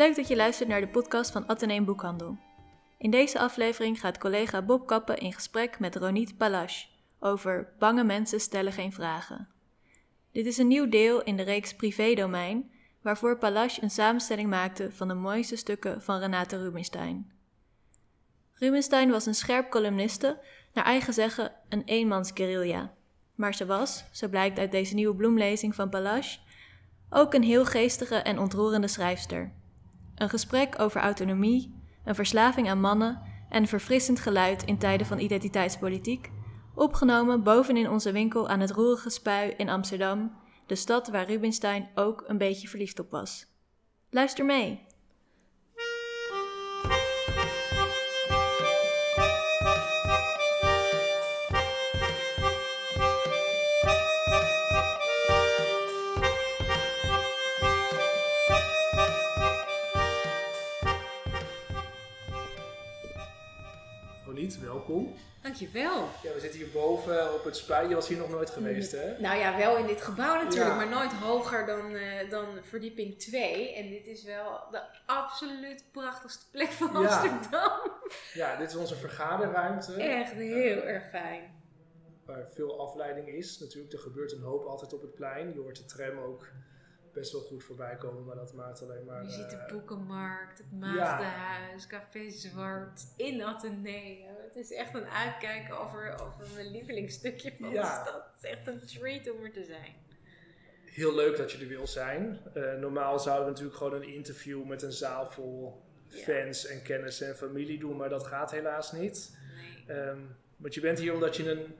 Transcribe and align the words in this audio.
Leuk 0.00 0.16
dat 0.16 0.28
je 0.28 0.36
luistert 0.36 0.68
naar 0.68 0.80
de 0.80 0.88
podcast 0.88 1.30
van 1.30 1.46
Atheneum 1.46 1.84
Boekhandel. 1.84 2.38
In 2.98 3.10
deze 3.10 3.38
aflevering 3.38 4.00
gaat 4.00 4.18
collega 4.18 4.62
Bob 4.62 4.86
Kappen 4.86 5.18
in 5.18 5.32
gesprek 5.32 5.78
met 5.78 5.96
Ronit 5.96 6.36
Palash 6.36 6.84
over 7.18 7.72
Bange 7.78 8.04
mensen 8.04 8.40
stellen 8.40 8.72
geen 8.72 8.92
vragen. 8.92 9.48
Dit 10.32 10.46
is 10.46 10.58
een 10.58 10.66
nieuw 10.68 10.88
deel 10.88 11.22
in 11.22 11.36
de 11.36 11.42
reeks 11.42 11.74
Privédomein, 11.74 12.70
waarvoor 13.02 13.38
Palash 13.38 13.78
een 13.80 13.90
samenstelling 13.90 14.48
maakte 14.48 14.92
van 14.92 15.08
de 15.08 15.14
mooiste 15.14 15.56
stukken 15.56 16.02
van 16.02 16.18
Renate 16.18 16.58
Rubinstein. 16.58 17.32
Rubinstein 18.54 19.10
was 19.10 19.26
een 19.26 19.34
scherp 19.34 19.70
columniste, 19.70 20.40
naar 20.72 20.84
eigen 20.84 21.12
zeggen 21.12 21.52
een 21.68 21.84
eenmans 21.84 22.30
guerrilla. 22.34 22.94
Maar 23.34 23.54
ze 23.54 23.66
was, 23.66 24.04
zo 24.12 24.28
blijkt 24.28 24.58
uit 24.58 24.70
deze 24.70 24.94
nieuwe 24.94 25.14
bloemlezing 25.14 25.74
van 25.74 25.88
Palash, 25.88 26.36
ook 27.10 27.34
een 27.34 27.42
heel 27.42 27.64
geestige 27.64 28.16
en 28.16 28.38
ontroerende 28.38 28.88
schrijfster. 28.88 29.58
Een 30.20 30.28
gesprek 30.28 30.74
over 30.78 31.00
autonomie, 31.00 31.74
een 32.04 32.14
verslaving 32.14 32.68
aan 32.68 32.80
mannen 32.80 33.22
en 33.48 33.62
een 33.62 33.68
verfrissend 33.68 34.20
geluid 34.20 34.64
in 34.64 34.78
tijden 34.78 35.06
van 35.06 35.18
identiteitspolitiek, 35.18 36.30
opgenomen 36.74 37.42
bovenin 37.42 37.90
onze 37.90 38.12
winkel 38.12 38.48
aan 38.48 38.60
het 38.60 38.70
roerige 38.70 39.10
spui 39.10 39.50
in 39.56 39.68
Amsterdam, 39.68 40.32
de 40.66 40.74
stad 40.74 41.08
waar 41.08 41.26
Rubinstein 41.26 41.88
ook 41.94 42.24
een 42.26 42.38
beetje 42.38 42.68
verliefd 42.68 42.98
op 42.98 43.10
was. 43.10 43.46
Luister 44.10 44.44
mee! 44.44 44.86
Dankjewel. 65.54 66.08
Ja, 66.22 66.32
we 66.34 66.40
zitten 66.40 66.60
hier 66.60 66.70
boven 66.70 67.34
op 67.34 67.44
het 67.44 67.56
spui. 67.56 67.88
Je 67.88 67.94
was 67.94 68.08
hier 68.08 68.18
nog 68.18 68.30
nooit 68.30 68.50
geweest, 68.50 68.92
hè? 68.92 69.18
Nou 69.20 69.38
ja, 69.38 69.56
wel 69.56 69.76
in 69.76 69.86
dit 69.86 70.02
gebouw 70.02 70.34
natuurlijk, 70.34 70.70
Ja. 70.70 70.76
maar 70.76 70.88
nooit 70.88 71.12
hoger 71.12 71.66
dan, 71.66 71.94
eh, 71.94 72.30
dan 72.30 72.46
verdieping 72.62 73.18
2. 73.18 73.74
En 73.74 73.88
dit 73.88 74.06
is 74.06 74.22
wel 74.24 74.60
de 74.70 74.80
absoluut 75.06 75.84
prachtigste 75.92 76.50
plek 76.50 76.68
van. 76.68 76.96
Amsterdam. 76.96 77.72
Ja, 78.34 78.56
dit 78.56 78.68
is 78.68 78.76
onze 78.76 78.96
vergaderruimte. 78.96 79.92
Echt 79.94 80.32
heel 80.32 80.82
erg 80.82 81.10
fijn. 81.10 81.58
Waar 82.26 82.46
veel 82.54 82.80
afleiding 82.80 83.28
is. 83.28 83.58
Natuurlijk, 83.58 83.92
er 83.92 83.98
gebeurt 83.98 84.32
een 84.32 84.42
hoop 84.42 84.64
altijd 84.64 84.92
op 84.92 85.00
het 85.00 85.14
plein. 85.14 85.52
Je 85.52 85.60
hoort 85.60 85.76
de 85.76 85.84
tram 85.84 86.18
ook 86.18 86.48
best 87.12 87.32
wel 87.32 87.40
goed 87.40 87.64
voorbij 87.64 87.96
komen, 87.96 88.24
maar 88.24 88.36
dat 88.36 88.52
maakt 88.54 88.82
alleen 88.82 89.04
maar... 89.04 89.22
Je 89.22 89.30
ziet 89.30 89.50
de 89.50 89.56
eh, 89.56 89.72
boekenmarkt, 89.72 90.58
het 90.58 90.72
Maagdenhuis, 90.72 91.86
Café 91.86 92.30
Zwart, 92.30 93.02
in 93.16 93.42
Atheneum. 93.42 94.36
Het 94.42 94.56
is 94.56 94.72
echt 94.72 94.94
een 94.94 95.08
uitkijken 95.08 95.78
over, 95.80 96.12
over 96.12 96.46
mijn 96.54 96.70
lievelingsstukje 96.70 97.52
van 97.60 97.70
Ja. 97.70 97.82
de 97.82 98.08
stad. 98.10 98.24
Het 98.34 98.44
is 98.44 98.50
echt 98.50 98.66
een 98.66 98.86
treat 98.86 99.30
om 99.30 99.44
er 99.44 99.52
te 99.52 99.64
zijn. 99.64 99.94
Heel 100.84 101.14
leuk 101.14 101.36
dat 101.36 101.52
je 101.52 101.58
er 101.58 101.68
wil 101.68 101.86
zijn. 101.86 102.40
Eh, 102.54 102.74
normaal 102.74 103.18
zouden 103.18 103.44
we 103.44 103.50
natuurlijk 103.50 103.76
gewoon 103.78 103.94
een 103.94 104.08
interview 104.14 104.64
met 104.64 104.82
een 104.82 104.92
zaal 104.92 105.26
vol 105.30 105.82
Ja. 106.08 106.22
fans 106.22 106.66
en 106.66 106.82
kennissen 106.82 107.28
en 107.28 107.36
familie 107.36 107.78
doen, 107.78 107.96
maar 107.96 108.08
dat 108.08 108.26
gaat 108.26 108.50
helaas 108.50 108.92
niet. 108.92 109.38
Nee. 109.86 109.96
Ehm, 109.96 110.18
want 110.56 110.74
je 110.74 110.80
bent 110.80 110.98
hier 110.98 111.14
omdat 111.14 111.36
je 111.36 111.50
een 111.50 111.74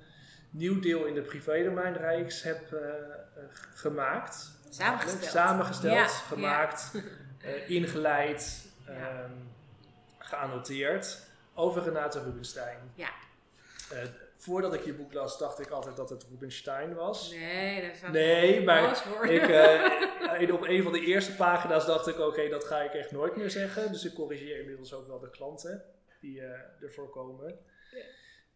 nieuw 0.50 0.80
deel 0.80 1.04
in 1.04 1.14
de 1.14 1.22
privédomeinreeks 1.22 2.42
hebt 2.42 2.72
eh, 2.72 2.88
eh, 2.88 2.94
gemaakt. 3.74 4.58
Samengesteld. 4.70 5.25
Samengesteld, 5.25 5.92
Ja, 5.94 6.06
gemaakt, 6.06 6.91
eh, 7.42 7.70
ingeleid, 7.70 8.66
ehm, 8.86 9.31
geannoteerd 10.19 11.26
over 11.54 11.82
Renate 11.82 12.22
Rubinstein. 12.22 12.78
Ja. 12.94 13.08
Eh, 13.92 13.98
voordat 14.34 14.75
ik 14.75 14.84
je 14.84 14.92
boek 14.92 15.12
las, 15.12 15.38
dacht 15.38 15.60
ik 15.60 15.70
altijd 15.70 15.97
dat 15.97 16.10
het 16.10 16.26
Rubinstein 16.31 16.94
was. 16.94 17.31
Nee, 17.31 17.88
dat 17.88 17.97
zou 17.97 18.12
Nee, 18.12 18.64
maar. 18.64 19.03
Ik, 19.31 19.42
in- 20.42 20.53
op 20.53 20.62
een 20.62 20.82
van 20.82 20.92
de 20.92 21.00
eerste 21.00 21.34
pagina's 21.34 21.87
dacht 21.87 22.06
ik, 22.06 22.19
oké, 22.19 22.48
dat 22.48 22.64
ga 22.64 22.81
ik 22.81 22.92
echt 22.94 23.10
nooit 23.10 23.37
meer 23.37 23.50
zeggen. 23.50 23.92
Dus 23.92 24.04
ik 24.04 24.14
corrigeer 24.14 24.58
inmiddels 24.60 24.92
ook 24.92 25.06
wel 25.06 25.19
de 25.19 25.31
klanten 25.31 25.84
die 26.20 26.41
eh, 26.41 26.60
ervoor 26.82 27.10
komen. 27.10 27.58
Ja. 27.91 28.02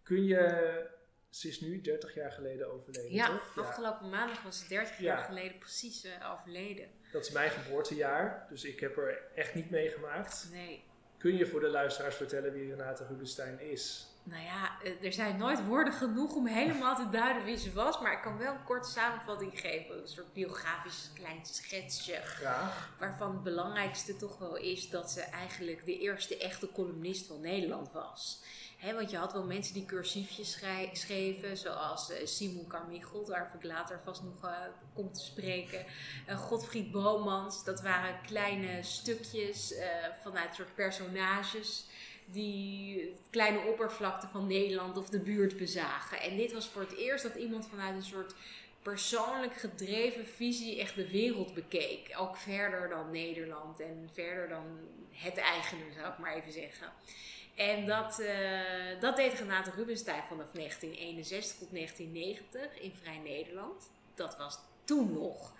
Kun 0.02 0.24
je, 0.24 0.86
ze 1.34 1.48
is 1.48 1.60
nu 1.60 1.80
30 1.80 2.14
jaar 2.14 2.32
geleden 2.32 2.72
overleden, 2.72 3.12
Ja, 3.12 3.26
toch? 3.26 3.58
afgelopen 3.66 4.08
maandag 4.08 4.42
was 4.42 4.58
ze 4.58 4.68
30 4.68 4.98
Ja. 4.98 5.02
jaar 5.04 5.22
geleden 5.24 5.58
precies 5.58 6.04
eh, 6.04 6.32
overleden. 6.32 6.88
Dat 7.12 7.24
is 7.24 7.30
mijn 7.30 7.50
geboortejaar, 7.50 8.46
dus 8.48 8.64
ik 8.64 8.80
heb 8.80 8.96
er 8.96 9.22
echt 9.34 9.54
niet 9.54 9.70
meegemaakt. 9.70 10.48
Nee. 10.52 10.84
Kun 11.18 11.36
je 11.36 11.46
voor 11.46 11.60
de 11.60 11.68
luisteraars 11.68 12.14
vertellen 12.16 12.52
wie 12.52 12.68
Renate 12.70 13.06
Rubinstein 13.06 13.60
is? 13.60 14.08
Nou 14.22 14.42
ja, 14.42 14.82
eh, 14.82 15.04
er 15.04 15.12
zijn 15.12 15.36
nooit 15.36 15.64
woorden 15.66 15.92
genoeg 15.92 16.34
om 16.34 16.46
helemaal 16.46 16.96
te 16.96 17.08
duiden 17.10 17.44
wie 17.44 17.56
ze 17.56 17.72
was. 17.72 18.00
Maar 18.00 18.12
ik 18.12 18.22
kan 18.22 18.38
wel 18.38 18.54
een 18.54 18.64
korte 18.64 18.90
samenvatting 18.90 19.60
geven. 19.60 20.00
Een 20.00 20.08
soort 20.08 20.32
biografisch 20.32 21.10
klein 21.14 21.46
schetsje. 21.46 22.12
Graag. 22.14 22.94
Waarvan 22.98 23.32
het 23.32 23.42
belangrijkste 23.42 24.16
toch 24.16 24.38
wel 24.38 24.56
is 24.56 24.90
dat 24.90 25.10
ze 25.10 25.20
eigenlijk 25.20 25.84
de 25.84 25.98
eerste 25.98 26.38
echte 26.38 26.68
columnist 26.72 27.26
van 27.26 27.40
Nederland 27.40 27.92
was. 27.92 28.42
Want 28.92 29.10
je 29.10 29.16
had 29.16 29.32
wel 29.32 29.44
mensen 29.44 29.74
die 29.74 29.84
cursiefjes 29.84 30.60
schreven, 30.92 31.56
zoals 31.56 32.10
eh, 32.10 32.26
Simon 32.26 32.66
Carmichael, 32.66 33.26
waar 33.26 33.52
ik 33.54 33.64
later 33.64 34.00
vast 34.04 34.22
nog 34.22 34.44
eh, 34.44 34.50
kom 34.94 35.12
te 35.12 35.20
spreken. 35.20 35.84
Eh, 36.26 36.38
Godfried 36.38 36.90
Bomans, 36.90 37.64
dat 37.64 37.82
waren 37.82 38.20
kleine 38.26 38.82
stukjes 38.82 39.74
vanuit 40.22 40.54
soort 40.54 40.74
personages 40.74 41.84
die 42.26 43.14
kleine 43.30 43.58
oppervlakte 43.58 44.26
van 44.26 44.46
Nederland 44.46 44.96
of 44.96 45.08
de 45.08 45.20
buurt 45.20 45.56
bezagen. 45.56 46.20
En 46.20 46.36
dit 46.36 46.52
was 46.52 46.68
voor 46.68 46.82
het 46.82 46.96
eerst 46.96 47.22
dat 47.22 47.34
iemand 47.34 47.68
vanuit 47.68 47.94
een 47.94 48.02
soort 48.02 48.34
persoonlijk 48.84 49.54
gedreven 49.54 50.26
visie 50.26 50.80
echt 50.80 50.94
de 50.94 51.10
wereld 51.10 51.54
bekeek. 51.54 52.14
Ook 52.18 52.36
verder 52.36 52.88
dan 52.88 53.10
Nederland 53.10 53.80
en 53.80 54.10
verder 54.12 54.48
dan 54.48 54.64
het 55.10 55.36
eigene, 55.36 55.92
zou 55.96 56.12
ik 56.12 56.18
maar 56.18 56.34
even 56.34 56.52
zeggen. 56.52 56.92
En 57.54 57.86
dat, 57.86 58.18
eh, 58.18 59.00
dat 59.00 59.16
deed 59.16 59.38
Renate 59.38 59.70
Rubinstein 59.70 60.22
vanaf 60.22 60.52
1961 60.52 61.58
tot 61.58 61.72
1990 61.72 62.80
in 62.80 62.94
Vrij 63.02 63.18
Nederland. 63.18 63.90
Dat 64.14 64.36
was 64.36 64.58
toen 64.84 65.12
nog 65.12 65.52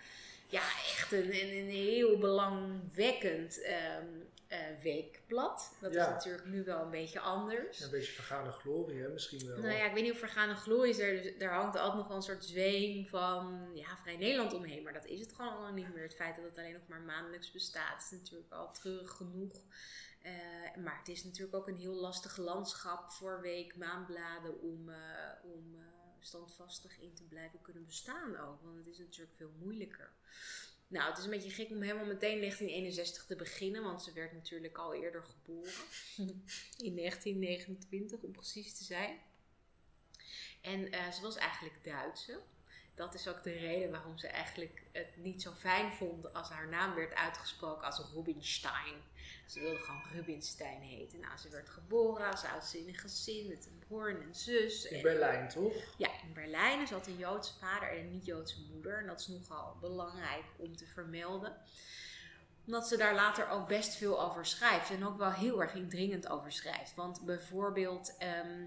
ja, 0.55 0.63
echt 0.95 1.13
een, 1.13 1.35
een, 1.35 1.57
een 1.59 1.69
heel 1.69 2.19
belangwekkend 2.19 3.63
ehm, 3.63 4.07
eh, 4.49 4.59
weekblad. 4.83 5.77
Dat 5.81 5.93
Ja. 5.95 6.01
is 6.03 6.09
natuurlijk 6.09 6.45
nu 6.47 6.65
wel 6.65 6.83
een 6.83 6.91
beetje 6.91 7.21
anders. 7.21 7.81
Een 7.81 7.91
beetje 7.91 8.13
vergane 8.13 8.51
glorie, 8.53 9.01
hè? 9.03 9.09
misschien 9.09 9.47
wel. 9.47 9.59
Nou 9.59 9.75
ja, 9.75 9.85
ik 9.87 9.93
weet 9.95 10.03
niet 10.03 10.13
of 10.13 10.19
vergaande 10.19 10.55
glorie 10.55 10.91
is 10.91 10.99
er. 10.99 11.23
Dus 11.23 11.39
daar 11.39 11.53
hangt 11.55 11.77
altijd 11.77 11.97
nog 11.97 12.07
wel 12.09 12.17
een 12.17 12.23
soort 12.23 12.45
zweem 12.45 13.07
van 13.07 13.71
ja, 13.75 13.97
Vrij 14.03 14.17
Nederland 14.17 14.53
omheen. 14.55 14.83
Maar 14.83 14.93
dat 14.93 15.07
is 15.07 15.21
het 15.21 15.33
gewoon 15.33 15.53
al 15.53 15.61
lang 15.61 15.75
niet 15.75 15.95
meer. 15.95 16.03
Het 16.03 16.15
feit 16.15 16.37
dat 16.37 16.45
het 16.45 16.59
alleen 16.59 16.73
nog 16.73 16.87
maar 16.89 17.01
maandelijks 17.01 17.51
bestaat 17.51 18.03
is 18.03 18.19
natuurlijk 18.19 18.53
al 18.53 18.73
treurig 18.73 19.11
genoeg. 19.11 19.63
Eh, 20.23 20.33
maar 20.85 20.99
het 20.99 21.09
is 21.09 21.25
natuurlijk 21.25 21.55
ook 21.57 21.69
een 21.69 21.77
heel 21.79 21.95
lastig 21.95 22.37
landschap 22.37 23.11
voor 23.11 23.41
week, 23.41 23.77
maandbladen 23.77 24.61
om, 24.61 24.89
eh, 24.89 24.97
om 25.43 25.77
standvastig 26.27 26.99
in 26.99 27.15
te 27.15 27.23
blijven 27.23 27.61
kunnen 27.63 27.85
bestaan 27.85 28.37
ook. 28.37 28.63
Want 28.63 28.77
het 28.77 28.87
is 28.87 28.99
natuurlijk 28.99 29.37
veel 29.37 29.53
moeilijker. 29.59 30.13
Nou, 30.89 31.09
het 31.09 31.19
is 31.19 31.25
een 31.25 31.31
beetje 31.31 31.51
gek 31.51 31.71
om 31.71 31.83
helemaal 31.83 32.07
meteen 32.07 32.39
1961 32.39 33.27
te 33.27 33.37
beginnen, 33.37 33.83
want 33.83 34.03
ze 34.03 34.13
werd 34.13 34.33
natuurlijk 34.33 34.79
al 34.79 34.95
eerder 34.95 35.23
geboren. 35.23 35.73
In 36.89 36.97
1929 36.97 38.23
om 38.23 38.33
precies 38.33 38.77
te 38.77 38.85
zijn. 38.85 39.19
En 40.61 40.93
eh, 40.93 41.11
ze 41.11 41.21
was 41.23 41.37
eigenlijk 41.37 41.85
Duitse. 41.85 42.41
Dat 42.95 43.15
is 43.15 43.29
ook 43.29 43.43
de 43.43 43.53
reden 43.53 43.91
waarom 43.91 44.19
ze 44.19 44.27
eigenlijk 44.29 44.83
het 44.93 45.17
niet 45.17 45.43
zo 45.43 45.51
fijn 45.51 45.93
vond 45.93 46.33
als 46.35 46.49
haar 46.49 46.69
naam 46.69 46.95
werd 46.95 47.15
uitgesproken 47.15 47.87
als 47.87 48.03
Rubinstein. 48.15 48.95
Ze 49.47 49.61
wilde 49.61 49.79
gewoon 49.79 50.03
Rubinstein 50.13 50.81
heten. 50.81 51.21
Nou, 51.21 51.37
ze 51.39 51.49
werd 51.49 51.69
geboren 51.69 52.31
als 52.31 52.45
oudste 52.45 52.79
in 52.79 52.89
een 52.89 52.95
gezin 52.95 53.49
met 53.49 53.67
een 53.67 53.79
broer 53.89 54.11
en 54.11 54.23
een 54.23 54.35
zus. 54.35 54.85
In 54.85 54.97
En- 54.97 55.03
Berlijn, 55.03 55.49
toch? 55.49 55.75
ja, 55.97 56.09
in 56.23 56.33
Berlijn. 56.33 56.81
En 56.81 56.87
Ze 56.87 56.95
had 56.95 57.07
een 57.07 57.17
Joodse 57.19 57.55
vader 57.59 57.89
en 57.91 57.99
een 57.99 58.11
niet-Joodse 58.11 58.61
moeder. 58.73 58.99
En 58.99 59.07
dat 59.07 59.21
is 59.21 59.27
nogal 59.27 59.77
belangrijk 59.81 60.45
om 60.57 60.77
te 60.77 60.87
vermelden. 60.87 61.57
Omdat 62.67 62.89
ze 62.89 62.97
daar 62.97 63.15
later 63.15 63.49
ook 63.49 63.69
best 63.69 63.95
veel 63.95 64.23
over 64.23 64.47
schrijft. 64.47 64.91
En 64.91 65.07
ook 65.07 65.19
wel 65.19 65.33
heel 65.33 65.63
erg 65.63 65.75
indringend 65.75 66.29
over 66.29 66.53
schrijft. 66.53 66.95
Want 66.95 67.25
bijvoorbeeld 67.25 68.17
ehm, 68.19 68.67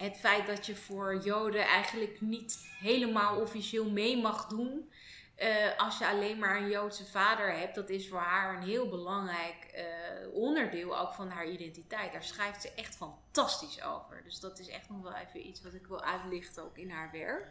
het 0.00 0.16
feit 0.16 0.46
dat 0.46 0.66
je 0.66 0.76
voor 0.76 1.20
Joden 1.24 1.64
eigenlijk 1.64 2.20
niet 2.20 2.58
helemaal 2.80 3.40
officieel 3.40 3.90
mee 3.90 4.16
mag 4.22 4.46
doen. 4.46 4.90
eh, 5.34 5.78
als 5.78 5.98
je 5.98 6.06
alleen 6.06 6.38
maar 6.38 6.56
een 6.56 6.68
Joodse 6.68 7.06
vader 7.06 7.52
hebt, 7.58 7.74
dat 7.74 7.88
is 7.88 8.08
voor 8.08 8.18
haar 8.18 8.56
een 8.56 8.62
heel 8.62 8.88
belangrijk 8.88 9.64
eh, 9.74 9.84
onderdeel 10.32 10.98
ook 10.98 11.12
van 11.12 11.30
haar 11.30 11.46
identiteit. 11.48 12.12
Daar 12.12 12.24
schrijft 12.24 12.62
ze 12.62 12.72
echt 12.74 12.96
fantastisch 12.96 13.82
over. 13.82 14.22
Dus 14.24 14.40
dat 14.40 14.58
is 14.58 14.68
echt 14.68 14.88
nog 14.88 15.02
wel 15.02 15.14
even 15.14 15.46
iets 15.46 15.62
wat 15.62 15.74
ik 15.74 15.86
wil 15.86 16.02
uitlichten 16.02 16.62
ook 16.62 16.78
in 16.78 16.90
haar 16.90 17.10
werk. 17.12 17.46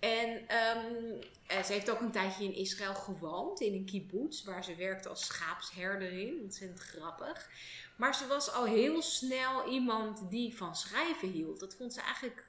En 0.00 0.48
ehm, 0.48 1.20
eh, 1.46 1.62
ze 1.62 1.72
heeft 1.72 1.90
ook 1.90 2.00
een 2.00 2.10
tijdje 2.10 2.44
in 2.44 2.54
Israël 2.54 2.94
gewoond, 2.94 3.60
in 3.60 3.74
een 3.74 3.84
kibbutz, 3.84 4.44
waar 4.44 4.64
ze 4.64 4.74
werkte 4.74 5.08
als 5.08 5.26
schaapsherderin. 5.26 6.40
Ontzettend 6.42 6.80
grappig. 6.80 7.48
Maar 7.96 8.14
ze 8.14 8.26
was 8.26 8.52
al 8.52 8.64
heel 8.64 9.02
snel 9.02 9.68
iemand 9.68 10.30
die 10.30 10.56
van 10.56 10.76
schrijven 10.76 11.28
hield. 11.28 11.60
Dat 11.60 11.74
vond 11.74 11.92
ze 11.92 12.00
eigenlijk 12.00 12.48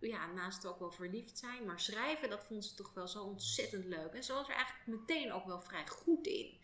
ja, 0.00 0.26
naast 0.26 0.66
ook 0.66 0.78
wel 0.78 0.90
verliefd 0.90 1.38
zijn, 1.38 1.64
maar 1.64 1.80
schrijven, 1.80 2.30
dat 2.30 2.44
vond 2.44 2.64
ze 2.64 2.74
toch 2.74 2.94
wel 2.94 3.08
zo 3.08 3.22
ontzettend 3.22 3.84
leuk. 3.84 4.12
En 4.12 4.24
ze 4.24 4.32
was 4.32 4.48
er 4.48 4.54
eigenlijk 4.54 4.86
meteen 4.86 5.32
ook 5.32 5.46
wel 5.46 5.60
vrij 5.60 5.86
goed 5.86 6.26
in. 6.26 6.58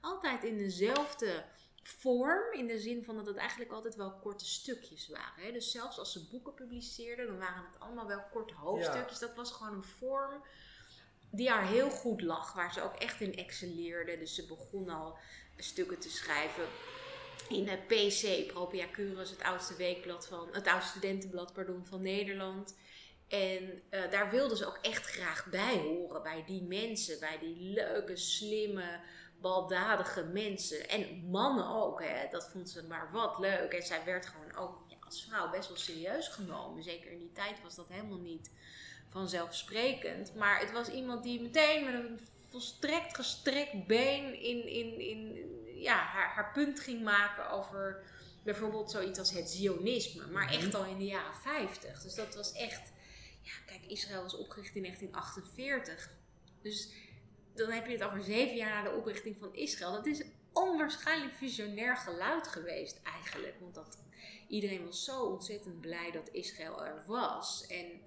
Altijd 0.00 0.44
in 0.44 0.56
dezelfde 0.56 1.44
vorm, 1.82 2.52
in 2.52 2.66
de 2.66 2.78
zin 2.78 3.04
van 3.04 3.16
dat 3.16 3.26
het 3.26 3.36
eigenlijk 3.36 3.72
altijd 3.72 3.94
wel 3.94 4.12
korte 4.12 4.46
stukjes 4.46 5.08
waren. 5.08 5.44
Hè? 5.44 5.52
Dus 5.52 5.70
zelfs 5.70 5.98
als 5.98 6.12
ze 6.12 6.28
boeken 6.30 6.54
publiceerden, 6.54 7.26
dan 7.26 7.38
waren 7.38 7.64
het 7.72 7.80
allemaal 7.80 8.06
wel 8.06 8.24
korte 8.32 8.54
hoofdstukjes. 8.54 9.18
Dat 9.18 9.34
was 9.34 9.52
gewoon 9.52 9.74
een 9.74 9.82
vorm 9.82 10.42
die 11.30 11.50
haar 11.50 11.66
heel 11.66 11.90
goed 11.90 12.22
lag, 12.22 12.52
waar 12.52 12.72
ze 12.72 12.82
ook 12.82 12.96
echt 12.96 13.20
in 13.20 13.36
excelleerde. 13.36 14.18
Dus 14.18 14.34
ze 14.34 14.46
begon 14.46 14.88
al 14.88 15.16
stukken 15.56 15.98
te 15.98 16.10
schrijven 16.10 16.64
in 17.48 17.64
de 17.64 17.76
PC, 17.76 18.52
Propia 18.52 18.86
Curus, 18.92 19.30
het 19.30 19.42
oudste 19.42 19.76
weekblad 19.76 20.26
van, 20.26 20.48
het 20.52 20.66
oudste 20.66 20.90
studentenblad 20.90 21.52
pardon, 21.52 21.84
van 21.86 22.02
Nederland. 22.02 22.74
En 23.28 23.82
uh, 23.90 24.10
daar 24.10 24.30
wilden 24.30 24.56
ze 24.56 24.66
ook 24.66 24.78
echt 24.82 25.06
graag 25.06 25.46
bij 25.50 25.78
horen, 25.78 26.22
bij 26.22 26.44
die 26.46 26.62
mensen, 26.62 27.20
bij 27.20 27.38
die 27.38 27.56
leuke, 27.56 28.16
slimme, 28.16 29.00
baldadige 29.42 30.24
mensen. 30.24 30.88
En 30.88 31.28
mannen 31.30 31.66
ook, 31.66 32.02
hè. 32.02 32.28
dat 32.30 32.48
vond 32.48 32.70
ze 32.70 32.82
maar 32.82 33.08
wat 33.12 33.38
leuk. 33.38 33.72
En 33.72 33.82
zij 33.82 34.04
werd 34.04 34.26
gewoon 34.26 34.56
ook 34.56 34.84
ja, 34.88 34.96
als 35.00 35.24
vrouw 35.28 35.50
best 35.50 35.68
wel 35.68 35.76
serieus 35.76 36.28
genomen. 36.28 36.82
Zeker 36.82 37.10
in 37.10 37.18
die 37.18 37.32
tijd 37.32 37.62
was 37.62 37.74
dat 37.74 37.88
helemaal 37.88 38.18
niet 38.18 38.50
vanzelfsprekend. 39.08 40.34
Maar 40.34 40.60
het 40.60 40.72
was 40.72 40.88
iemand 40.88 41.22
die 41.22 41.40
meteen 41.40 41.84
met 41.84 41.94
een 41.94 42.20
volstrekt 42.48 43.16
gestrekt 43.16 43.86
been 43.86 44.40
in, 44.42 44.66
in, 44.68 45.00
in 45.00 45.50
ja, 45.80 45.96
haar, 45.96 46.28
haar 46.34 46.52
punt 46.52 46.80
ging 46.80 47.02
maken 47.02 47.50
over 47.50 48.04
bijvoorbeeld 48.42 48.90
zoiets 48.90 49.18
als 49.18 49.30
het 49.30 49.50
Zionisme. 49.50 50.26
Maar 50.26 50.48
echt 50.50 50.66
mhm. 50.66 50.76
al 50.76 50.84
in 50.84 50.98
de 50.98 51.04
jaren 51.04 51.36
50. 51.36 52.02
Dus 52.02 52.14
dat 52.14 52.34
was 52.34 52.52
echt. 52.52 52.92
Ja, 53.40 53.52
kijk, 53.66 53.86
Israël 53.86 54.22
was 54.22 54.36
opgericht 54.36 54.74
in 54.74 54.82
1948. 54.82 56.10
Dus 56.62 56.88
dan 57.54 57.70
heb 57.70 57.86
je 57.86 57.92
het 57.92 58.04
over 58.04 58.22
zeven 58.22 58.56
jaar 58.56 58.82
na 58.82 58.90
de 58.90 58.96
oprichting 58.96 59.36
van 59.38 59.54
Israël. 59.54 59.92
Dat 59.92 60.06
is 60.06 60.24
onwaarschijnlijk 60.52 61.34
visionair 61.34 61.96
geluid 61.96 62.48
geweest 62.48 63.00
eigenlijk. 63.02 63.54
Want 63.60 63.74
dat, 63.74 63.98
iedereen 64.48 64.84
was 64.84 65.04
zo 65.04 65.22
ontzettend 65.22 65.80
blij 65.80 66.10
dat 66.10 66.28
Israël 66.32 66.84
er 66.84 67.02
was. 67.06 67.66
En 67.66 68.00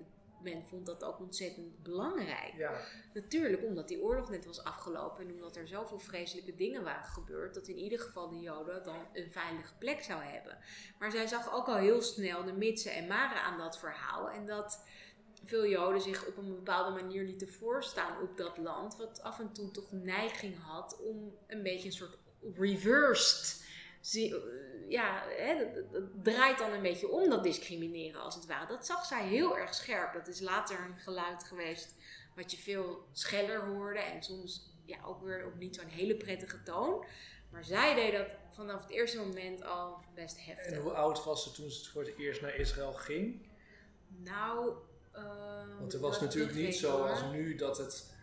men 0.45 0.65
vond 0.65 0.85
dat 0.85 1.03
ook 1.03 1.19
ontzettend 1.19 1.83
belangrijk. 1.83 2.53
Ja. 2.57 2.81
Natuurlijk 3.13 3.63
omdat 3.63 3.87
die 3.87 4.01
oorlog 4.01 4.29
net 4.29 4.45
was 4.45 4.63
afgelopen 4.63 5.27
en 5.27 5.33
omdat 5.33 5.55
er 5.55 5.67
zoveel 5.67 5.99
vreselijke 5.99 6.55
dingen 6.55 6.83
waren 6.83 7.03
gebeurd, 7.03 7.53
dat 7.53 7.67
in 7.67 7.77
ieder 7.77 7.99
geval 7.99 8.29
de 8.29 8.39
Joden 8.39 8.83
dan 8.83 9.07
een 9.13 9.31
veilige 9.31 9.73
plek 9.77 10.03
zou 10.03 10.23
hebben. 10.23 10.57
Maar 10.99 11.11
zij 11.11 11.27
zag 11.27 11.53
ook 11.53 11.67
al 11.67 11.77
heel 11.77 12.01
snel 12.01 12.43
de 12.43 12.53
mitsen 12.53 12.93
en 12.93 13.07
maren 13.07 13.41
aan 13.41 13.57
dat 13.57 13.79
verhaal 13.79 14.29
en 14.29 14.45
dat 14.45 14.85
veel 15.45 15.67
Joden 15.67 16.01
zich 16.01 16.25
op 16.25 16.37
een 16.37 16.55
bepaalde 16.55 17.01
manier 17.01 17.23
lieten 17.23 17.49
voorstaan 17.49 18.21
op 18.21 18.37
dat 18.37 18.57
land, 18.57 18.97
wat 18.97 19.21
af 19.21 19.39
en 19.39 19.53
toe 19.53 19.71
toch 19.71 19.91
neiging 19.91 20.57
had 20.61 21.01
om 21.01 21.37
een 21.47 21.63
beetje 21.63 21.85
een 21.85 21.93
soort 21.93 22.17
reversed 22.55 23.63
ja, 24.87 25.23
hè, 25.27 25.71
dat, 25.91 26.03
draait 26.23 26.57
dan 26.57 26.71
een 26.71 26.81
beetje 26.81 27.09
om 27.09 27.29
dat 27.29 27.43
discrimineren 27.43 28.21
als 28.21 28.35
het 28.35 28.45
ware. 28.45 28.67
Dat 28.67 28.85
zag 28.85 29.05
zij 29.05 29.27
heel 29.27 29.57
erg 29.57 29.73
scherp. 29.73 30.13
Dat 30.13 30.27
is 30.27 30.39
later 30.39 30.79
een 30.79 30.99
geluid 30.99 31.43
geweest 31.43 31.95
wat 32.35 32.51
je 32.51 32.57
veel 32.57 33.07
scheller 33.11 33.65
hoorde 33.65 33.99
en 33.99 34.23
soms 34.23 34.73
ja, 34.85 34.97
ook 35.05 35.21
weer 35.21 35.45
op 35.45 35.55
niet 35.55 35.75
zo'n 35.75 35.87
hele 35.87 36.15
prettige 36.15 36.63
toon. 36.63 37.05
Maar 37.51 37.63
zij 37.63 37.95
deed 37.95 38.11
dat 38.11 38.35
vanaf 38.51 38.81
het 38.81 38.91
eerste 38.91 39.17
moment 39.17 39.63
al 39.63 39.97
best 40.15 40.45
heftig. 40.45 40.71
En 40.71 40.81
hoe 40.81 40.91
oud 40.91 41.23
was 41.23 41.43
ze 41.43 41.51
toen 41.51 41.69
ze 41.69 41.91
voor 41.91 42.03
het 42.03 42.17
eerst 42.17 42.41
naar 42.41 42.55
Israël 42.55 42.93
ging? 42.93 43.47
Nou, 44.07 44.73
uh, 45.17 45.79
want 45.79 45.93
er 45.93 45.99
was 45.99 46.21
natuurlijk 46.21 46.55
niet 46.55 46.75
zoals 46.75 47.23
nu 47.31 47.55
dat 47.55 47.77
het 47.77 48.13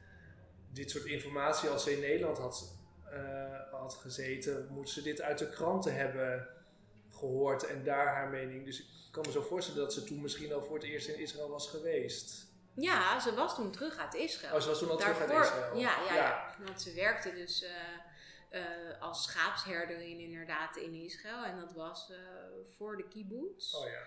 dit 0.73 0.91
soort 0.91 1.05
informatie 1.05 1.69
als 1.69 1.83
ze 1.83 1.93
in 1.93 2.01
Nederland 2.01 2.39
had 2.39 2.77
uh, 3.13 3.81
had 3.81 3.95
gezeten, 3.95 4.67
moet 4.71 4.91
ze 4.91 5.03
dit 5.03 5.23
uit 5.23 5.39
de 5.39 5.49
kranten 5.49 5.95
hebben 5.95 6.49
gehoord 7.11 7.67
en 7.67 7.85
daar 7.85 8.07
haar 8.07 8.29
mening. 8.29 8.65
Dus 8.65 8.81
ik 8.81 8.87
kan 9.11 9.25
me 9.27 9.33
zo 9.33 9.43
voorstellen 9.43 9.81
dat 9.81 9.93
ze 9.93 10.05
toen 10.05 10.21
misschien 10.21 10.53
al 10.53 10.63
voor 10.63 10.75
het 10.75 10.85
eerst 10.85 11.09
in 11.09 11.19
Israël 11.19 11.49
was 11.49 11.69
geweest. 11.69 12.51
Ja, 12.75 13.21
ze 13.21 13.35
was 13.35 13.55
toen 13.55 13.71
terug 13.71 13.99
uit 13.99 14.15
Israël. 14.15 14.55
Oh, 14.55 14.61
ze 14.61 14.69
was 14.69 14.79
toen 14.79 14.91
al 14.91 14.97
terug 14.97 15.21
uit 15.21 15.31
Israël. 15.31 15.79
Ja, 15.79 16.03
ja, 16.05 16.15
ja. 16.15 16.57
want 16.65 16.83
ze 16.83 16.95
werkte 16.95 17.33
dus 17.35 17.63
uh, 17.63 17.71
uh, 18.51 19.01
als 19.01 19.23
schaapsherderin 19.23 20.19
inderdaad 20.19 20.77
in 20.77 20.95
Israël. 20.95 21.45
En 21.45 21.57
dat 21.61 21.73
was 21.73 22.11
uh, 22.11 22.17
voor 22.77 22.97
de 22.97 23.09
kibbutz. 23.09 23.75
Oh 23.75 23.87
ja. 23.87 24.03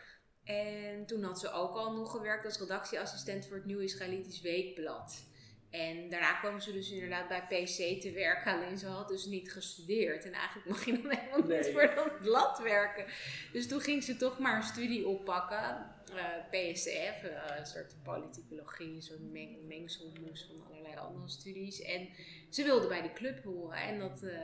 En 0.45 1.05
toen 1.05 1.23
had 1.23 1.39
ze 1.39 1.51
ook 1.51 1.75
al 1.75 1.93
nog 1.93 2.11
gewerkt 2.11 2.45
als 2.45 2.59
redactieassistent 2.59 3.45
voor 3.45 3.55
het 3.55 3.65
Nieuw 3.65 3.79
Israëlitisch 3.79 4.41
Weekblad. 4.41 5.23
En 5.69 6.09
daarna 6.09 6.33
kwam 6.33 6.59
ze 6.59 6.73
dus 6.73 6.91
inderdaad 6.91 7.27
bij 7.27 7.41
PC 7.41 8.01
te 8.01 8.11
werken, 8.13 8.53
alleen 8.53 8.77
ze 8.77 8.87
had 8.87 9.07
dus 9.07 9.25
niet 9.25 9.51
gestudeerd. 9.51 10.25
En 10.25 10.33
eigenlijk 10.33 10.67
mag 10.69 10.85
je 10.85 11.01
dan 11.01 11.11
helemaal 11.11 11.57
niet 11.57 11.69
voor 11.71 11.95
dat 11.95 12.19
blad 12.19 12.59
werken. 12.59 13.05
Dus 13.51 13.67
toen 13.67 13.81
ging 13.81 14.03
ze 14.03 14.17
toch 14.17 14.39
maar 14.39 14.55
een 14.55 14.63
studie 14.63 15.07
oppakken, 15.07 15.91
uh, 16.13 16.19
eh, 16.19 16.73
PSF, 16.73 17.23
uh, 17.23 17.57
een 17.57 17.65
soort 17.65 17.95
politicologie, 18.03 18.95
een 18.95 19.01
soort 19.01 19.31
meng 19.31 19.67
mengselmoes 19.67 20.45
van 20.47 20.65
allerlei 20.67 20.95
andere 20.95 21.29
studies. 21.29 21.81
En 21.81 22.09
ze 22.49 22.63
wilde 22.63 22.87
bij 22.87 23.01
de 23.01 23.13
club 23.13 23.43
horen 23.43 23.77
en 23.77 23.99
dat, 23.99 24.23
uh, 24.23 24.39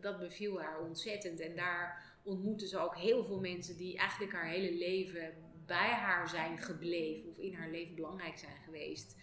dat 0.00 0.18
beviel 0.18 0.60
haar 0.60 0.80
ontzettend. 0.80 1.40
En 1.40 1.56
daar 1.56 2.14
ontmoette 2.22 2.66
ze 2.66 2.78
ook 2.78 2.96
heel 2.96 3.24
veel 3.24 3.40
mensen 3.40 3.76
die 3.76 3.96
eigenlijk 3.96 4.32
haar 4.32 4.48
hele 4.48 4.76
leven 4.78 5.34
bij 5.66 5.90
haar 5.90 6.28
zijn 6.28 6.58
gebleven 6.58 7.30
of 7.30 7.38
in 7.38 7.54
haar 7.54 7.68
leven 7.68 7.94
belangrijk 7.94 8.38
zijn 8.38 8.56
geweest 8.64 9.16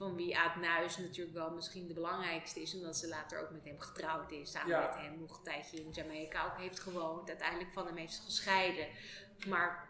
van 0.00 0.14
wie 0.14 0.38
Aad 0.38 0.56
Nuis 0.56 0.96
natuurlijk 0.96 1.36
wel 1.36 1.50
misschien 1.50 1.86
de 1.86 1.94
belangrijkste 1.94 2.60
is, 2.60 2.74
omdat 2.74 2.96
ze 2.96 3.08
later 3.08 3.40
ook 3.40 3.50
met 3.50 3.64
hem 3.64 3.80
getrouwd 3.80 4.30
is, 4.30 4.50
samen 4.50 4.80
met 4.80 4.94
hem 4.94 5.18
nog 5.18 5.36
een 5.36 5.44
tijdje 5.44 5.76
in 5.76 5.90
Jamaica 5.90 6.44
ook 6.44 6.56
heeft 6.56 6.80
gewoond, 6.80 7.28
uiteindelijk 7.28 7.72
van 7.72 7.86
hem 7.86 7.96
heeft 7.96 8.22
gescheiden. 8.24 8.86
Maar 9.46 9.88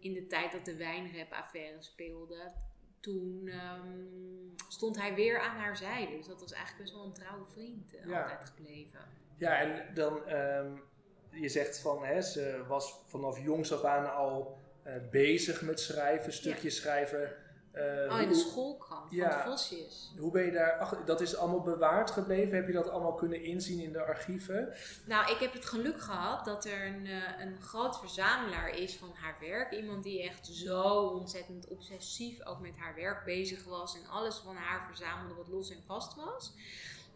in 0.00 0.12
de 0.12 0.26
tijd 0.26 0.52
dat 0.52 0.64
de 0.64 0.76
wijnrap-affaire 0.76 1.82
speelde, 1.82 2.52
toen 3.00 3.48
um, 3.48 4.54
stond 4.68 4.96
hij 4.96 5.14
weer 5.14 5.40
aan 5.40 5.56
haar 5.56 5.76
zijde. 5.76 6.16
Dus 6.16 6.26
dat 6.26 6.40
was 6.40 6.52
eigenlijk 6.52 6.82
best 6.82 6.96
wel 6.96 7.04
een 7.04 7.12
trouwe 7.12 7.46
vriend 7.46 7.94
uh, 7.94 8.18
altijd 8.18 8.44
gebleven. 8.44 9.00
Ja, 9.36 9.58
en 9.58 9.94
dan, 9.94 10.30
um, 10.30 10.82
je 11.30 11.48
zegt 11.48 11.80
van, 11.80 12.04
hè, 12.04 12.22
ze 12.22 12.64
was 12.66 13.02
vanaf 13.06 13.42
jongs 13.42 13.72
af 13.72 13.84
aan 13.84 14.14
al 14.14 14.58
uh, 14.88 15.10
bezig 15.10 15.62
met 15.62 15.80
schrijven, 15.80 16.32
stukjes 16.32 16.76
schrijven. 16.76 17.32
Uh, 17.74 18.12
oh, 18.12 18.20
in 18.20 18.28
de 18.28 18.34
schoolkrant 18.34 19.14
van 19.14 19.28
de 19.28 19.42
Vosjes. 19.44 20.12
Hoe 20.18 20.30
ben 20.30 20.44
je 20.44 20.50
daar, 20.50 20.78
ach, 20.78 21.04
dat 21.04 21.20
is 21.20 21.36
allemaal 21.36 21.60
bewaard 21.60 22.10
gebleven? 22.10 22.56
Heb 22.56 22.66
je 22.66 22.72
dat 22.72 22.88
allemaal 22.88 23.14
kunnen 23.14 23.42
inzien 23.42 23.80
in 23.80 23.92
de 23.92 24.02
archieven? 24.02 24.74
Nou, 25.06 25.32
ik 25.32 25.38
heb 25.38 25.52
het 25.52 25.64
geluk 25.64 26.00
gehad 26.00 26.44
dat 26.44 26.64
er 26.64 26.86
een, 26.86 27.06
uh, 27.06 27.40
een 27.40 27.60
groot 27.60 27.98
verzamelaar 27.98 28.78
is 28.78 28.96
van 28.96 29.10
haar 29.14 29.36
werk. 29.40 29.72
Iemand 29.72 30.02
die 30.02 30.22
echt 30.22 30.46
zo 30.46 30.82
ontzettend 30.92 31.68
obsessief 31.68 32.44
ook 32.44 32.60
met 32.60 32.76
haar 32.76 32.94
werk 32.94 33.24
bezig 33.24 33.64
was. 33.64 33.96
En 33.96 34.06
alles 34.10 34.36
van 34.36 34.56
haar 34.56 34.84
verzamelde 34.86 35.34
wat 35.34 35.48
los 35.48 35.70
en 35.70 35.82
vast 35.86 36.14
was. 36.14 36.52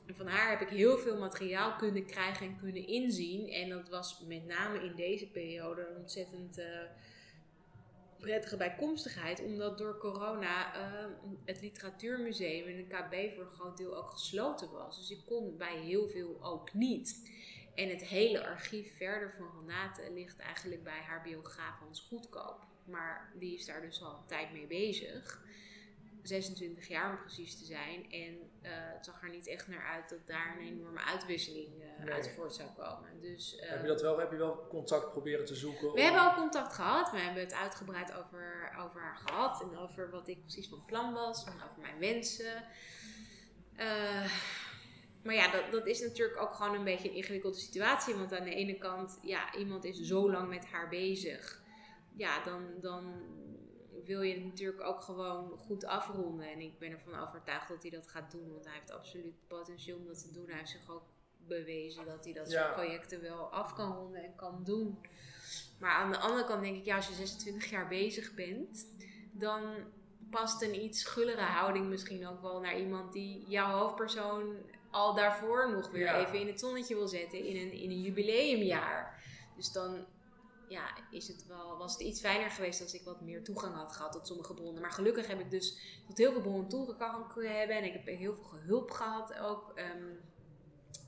En 0.07 0.15
van 0.15 0.27
haar 0.27 0.51
heb 0.51 0.61
ik 0.61 0.69
heel 0.69 0.99
veel 0.99 1.19
materiaal 1.19 1.77
kunnen 1.77 2.07
krijgen 2.07 2.47
en 2.47 2.59
kunnen 2.61 2.87
inzien. 2.87 3.49
En 3.49 3.69
dat 3.69 3.89
was 3.89 4.23
met 4.27 4.47
name 4.47 4.85
in 4.85 4.95
deze 4.97 5.27
periode 5.27 5.95
ontzettend... 5.99 6.59
Uh, 6.59 6.65
prettige 8.23 8.57
bijkomstigheid, 8.57 9.43
omdat 9.43 9.79
door 9.79 9.99
corona 9.99 10.77
uh, 10.77 11.07
het 11.45 11.61
literatuurmuseum 11.61 12.67
en 12.67 12.77
de 12.77 12.87
KB 12.87 13.35
voor 13.35 13.45
een 13.45 13.59
groot 13.59 13.77
deel 13.77 13.97
ook 13.97 14.11
gesloten 14.11 14.71
was. 14.71 14.99
Dus 14.99 15.11
ik 15.11 15.27
kon 15.27 15.57
bij 15.57 15.79
heel 15.79 16.09
veel 16.09 16.39
ook 16.41 16.73
niet. 16.73 17.31
En 17.75 17.89
het 17.89 18.05
hele 18.05 18.47
archief 18.47 18.97
verder 18.97 19.35
van 19.37 19.51
Renate 19.61 20.13
ligt 20.13 20.39
eigenlijk 20.39 20.83
bij 20.83 21.01
haar 21.07 21.23
biograaf 21.23 21.79
Hans 21.79 22.01
Goedkoop. 22.09 22.67
Maar 22.85 23.33
die 23.39 23.55
is 23.55 23.67
daar 23.67 23.81
dus 23.81 24.03
al 24.03 24.15
een 24.15 24.27
tijd 24.27 24.53
mee 24.53 24.67
bezig. 24.67 25.45
26 26.23 26.89
jaar 26.89 27.11
om 27.11 27.19
precies 27.19 27.59
te 27.59 27.65
zijn. 27.65 28.11
En 28.11 28.35
uh, 28.63 28.71
het 28.71 29.05
zag 29.05 29.23
er 29.23 29.31
niet 29.31 29.47
echt 29.47 29.69
naar 29.69 29.85
uit 29.85 30.09
dat 30.09 30.27
daar 30.27 30.57
een 30.59 30.67
enorme 30.67 31.01
uitwisseling 31.01 31.69
uh, 32.01 32.13
uit 32.13 32.31
voort 32.31 32.55
zou 32.55 32.69
komen. 32.77 33.21
Dus, 33.21 33.57
heb, 33.61 33.81
je 33.83 33.87
dat 33.87 34.01
wel, 34.01 34.19
heb 34.19 34.31
je 34.31 34.37
wel 34.37 34.67
contact 34.69 35.11
proberen 35.11 35.45
te 35.45 35.55
zoeken? 35.55 35.93
We 35.93 36.01
hebben 36.01 36.21
al 36.21 36.35
contact 36.35 36.75
gehad. 36.75 37.11
We 37.11 37.19
hebben 37.19 37.43
het 37.43 37.55
uitgebreid 37.55 38.13
over, 38.13 38.77
over 38.79 39.01
haar 39.01 39.17
gehad. 39.17 39.63
En 39.63 39.79
over 39.79 40.11
wat 40.11 40.29
ik 40.29 40.41
precies 40.41 40.69
van 40.69 40.85
plan 40.85 41.13
was. 41.13 41.45
En 41.45 41.53
over 41.53 41.81
mijn 41.81 41.99
wensen. 41.99 42.65
Maar 45.23 45.35
ja, 45.35 45.51
dat, 45.51 45.73
dat 45.73 45.87
is 45.87 46.01
natuurlijk 46.01 46.41
ook 46.41 46.55
gewoon 46.55 46.75
een 46.75 46.85
beetje 46.85 47.09
een 47.09 47.15
ingewikkelde 47.15 47.57
situatie. 47.57 48.15
Want 48.15 48.35
aan 48.35 48.45
de 48.45 48.55
ene 48.55 48.79
kant, 48.79 49.19
ja, 49.23 49.55
iemand 49.55 49.85
is 49.85 50.01
zo 50.01 50.31
lang 50.31 50.49
met 50.49 50.67
haar 50.67 50.89
bezig. 50.89 51.63
Ja, 52.17 52.45
dan, 52.45 52.63
dan 52.81 53.23
wil 54.05 54.23
je 54.23 54.35
het 54.35 54.45
natuurlijk 54.45 54.83
ook 54.83 55.01
gewoon 55.01 55.59
goed 55.59 55.85
afronden. 55.85 56.51
En 56.51 56.61
ik 56.61 56.79
ben 56.79 56.91
ervan 56.91 57.15
overtuigd 57.21 57.69
dat 57.69 57.83
hij 57.83 57.91
dat 57.91 58.09
gaat 58.09 58.31
doen. 58.31 58.53
Want 58.53 58.65
hij 58.65 58.75
heeft 58.75 58.91
absoluut 58.91 59.35
potentieel 59.47 59.97
om 59.97 60.07
dat 60.07 60.19
te 60.19 60.31
doen. 60.33 60.47
Hij 60.47 60.59
heeft 60.59 60.71
zich 60.71 60.91
ook 60.91 61.05
bewezen 61.47 62.07
dat 62.07 62.25
hij 62.25 62.33
dat 62.33 62.51
soort 62.51 62.73
projecten 62.73 63.21
wel 63.23 63.53
af 63.53 63.75
kan 63.75 63.93
ronden 63.93 64.25
en 64.25 64.35
kan 64.35 64.61
doen. 64.65 64.99
Maar 65.79 65.91
aan 65.91 66.11
de 66.11 66.19
andere 66.19 66.45
kant 66.45 66.63
denk 66.63 66.77
ik, 66.77 66.85
ja, 66.85 66.97
als 66.97 67.09
je 67.09 67.15
26 67.15 67.71
jaar 67.71 67.89
bezig 67.89 68.35
bent, 68.35 68.87
dan 69.33 69.63
past 70.31 70.63
een 70.63 70.83
iets 70.85 71.05
gullere 71.05 71.41
houding 71.41 71.87
misschien 71.87 72.27
ook 72.27 72.43
wel 72.43 72.61
naar 72.61 72.79
iemand 72.79 73.13
die 73.13 73.45
jouw 73.49 73.71
hoofdpersoon 73.79 74.57
al 74.91 75.15
daarvoor 75.15 75.71
nog 75.71 75.91
weer 75.91 76.15
even 76.15 76.41
in 76.41 76.47
het 76.47 76.61
zonnetje 76.61 76.95
wil 76.95 77.09
zetten 77.09 77.45
in 77.45 77.57
een, 77.57 77.73
in 77.73 77.91
een 77.91 78.03
jubileumjaar. 78.03 79.23
Dus 79.57 79.73
dan 79.73 80.07
ja, 80.73 80.97
is 81.11 81.29
het 81.29 81.47
wel, 81.47 81.77
was 81.79 81.93
het 81.93 82.01
iets 82.01 82.21
fijner 82.21 82.51
geweest 82.51 82.83
als 82.83 82.95
ik 82.95 83.03
wat 83.05 83.21
meer 83.21 83.45
toegang 83.45 83.75
had 83.75 83.93
gehad 83.93 84.13
tot 84.13 84.27
sommige 84.27 84.55
bronnen. 84.55 84.83
Maar 84.83 84.93
gelukkig 84.93 85.27
heb 85.27 85.41
ik 85.41 85.51
dus 85.51 85.79
tot 86.07 86.19
heel 86.19 86.33
veel 86.33 86.41
bronnen 86.41 86.69
toegang 86.69 87.33
kunnen 87.33 87.59
hebben. 87.59 87.77
En 87.77 87.85
ik 87.85 87.93
heb 87.93 88.07
heel 88.07 88.35
veel 88.35 88.59
hulp 88.59 88.91
gehad 88.91 89.39
ook. 89.39 89.73
Um, 89.79 90.21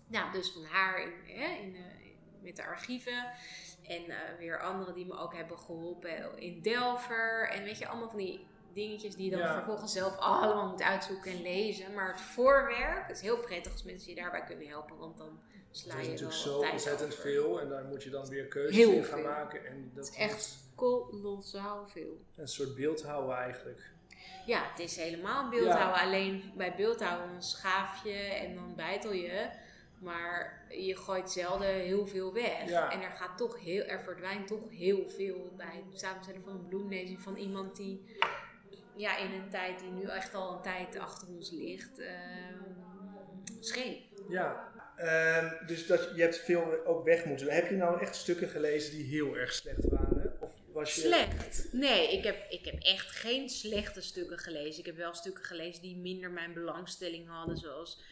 nou, 0.07 0.33
dus 0.33 0.53
van 0.53 0.65
haar 0.65 1.03
in, 1.03 1.27
in, 1.27 1.75
uh, 1.75 1.83
met 2.43 2.57
de 2.57 2.65
archieven. 2.65 3.33
En 3.83 4.05
uh, 4.05 4.17
weer 4.39 4.61
anderen 4.61 4.95
die 4.95 5.07
me 5.07 5.19
ook 5.19 5.35
hebben 5.35 5.59
geholpen 5.59 6.39
in 6.39 6.63
Delver. 6.63 7.49
En 7.49 7.65
weet 7.65 7.79
je, 7.79 7.87
allemaal 7.87 8.09
van 8.09 8.19
die 8.19 8.47
dingetjes 8.75 9.17
die 9.17 9.31
je 9.31 9.37
dan 9.37 9.49
vervolgens 9.49 9.93
zelf 9.93 10.17
allemaal 10.19 10.69
moet 10.69 10.83
uitzoeken 10.83 11.33
en 11.33 11.43
lezen. 11.43 11.95
Maar 11.95 12.13
het 12.13 12.21
voorwerk 12.21 13.09
is 13.09 13.21
heel 13.21 13.39
prettig 13.39 13.73
als 13.73 13.83
mensen 13.83 14.15
je 14.15 14.21
daarbij 14.21 14.45
kunnen 14.45 14.69
helpen, 14.69 14.97
want 14.97 15.19
dan 15.19 15.41
sla 15.71 15.93
je 15.93 15.97
Het 15.99 16.07
is 16.07 16.21
natuurlijk 16.21 16.39
zo 16.39 16.59
ontzettend 16.59 17.15
veel 17.15 17.61
en 17.61 17.69
daar 17.69 17.85
moet 17.85 18.03
je 18.03 18.11
dan 18.11 18.29
weer 18.29 18.47
keuzes 18.47 18.87
in 18.87 19.05
gaan 19.05 19.23
maken. 19.23 19.67
En 19.67 19.91
dat 19.95 20.09
is 20.09 20.17
echt 20.17 20.57
kolossaal 20.75 21.87
veel. 21.87 22.21
Een 22.37 22.49
soort 22.49 22.75
beeldhouden 22.75 23.37
eigenlijk. 23.37 23.93
Ja, 24.47 24.71
het 24.71 24.79
is 24.79 24.97
helemaal 24.97 25.49
beeldhouden. 25.49 26.01
Alleen 26.01 26.53
bij 26.57 26.75
beeldhouden 26.77 27.43
schaaf 27.43 28.05
je 28.05 28.19
en 28.19 28.55
dan 28.55 28.75
bijtel 28.75 29.13
je. 29.13 29.49
Maar 29.99 30.65
je 30.69 30.97
gooit 30.97 31.31
zelden 31.31 31.69
heel 31.69 32.07
veel 32.07 32.33
weg. 32.33 32.71
En 32.71 33.03
er, 33.03 33.11
gaat 33.11 33.39
toch 33.39 33.61
heel, 33.61 33.85
er 33.85 34.03
verdwijnt 34.03 34.47
toch 34.47 34.71
heel 34.71 35.09
veel 35.09 35.53
bij 35.57 35.85
het 35.91 36.01
samenstellen 36.01 36.43
van 36.43 36.53
een 36.53 36.69
bloemlezing 36.69 37.21
van 37.21 37.37
iemand 37.37 37.77
die 37.77 38.17
ja, 38.97 39.17
in 39.17 39.33
een 39.33 39.51
tijd 39.51 39.79
die 39.79 39.91
nu 39.91 40.09
echt 40.09 40.35
al 40.35 40.53
een 40.53 40.63
tijd 40.63 40.99
achter 40.99 41.29
ons 41.29 41.51
ligt, 41.51 41.99
uh, 41.99 42.09
schreef. 43.61 43.99
Ja, 44.29 44.73
uh, 44.99 45.67
dus 45.67 45.87
dat, 45.87 46.11
je 46.15 46.23
hebt 46.23 46.39
veel 46.39 46.85
ook 46.87 47.05
weg 47.05 47.25
moeten. 47.25 47.49
Heb 47.49 47.69
je 47.69 47.77
nou 47.77 48.01
echt 48.01 48.15
stukken 48.15 48.49
gelezen 48.49 48.93
die 48.93 49.05
heel 49.05 49.37
erg 49.37 49.53
slecht 49.53 49.89
waren? 49.89 50.37
Of 50.41 50.53
was 50.73 50.95
je... 50.95 51.01
Slecht? 51.01 51.69
Nee, 51.73 52.13
ik 52.13 52.25
heb, 52.25 52.51
ik 52.51 52.65
heb 52.65 52.83
echt 52.83 53.11
geen 53.11 53.49
slechte 53.49 54.01
stukken 54.01 54.39
gelezen. 54.39 54.81
Ik 54.81 54.87
heb 54.87 54.97
wel 54.97 55.15
stukken 55.15 55.45
gelezen 55.45 55.83
die 55.83 55.97
minder 55.97 56.31
mijn 56.31 56.53
belangstelling 56.53 57.29
hadden, 57.29 57.57
zoals 57.57 58.03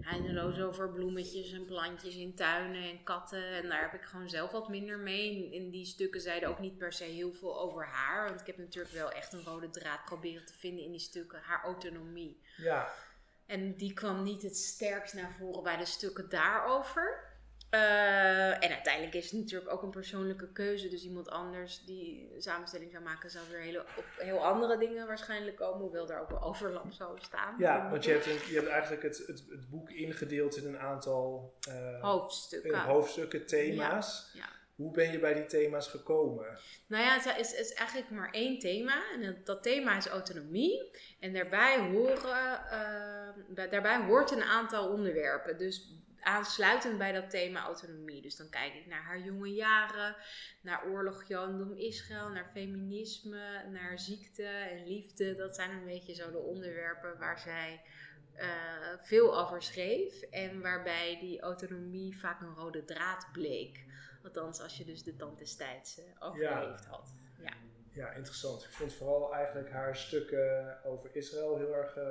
eindeloos 0.00 0.60
over 0.60 0.90
bloemetjes 0.90 1.52
en 1.52 1.64
plantjes 1.64 2.16
in 2.16 2.34
tuinen 2.34 2.82
en 2.82 3.02
katten. 3.02 3.52
En 3.52 3.68
daar 3.68 3.80
heb 3.80 4.00
ik 4.00 4.06
gewoon 4.06 4.28
zelf 4.28 4.50
wat 4.50 4.68
minder 4.68 4.98
mee. 4.98 5.52
In 5.52 5.70
die 5.70 5.86
stukken 5.86 6.20
zeiden 6.20 6.48
ook 6.48 6.58
niet 6.58 6.78
per 6.78 6.92
se 6.92 7.04
heel 7.04 7.32
veel 7.32 7.60
over 7.60 7.86
haar. 7.86 8.28
Want 8.28 8.40
ik 8.40 8.46
heb 8.46 8.58
natuurlijk 8.58 8.94
wel 8.94 9.10
echt 9.10 9.32
een 9.32 9.44
rode 9.44 9.70
draad 9.70 10.04
proberen 10.04 10.46
te 10.46 10.54
vinden 10.54 10.84
in 10.84 10.90
die 10.90 11.00
stukken. 11.00 11.40
Haar 11.42 11.62
autonomie. 11.62 12.40
Ja. 12.56 12.92
En 13.46 13.76
die 13.76 13.92
kwam 13.92 14.22
niet 14.22 14.42
het 14.42 14.56
sterkst 14.56 15.14
naar 15.14 15.32
voren 15.38 15.62
bij 15.62 15.76
de 15.76 15.84
stukken 15.84 16.28
daarover. 16.28 17.25
Uh, 17.70 18.64
en 18.64 18.70
uiteindelijk 18.72 19.14
is 19.14 19.30
het 19.30 19.40
natuurlijk 19.40 19.72
ook 19.72 19.82
een 19.82 19.90
persoonlijke 19.90 20.52
keuze. 20.52 20.88
Dus 20.88 21.04
iemand 21.04 21.28
anders 21.28 21.84
die 21.84 22.34
samenstelling 22.38 22.90
zou 22.90 23.02
maken, 23.02 23.30
zou 23.30 23.44
weer 23.50 23.60
hele, 23.60 23.80
op 23.80 24.04
heel 24.16 24.44
andere 24.44 24.78
dingen 24.78 25.06
waarschijnlijk 25.06 25.56
komen. 25.56 25.80
Hoewel 25.80 26.06
daar 26.06 26.20
ook 26.20 26.30
wel 26.30 26.42
overlap 26.42 26.92
zou 26.92 27.18
staan. 27.20 27.54
Ja, 27.58 27.90
want 27.90 28.04
je 28.04 28.10
hebt, 28.10 28.24
je 28.24 28.54
hebt 28.54 28.68
eigenlijk 28.68 29.02
het, 29.02 29.16
het, 29.26 29.44
het 29.48 29.68
boek 29.70 29.90
ingedeeld 29.90 30.56
in 30.56 30.66
een 30.66 30.78
aantal 30.78 31.54
uh, 31.68 32.02
hoofdstukken. 32.02 32.80
hoofdstukken, 32.80 33.46
thema's. 33.46 34.30
Ja, 34.34 34.48
Hoe 34.74 34.92
ben 34.92 35.12
je 35.12 35.18
bij 35.18 35.34
die 35.34 35.46
thema's 35.46 35.88
gekomen? 35.88 36.58
Nou 36.86 37.04
ja, 37.04 37.18
het 37.20 37.38
is, 37.38 37.54
is 37.54 37.72
eigenlijk 37.72 38.10
maar 38.10 38.30
één 38.30 38.58
thema. 38.58 39.12
En 39.12 39.22
dat, 39.22 39.46
dat, 39.46 39.62
thema 39.62 39.96
is 39.96 40.06
autonomie. 40.06 40.90
En 41.20 41.32
daarbij, 41.32 41.78
horen, 41.78 42.60
daarbij 43.70 44.04
hoort 44.06 44.30
een 44.30 44.42
aantal 44.42 44.88
onderwerpen. 44.88 45.58
Dus 45.58 46.04
aansluitend 46.26 46.98
bij 46.98 47.12
dat 47.12 47.30
thema 47.30 47.62
autonomie. 47.62 48.22
Dus 48.22 48.36
dan 48.36 48.48
kijk 48.48 48.74
ik 48.74 48.86
naar 48.86 49.02
haar 49.02 49.20
jonge 49.20 49.52
jaren, 49.52 50.16
naar 50.60 50.86
oorlog, 50.86 51.24
Jandom, 51.28 51.72
Israël, 51.72 52.28
naar 52.28 52.50
feminisme, 52.52 53.68
naar 53.70 53.98
ziekte 53.98 54.46
en 54.46 54.86
liefde. 54.86 55.34
Dat 55.34 55.54
zijn 55.54 55.70
een 55.70 55.84
beetje 55.84 56.14
zo 56.14 56.30
de 56.30 56.38
onderwerpen 56.38 57.18
waar 57.18 57.38
zij 57.38 57.80
uh, 58.34 58.42
veel 59.00 59.38
over 59.38 59.62
schreef. 59.62 60.22
En 60.22 60.60
waarbij 60.60 61.18
die 61.20 61.40
autonomie 61.40 62.18
vaak 62.18 62.40
een 62.40 62.54
rode 62.54 62.84
draad 62.84 63.26
bleek. 63.32 63.84
Althans, 64.22 64.60
als 64.60 64.76
je 64.76 64.84
dus 64.84 65.02
de 65.02 65.16
tand 65.16 65.38
destijds 65.38 65.98
uh, 65.98 66.04
overleefd 66.18 66.84
ja. 66.84 66.90
had. 66.90 67.14
Ja. 67.42 67.52
ja, 67.92 68.10
interessant. 68.10 68.64
Ik 68.64 68.70
vond 68.72 68.92
vooral 68.92 69.34
eigenlijk 69.34 69.70
haar 69.70 69.96
stukken 69.96 70.78
over 70.84 71.10
Israël 71.12 71.56
heel 71.56 71.74
erg 71.74 71.96
uh, 71.96 72.04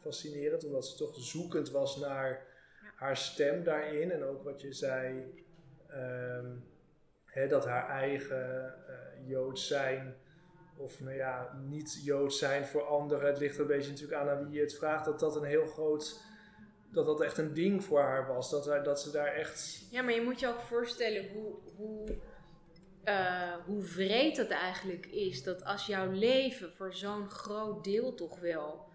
fascinerend. 0.00 0.64
Omdat 0.64 0.86
ze 0.86 0.96
toch 0.96 1.16
zoekend 1.16 1.70
was 1.70 1.96
naar 1.96 2.50
haar 3.02 3.16
stem 3.16 3.64
daarin 3.64 4.10
en 4.10 4.24
ook 4.24 4.44
wat 4.44 4.60
je 4.60 4.72
zei, 4.72 5.34
hè, 7.24 7.46
dat 7.48 7.64
haar 7.64 7.88
eigen 7.88 8.74
uh, 8.88 9.28
Joods 9.28 9.66
zijn, 9.66 10.16
of 10.76 11.00
nou 11.00 11.16
ja, 11.16 11.58
niet 11.68 12.00
Joods 12.04 12.38
zijn 12.38 12.66
voor 12.66 12.82
anderen, 12.82 13.26
het 13.26 13.38
ligt 13.38 13.58
een 13.58 13.66
beetje 13.66 13.90
natuurlijk 13.90 14.20
aan 14.20 14.28
aan 14.28 14.44
wie 14.44 14.54
je 14.54 14.60
het 14.60 14.76
vraagt, 14.76 15.04
dat 15.04 15.20
dat 15.20 15.36
een 15.36 15.44
heel 15.44 15.66
groot, 15.66 16.20
dat 16.92 17.06
dat 17.06 17.20
echt 17.20 17.38
een 17.38 17.54
ding 17.54 17.84
voor 17.84 18.00
haar 18.00 18.26
was. 18.26 18.50
Dat, 18.50 18.84
dat 18.84 19.00
ze 19.00 19.10
daar 19.10 19.34
echt. 19.34 19.86
Ja, 19.90 20.02
maar 20.02 20.14
je 20.14 20.22
moet 20.22 20.40
je 20.40 20.48
ook 20.48 20.60
voorstellen 20.60 21.32
hoe. 21.32 21.54
hoe 21.76 22.16
uh, 23.04 23.54
hoe 23.66 23.82
vreed 23.82 24.36
het 24.36 24.50
eigenlijk 24.50 25.06
is 25.06 25.42
dat 25.42 25.64
als 25.64 25.86
jouw 25.86 26.10
leven 26.10 26.72
voor 26.72 26.94
zo'n 26.94 27.30
groot 27.30 27.84
deel 27.84 28.14
toch 28.14 28.40
wel 28.40 28.91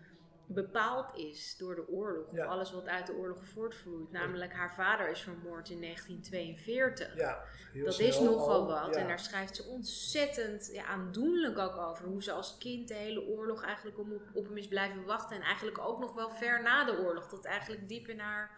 bepaald 0.47 1.15
is 1.15 1.57
door 1.57 1.75
de 1.75 1.87
oorlog. 1.87 2.27
Of 2.27 2.39
alles 2.39 2.71
wat 2.71 2.87
uit 2.87 3.07
de 3.07 3.13
oorlog 3.13 3.45
voortvloeit. 3.45 4.11
Namelijk 4.11 4.53
haar 4.53 4.73
vader 4.73 5.09
is 5.09 5.21
vermoord 5.21 5.69
in 5.69 5.81
1942. 5.81 7.15
Ja, 7.15 7.43
dat 7.83 7.99
is 7.99 8.19
nogal 8.19 8.67
wat. 8.67 8.95
En 8.95 9.07
daar 9.07 9.19
schrijft 9.19 9.55
ze 9.55 9.63
ontzettend 9.63 10.69
ja, 10.73 10.85
aandoenlijk 10.85 11.57
ook 11.57 11.77
over. 11.77 12.05
Hoe 12.05 12.23
ze 12.23 12.31
als 12.31 12.57
kind 12.57 12.87
de 12.87 12.93
hele 12.93 13.25
oorlog 13.25 13.63
eigenlijk 13.63 13.99
op, 13.99 14.07
op 14.33 14.47
hem 14.47 14.57
is 14.57 14.67
blijven 14.67 15.05
wachten. 15.05 15.35
En 15.35 15.41
eigenlijk 15.41 15.77
ook 15.77 15.99
nog 15.99 16.13
wel 16.13 16.29
ver 16.29 16.61
na 16.61 16.85
de 16.85 16.97
oorlog. 16.97 17.27
Tot 17.27 17.45
eigenlijk 17.45 17.87
diep 17.87 18.07
in 18.07 18.19
haar 18.19 18.51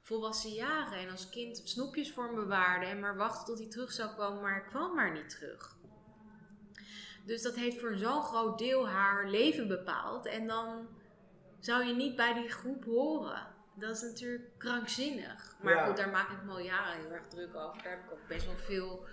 volwassen 0.00 0.50
jaren. 0.50 0.98
En 0.98 1.10
als 1.10 1.28
kind 1.28 1.62
snoepjes 1.64 2.12
voor 2.12 2.24
hem 2.24 2.34
bewaarde. 2.34 2.86
En 2.86 3.00
maar 3.00 3.16
wachtte 3.16 3.44
tot 3.44 3.58
hij 3.58 3.68
terug 3.68 3.92
zou 3.92 4.14
komen. 4.14 4.42
Maar 4.42 4.54
hij 4.54 4.68
kwam 4.68 4.94
maar 4.94 5.12
niet 5.12 5.30
terug. 5.30 5.76
Dus 7.24 7.42
dat 7.42 7.54
heeft 7.54 7.80
voor 7.80 7.96
zo'n 7.96 8.22
groot 8.22 8.58
deel 8.58 8.88
haar 8.88 9.28
leven 9.28 9.68
bepaald. 9.68 10.26
En 10.26 10.46
dan 10.46 10.88
zou 11.66 11.84
je 11.84 11.94
niet 11.94 12.16
bij 12.16 12.34
die 12.34 12.48
groep 12.48 12.84
horen. 12.84 13.46
Dat 13.74 13.96
is 13.96 14.02
natuurlijk 14.02 14.44
krankzinnig. 14.58 15.56
Maar 15.62 15.86
goed, 15.86 15.96
daar 15.96 16.08
maak 16.08 16.30
ik 16.30 16.42
me 16.44 16.50
al 16.50 16.58
jaren 16.58 17.00
heel 17.00 17.10
erg 17.10 17.26
druk 17.28 17.56
over. 17.56 17.82
Daar 17.82 17.92
heb 17.92 18.04
ik 18.04 18.12
ook 18.12 18.28
best 18.28 18.46
wel 18.46 18.56
veel 18.56 19.06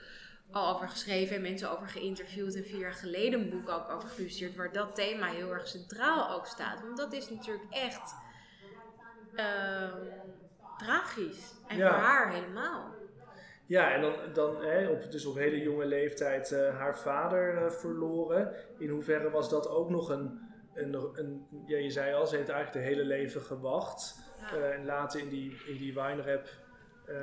al 0.52 0.74
over 0.74 0.90
geschreven 0.90 1.36
en 1.36 1.42
mensen 1.42 1.72
over 1.72 1.88
geïnterviewd. 1.88 2.56
En 2.56 2.66
vier 2.66 2.80
jaar 2.80 2.94
geleden 2.94 3.40
een 3.40 3.50
boek 3.50 3.70
ook 3.70 3.90
over 3.90 4.10
gepubliceerd. 4.10 4.56
Waar 4.56 4.72
dat 4.72 4.96
thema 4.96 5.28
heel 5.28 5.54
erg 5.54 5.68
centraal 5.68 6.32
ook 6.36 6.46
staat. 6.46 6.82
Want 6.82 6.98
dat 6.98 7.14
is 7.14 7.30
natuurlijk 7.30 7.66
echt 7.70 8.16
uh, 9.34 9.94
tragisch. 10.78 11.54
En 11.68 11.78
voor 11.78 11.86
haar 11.86 12.34
helemaal. 12.34 12.96
Ja, 13.66 13.92
en 13.92 14.02
dan, 14.02 14.16
dan 14.34 14.64
hè, 14.64 14.88
op, 14.88 15.12
dus 15.12 15.26
op 15.26 15.36
hele 15.36 15.62
jonge 15.62 15.86
leeftijd 15.86 16.52
uh, 16.52 16.78
haar 16.78 17.00
vader 17.00 17.64
uh, 17.64 17.70
verloren. 17.70 18.56
In 18.78 18.90
hoeverre 18.90 19.30
was 19.30 19.50
dat 19.50 19.70
ook 19.70 19.90
nog 19.90 20.10
een 20.10 20.52
een, 20.74 20.94
een, 21.14 21.48
ja, 21.66 21.78
je 21.78 21.92
zei 21.92 22.14
al, 22.14 22.28
ze 22.28 22.36
heeft 22.36 22.50
eigenlijk 22.50 22.86
het 22.86 22.96
hele 22.96 23.08
leven 23.08 23.42
gewacht. 23.42 24.22
Uh, 24.54 24.74
en 24.74 24.86
later 24.86 25.20
in 25.20 25.30
die, 25.30 25.58
in 25.68 25.78
die 25.78 25.94
wijnrap 25.94 26.48
uh, 27.10 27.16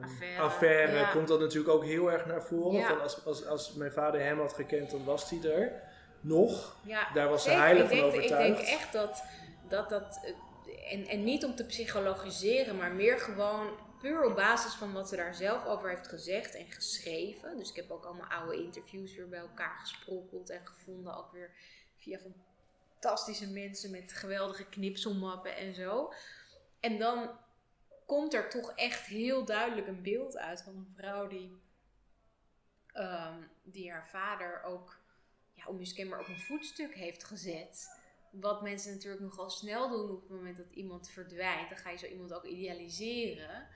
affaire, 0.00 0.40
affaire 0.40 1.12
komt 1.12 1.28
dat 1.28 1.40
natuurlijk 1.40 1.74
ook 1.74 1.84
heel 1.84 2.12
erg 2.12 2.26
naar 2.26 2.42
voren. 2.42 2.82
Van 2.82 3.00
als, 3.00 3.24
als, 3.24 3.46
als 3.46 3.74
mijn 3.74 3.92
vader 3.92 4.20
hem 4.20 4.38
had 4.38 4.52
gekend, 4.52 4.90
dan 4.90 5.04
was 5.04 5.30
hij 5.30 5.50
er 5.50 5.72
nog. 6.20 6.76
Daar 7.14 7.28
was 7.28 7.42
ze 7.42 7.50
heilig 7.50 7.88
van 7.88 8.00
overtuigd. 8.00 8.48
Ik 8.48 8.56
denk 8.56 8.68
echt 8.68 8.92
dat 8.92 9.22
dat... 9.68 9.88
dat 9.88 10.20
eh, 10.24 10.32
en, 10.92 11.06
en 11.06 11.24
niet 11.24 11.44
om 11.44 11.54
te 11.54 11.64
psychologiseren, 11.64 12.76
maar 12.76 12.92
meer 12.92 13.18
gewoon 13.18 13.68
puur 14.00 14.24
op 14.24 14.36
basis 14.36 14.74
van 14.74 14.92
wat 14.92 15.08
ze 15.08 15.16
daar 15.16 15.34
zelf 15.34 15.64
over 15.64 15.88
heeft 15.88 16.08
gezegd 16.08 16.54
en 16.54 16.70
geschreven. 16.70 17.56
Dus 17.56 17.70
ik 17.70 17.76
heb 17.76 17.90
ook 17.90 18.04
allemaal 18.04 18.28
oude 18.28 18.62
interviews 18.62 19.14
weer 19.14 19.28
bij 19.28 19.38
elkaar 19.38 19.78
gesprokkeld 19.78 20.50
en 20.50 20.66
gevonden. 20.66 21.16
Ook 21.16 21.32
weer 21.32 21.50
via 21.96 22.18
fantastische 22.18 23.50
mensen 23.50 23.90
met 23.90 24.12
geweldige 24.12 24.64
knipselmappen 24.64 25.56
en 25.56 25.74
zo. 25.74 26.12
En 26.80 26.98
dan 26.98 27.30
komt 28.06 28.34
er 28.34 28.50
toch 28.50 28.72
echt 28.74 29.06
heel 29.06 29.44
duidelijk 29.44 29.86
een 29.86 30.02
beeld 30.02 30.36
uit 30.36 30.62
van 30.62 30.76
een 30.76 30.92
vrouw 30.96 31.28
die, 31.28 31.52
ehm, 32.92 33.42
die 33.62 33.90
haar 33.90 34.08
vader 34.08 34.62
ook 34.62 34.98
ja, 35.52 35.64
onmiskenbaar 35.66 36.20
op 36.20 36.28
een 36.28 36.40
voetstuk 36.40 36.94
heeft 36.94 37.24
gezet. 37.24 37.98
Wat 38.30 38.62
mensen 38.62 38.92
natuurlijk 38.92 39.22
nogal 39.22 39.50
snel 39.50 39.88
doen 39.88 40.10
op 40.10 40.20
het 40.20 40.30
moment 40.30 40.56
dat 40.56 40.70
iemand 40.70 41.10
verdwijnt. 41.10 41.68
Dan 41.68 41.78
ga 41.78 41.90
je 41.90 41.98
zo 41.98 42.06
iemand 42.06 42.32
ook 42.32 42.44
idealiseren. 42.44 43.68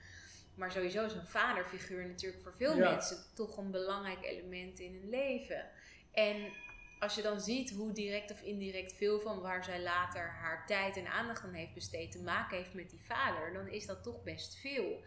Maar 0.55 0.71
sowieso 0.71 1.05
is 1.05 1.13
een 1.13 1.27
vaderfiguur 1.27 2.07
natuurlijk 2.07 2.43
voor 2.43 2.53
veel 2.55 2.77
mensen 2.77 3.17
toch 3.33 3.57
een 3.57 3.71
belangrijk 3.71 4.23
element 4.23 4.79
in 4.79 4.93
hun 4.93 5.09
leven. 5.09 5.69
En 6.11 6.53
als 6.99 7.15
je 7.15 7.21
dan 7.21 7.41
ziet 7.41 7.71
hoe 7.71 7.91
direct 7.91 8.31
of 8.31 8.41
indirect 8.41 8.93
veel 8.93 9.19
van 9.19 9.41
waar 9.41 9.63
zij 9.63 9.81
later 9.81 10.29
haar 10.29 10.65
tijd 10.65 10.97
en 10.97 11.07
aandacht 11.07 11.43
aan 11.43 11.53
heeft 11.53 11.73
besteed 11.73 12.11
te 12.11 12.23
maken 12.23 12.57
heeft 12.57 12.73
met 12.73 12.89
die 12.89 13.03
vader, 13.03 13.53
dan 13.53 13.67
is 13.67 13.85
dat 13.85 14.03
toch 14.03 14.23
best 14.23 14.55
veel. 14.55 15.03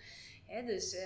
dus 0.46 0.94
uh, 0.94 1.02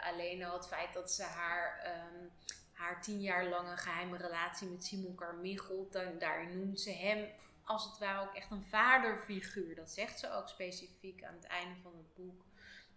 alleen 0.00 0.44
al 0.44 0.56
het 0.56 0.66
feit 0.66 0.92
dat 0.92 1.12
ze 1.12 1.22
haar, 1.22 1.86
um, 1.86 2.30
haar 2.72 3.02
tien 3.02 3.20
jaar 3.20 3.48
lange 3.48 3.76
geheime 3.76 4.16
relatie 4.16 4.68
met 4.68 4.84
Simon 4.84 5.14
Carmichael, 5.14 5.88
dan, 5.90 6.18
daarin 6.18 6.58
noemt 6.58 6.80
ze 6.80 6.90
hem 6.90 7.28
als 7.64 7.84
het 7.84 7.98
ware 7.98 8.28
ook 8.28 8.34
echt 8.34 8.50
een 8.50 8.64
vaderfiguur. 8.64 9.74
Dat 9.74 9.90
zegt 9.90 10.18
ze 10.18 10.32
ook 10.32 10.48
specifiek 10.48 11.24
aan 11.24 11.34
het 11.34 11.44
einde 11.44 11.74
van 11.82 11.92
het 11.96 12.14
boek. 12.14 12.44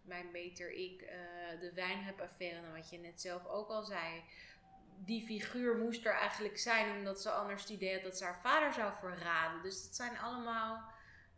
Mijn 0.03 0.31
beter 0.31 0.72
ik, 0.72 1.01
uh, 1.01 1.60
de 1.60 1.72
wijnrepaffaire, 1.74 2.62
nou, 2.62 2.75
wat 2.75 2.89
je 2.89 2.98
net 2.98 3.22
zelf 3.22 3.45
ook 3.45 3.69
al 3.69 3.83
zei 3.83 4.24
die 5.05 5.25
figuur 5.25 5.77
moest 5.77 6.05
er 6.05 6.13
eigenlijk 6.13 6.57
zijn, 6.57 6.98
omdat 6.98 7.22
ze 7.22 7.29
anders 7.29 7.62
het 7.62 7.69
idee 7.69 7.93
had 7.93 8.03
dat 8.03 8.17
ze 8.17 8.24
haar 8.24 8.39
vader 8.41 8.74
zou 8.74 8.93
verraden. 9.00 9.62
Dus 9.62 9.83
het 9.83 9.95
zijn 9.95 10.17
allemaal 10.17 10.91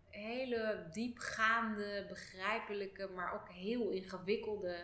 hele 0.09 0.87
diepgaande, 0.93 2.05
begrijpelijke, 2.09 3.09
maar 3.15 3.33
ook 3.33 3.49
heel 3.49 3.89
ingewikkelde 3.89 4.77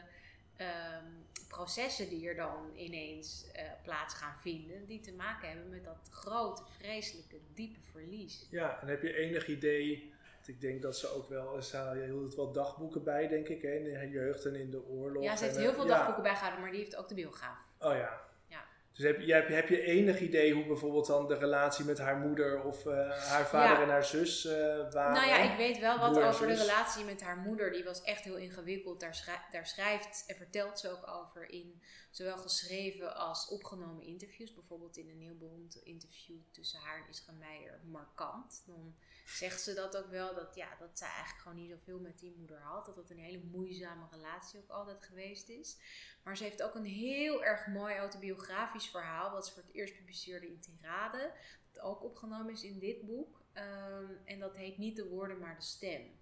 ehm, 0.56 1.06
processen 1.48 2.10
die 2.10 2.28
er 2.28 2.36
dan 2.36 2.72
ineens 2.76 3.46
uh, 3.56 3.62
plaats 3.84 4.14
gaan 4.14 4.38
vinden, 4.38 4.86
die 4.86 5.00
te 5.00 5.14
maken 5.14 5.48
hebben 5.50 5.70
met 5.70 5.84
dat 5.84 6.10
grote, 6.12 6.64
vreselijke, 6.78 7.38
diepe 7.54 7.80
verlies. 7.92 8.48
Ja, 8.50 8.82
en 8.82 8.88
heb 8.88 9.02
je 9.02 9.16
enig 9.16 9.48
idee? 9.48 10.11
Ik 10.48 10.62
denk 10.62 10.82
dat 10.82 10.98
ze 10.98 11.16
ook 11.16 11.30
wel, 11.30 11.62
ze 11.62 12.04
hield 12.06 12.36
wel 12.36 12.52
dagboeken 12.52 13.04
bij, 13.04 13.28
denk 13.28 13.48
ik, 13.48 13.62
hè, 13.62 13.72
in 13.72 13.84
de 13.84 14.10
jeugd 14.10 14.46
en 14.46 14.56
in 14.56 14.70
de 14.70 14.86
oorlog. 14.86 15.24
Ja, 15.24 15.36
ze 15.36 15.44
heeft 15.44 15.58
heel 15.58 15.70
eh, 15.70 15.76
veel 15.76 15.86
dagboeken 15.86 16.24
bijgehouden, 16.24 16.62
maar 16.62 16.72
die 16.72 16.80
heeft 16.80 16.96
ook 16.96 17.08
de 17.08 17.16
biograaf. 17.16 17.60
Oh 17.80 17.96
ja, 17.96 18.22
dus 18.94 19.06
heb 19.06 19.22
je, 19.22 19.54
heb 19.54 19.70
je 19.70 19.82
enig 19.82 20.20
idee 20.20 20.54
hoe 20.54 20.66
bijvoorbeeld 20.66 21.08
dan 21.08 21.28
de 21.28 21.38
relatie 21.38 21.86
met 21.86 22.00
haar 22.00 22.18
moeder 22.18 22.64
of 22.64 22.86
uh, 22.86 22.94
haar 23.10 23.48
vader 23.48 23.84
en 23.84 23.90
haar 23.90 24.06
zus 24.06 24.46
uh, 24.46 24.52
waren? 24.92 25.14
Nou 25.14 25.28
ja, 25.28 25.52
ik 25.52 25.58
weet 25.58 25.80
wel 25.80 26.00
wat 26.00 26.20
over 26.20 26.48
de 26.48 26.54
relatie 26.54 27.06
met 27.06 27.22
haar 27.22 27.38
moeder. 27.38 27.72
Die 27.72 27.84
was 27.84 28.04
echt 28.04 28.24
heel 28.24 28.36
ingewikkeld. 28.36 29.00
Daar, 29.00 29.16
schrijft, 29.16 29.52
daar 29.52 29.68
schrijft 29.68 30.24
en 30.28 30.36
vertelt 30.36 30.80
ze 30.80 30.90
ook 30.90 31.08
over 31.08 31.50
in 31.50 31.82
zowel 32.12 32.38
geschreven 32.38 33.16
als 33.16 33.48
opgenomen 33.48 34.04
interviews. 34.04 34.54
Bijvoorbeeld 34.54 34.98
in 34.98 35.10
een 35.10 35.22
heel 35.22 35.38
beroemd 35.38 35.76
interview 35.76 36.38
tussen 36.52 36.80
haar 36.80 37.04
en 37.04 37.10
Isra 37.10 37.34
Meijer, 37.34 37.80
Markant. 37.86 38.64
Dan 38.66 38.96
zegt 39.26 39.62
ze 39.62 39.74
dat 39.74 39.98
ook 39.98 40.10
wel, 40.10 40.36
dat, 40.36 40.56
ja, 40.56 40.76
dat 40.80 40.98
zij 40.98 41.08
eigenlijk 41.08 41.40
gewoon 41.40 41.58
niet 41.58 41.70
zoveel 41.70 42.00
met 42.00 42.20
die 42.20 42.36
moeder 42.38 42.62
had. 42.62 42.86
Dat 42.86 42.96
dat 42.96 43.10
een 43.10 43.20
hele 43.20 43.44
moeizame 43.52 44.06
relatie 44.12 44.60
ook 44.60 44.70
altijd 44.70 45.02
geweest 45.02 45.50
is. 45.50 45.78
Maar 46.24 46.38
ze 46.38 46.44
heeft 46.44 46.64
ook 46.64 46.76
een 46.76 46.86
heel 46.86 47.44
erg 47.44 47.68
mooi 47.68 47.96
autobiografisch 47.96 48.90
verhaal, 48.90 49.32
wat 49.32 49.48
ze 49.48 49.54
voor 49.54 49.62
het 49.62 49.74
eerst 49.74 49.96
publiceerde 49.96 50.48
in 50.48 50.60
Tirade. 50.60 51.34
Dat 51.72 51.84
ook 51.84 52.04
opgenomen 52.04 52.52
is 52.52 52.64
in 52.64 52.80
dit 52.80 53.02
boek. 53.06 53.42
Ehm, 53.54 54.12
en 54.26 54.40
dat 54.40 54.58
heet 54.58 54.78
niet 54.78 54.96
de 54.96 55.08
woorden, 55.08 55.40
maar 55.40 55.56
de 55.56 55.62
stem. 55.62 56.20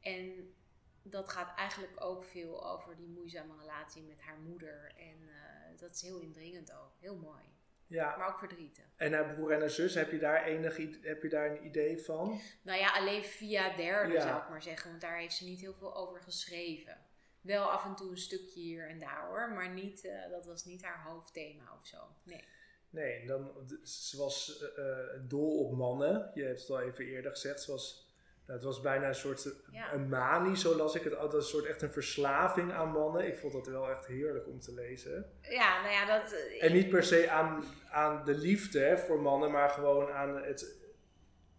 En 0.00 0.54
dat 1.02 1.28
gaat 1.28 1.56
eigenlijk 1.56 2.04
ook 2.04 2.24
veel 2.24 2.70
over 2.70 2.96
die 2.96 3.08
moeizame 3.08 3.56
relatie 3.60 4.02
met 4.02 4.20
haar 4.20 4.38
moeder. 4.38 4.92
En 4.96 5.20
uh, 5.22 5.78
dat 5.78 5.90
is 5.90 6.02
heel 6.02 6.18
indringend 6.18 6.72
ook. 6.72 6.92
Heel 7.00 7.16
mooi. 7.16 7.42
Ja. 7.86 8.16
Maar 8.16 8.28
ook 8.28 8.38
verdrietig. 8.38 8.84
En 8.96 9.12
haar 9.12 9.34
broer 9.34 9.52
en 9.52 9.60
haar 9.60 9.70
zus, 9.70 9.94
heb 9.94 10.10
je 10.10 10.18
daar, 10.18 10.44
enig, 10.44 10.76
heb 11.02 11.22
je 11.22 11.28
daar 11.28 11.50
een 11.50 11.64
idee 11.64 11.98
van? 11.98 12.40
Nou 12.62 12.78
ja, 12.78 12.92
alleen 12.92 13.24
via 13.24 13.76
derde 13.76 14.20
zou 14.20 14.42
ik 14.42 14.48
maar 14.48 14.62
zeggen. 14.62 14.90
Want 14.90 15.02
daar 15.02 15.18
heeft 15.18 15.34
ze 15.34 15.44
niet 15.44 15.60
heel 15.60 15.74
veel 15.74 15.96
over 15.96 16.20
geschreven. 16.20 16.98
Wel 17.40 17.70
af 17.70 17.84
en 17.84 17.94
toe 17.94 18.10
een 18.10 18.18
stukje 18.18 18.60
hier 18.60 18.88
en 18.88 18.98
daar 18.98 19.26
hoor. 19.28 19.50
Maar 19.50 19.70
niet, 19.70 20.04
uh, 20.04 20.30
dat 20.30 20.46
was 20.46 20.64
niet 20.64 20.82
haar 20.82 21.02
hoofdthema 21.02 21.76
of 21.80 21.86
zo. 21.86 21.98
Nee. 22.22 22.44
Nee, 22.90 23.26
dan, 23.26 23.68
ze 23.82 24.16
was 24.16 24.64
uh, 24.78 24.96
dol 25.28 25.64
op 25.64 25.76
mannen. 25.76 26.30
Je 26.34 26.42
hebt 26.42 26.60
het 26.60 26.70
al 26.70 26.80
even 26.80 27.04
eerder 27.04 27.30
gezegd. 27.30 27.62
Ze 27.62 27.70
was 27.70 28.09
het 28.46 28.62
was 28.62 28.80
bijna 28.80 29.08
een 29.08 29.14
soort 29.14 29.52
een 29.92 30.08
manie, 30.08 30.56
zo 30.56 30.76
las 30.76 30.94
ik 30.94 31.04
het 31.04 31.16
altijd. 31.16 31.42
Een 31.42 31.48
soort 31.48 31.64
echt 31.64 31.82
een 31.82 31.92
verslaving 31.92 32.72
aan 32.72 32.90
mannen. 32.90 33.26
Ik 33.26 33.38
vond 33.38 33.52
dat 33.52 33.66
wel 33.66 33.90
echt 33.90 34.06
heerlijk 34.06 34.46
om 34.46 34.60
te 34.60 34.74
lezen. 34.74 35.30
Ja, 35.42 35.80
nou 35.80 35.92
ja, 35.92 36.18
dat... 36.18 36.32
Eh, 36.32 36.64
en 36.64 36.72
niet 36.72 36.88
per 36.88 37.04
se 37.04 37.30
aan, 37.30 37.64
aan 37.90 38.24
de 38.24 38.34
liefde 38.34 38.98
voor 39.06 39.20
mannen, 39.20 39.50
maar 39.50 39.70
gewoon 39.70 40.10
aan 40.10 40.42
het 40.42 40.78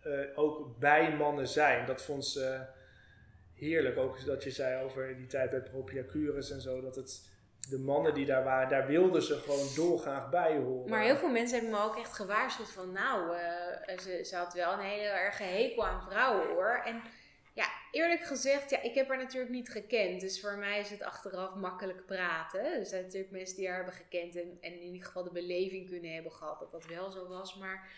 uh, 0.06 0.26
ook 0.36 0.80
bij 0.80 1.16
mannen 1.16 1.48
zijn. 1.48 1.86
Dat 1.86 2.02
vond 2.02 2.26
ze 2.26 2.66
heerlijk. 3.54 3.98
Ook 3.98 4.26
dat 4.26 4.44
je 4.44 4.52
zei 4.52 4.84
over 4.84 5.18
die 5.18 5.28
tijd 5.28 5.50
bij 5.50 5.62
Propiacurus 5.62 6.52
en 6.52 6.62
zo, 6.62 6.82
dat 6.82 6.96
het 6.96 7.30
de 7.70 7.80
mannen 7.80 8.14
die 8.14 8.26
daar 8.26 8.44
waren, 8.44 8.70
daar 8.70 8.88
wilden 8.88 9.22
ze 9.22 9.36
gewoon 9.36 9.68
dolgraag 9.76 10.30
bij 10.30 10.58
horen. 10.58 10.90
Maar 10.90 11.02
heel 11.02 11.18
veel 11.18 11.30
mensen 11.30 11.60
hebben 11.60 11.80
me 11.80 11.86
ook 11.86 11.98
echt 11.98 12.14
gewaarschuwd 12.14 12.70
van, 12.70 12.92
nou, 12.92 13.36
uh, 13.36 13.71
ze, 14.02 14.24
ze 14.24 14.36
had 14.36 14.54
wel 14.54 14.74
een 14.74 14.80
hele 14.80 15.04
erge 15.04 15.44
hekel 15.44 15.88
aan 15.88 16.02
vrouwen 16.02 16.48
hoor. 16.48 16.82
En 16.86 17.02
ja, 17.54 17.66
eerlijk 17.92 18.24
gezegd, 18.24 18.70
ja, 18.70 18.82
ik 18.82 18.96
heb 18.96 19.08
haar 19.08 19.18
natuurlijk 19.18 19.52
niet 19.52 19.70
gekend. 19.70 20.22
Dus 20.22 20.42
voor 20.42 20.58
mij 20.58 20.80
is 20.80 20.90
het 20.90 21.04
achteraf 21.04 21.56
makkelijk 21.56 22.06
praten. 22.06 22.66
Er 22.66 22.86
zijn 22.86 23.04
natuurlijk 23.04 23.32
mensen 23.32 23.56
die 23.56 23.68
haar 23.68 23.76
hebben 23.76 23.94
gekend 23.94 24.36
en, 24.36 24.58
en 24.62 24.74
in 24.74 24.82
ieder 24.82 25.06
geval 25.06 25.24
de 25.24 25.32
beleving 25.32 25.90
kunnen 25.90 26.14
hebben 26.14 26.32
gehad 26.32 26.60
dat 26.60 26.72
dat 26.72 26.86
wel 26.86 27.12
zo 27.12 27.28
was. 27.28 27.56
Maar 27.56 27.90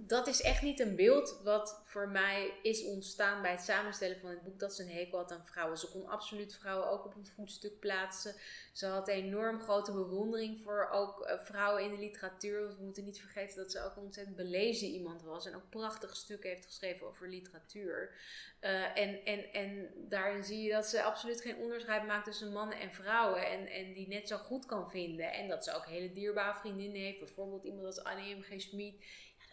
dat 0.00 0.26
is 0.26 0.42
echt 0.42 0.62
niet 0.62 0.80
een 0.80 0.96
beeld 0.96 1.40
wat 1.42 1.82
voor 1.84 2.08
mij 2.08 2.52
is 2.62 2.84
ontstaan 2.84 3.42
bij 3.42 3.50
het 3.50 3.60
samenstellen 3.60 4.18
van 4.18 4.30
het 4.30 4.42
boek. 4.42 4.58
Dat 4.58 4.74
ze 4.74 4.82
een 4.82 4.90
hekel 4.90 5.18
had 5.18 5.32
aan 5.32 5.46
vrouwen. 5.46 5.78
Ze 5.78 5.90
kon 5.90 6.06
absoluut 6.06 6.54
vrouwen 6.54 6.90
ook 6.90 7.04
op 7.04 7.14
een 7.14 7.26
voetstuk 7.26 7.78
plaatsen. 7.78 8.34
Ze 8.72 8.86
had 8.86 9.08
enorm 9.08 9.60
grote 9.60 9.92
bewondering 9.92 10.60
voor 10.62 10.88
ook 10.92 11.20
eh, 11.20 11.38
vrouwen 11.38 11.82
in 11.82 11.90
de 11.90 11.98
literatuur. 11.98 12.60
Want 12.60 12.76
we 12.76 12.84
moeten 12.84 13.04
niet 13.04 13.20
vergeten 13.20 13.56
dat 13.56 13.72
ze 13.72 13.84
ook 13.84 13.96
ontzettend 13.96 14.36
belezen 14.36 14.88
iemand 14.88 15.22
was. 15.22 15.46
En 15.46 15.54
ook 15.54 15.70
prachtige 15.70 16.16
stukken 16.16 16.50
heeft 16.50 16.66
geschreven 16.66 17.06
over 17.06 17.28
literatuur. 17.28 18.14
Uh, 18.60 18.98
en, 18.98 19.24
en, 19.24 19.52
en 19.52 19.90
daarin 19.96 20.44
zie 20.44 20.62
je 20.62 20.72
dat 20.72 20.86
ze 20.86 21.02
absoluut 21.02 21.40
geen 21.40 21.56
onderscheid 21.56 22.06
maakt 22.06 22.24
tussen 22.24 22.52
mannen 22.52 22.80
en 22.80 22.92
vrouwen. 22.92 23.46
En, 23.46 23.66
en 23.66 23.92
die 23.92 24.08
net 24.08 24.28
zo 24.28 24.36
goed 24.36 24.66
kan 24.66 24.90
vinden. 24.90 25.32
En 25.32 25.48
dat 25.48 25.64
ze 25.64 25.74
ook 25.74 25.86
hele 25.86 26.12
dierbare 26.12 26.58
vriendinnen 26.58 27.00
heeft. 27.00 27.18
Bijvoorbeeld 27.18 27.64
iemand 27.64 27.86
als 27.86 28.02
Annie 28.02 28.36
M. 28.36 28.42
G. 28.42 28.60
Schmid 28.60 28.94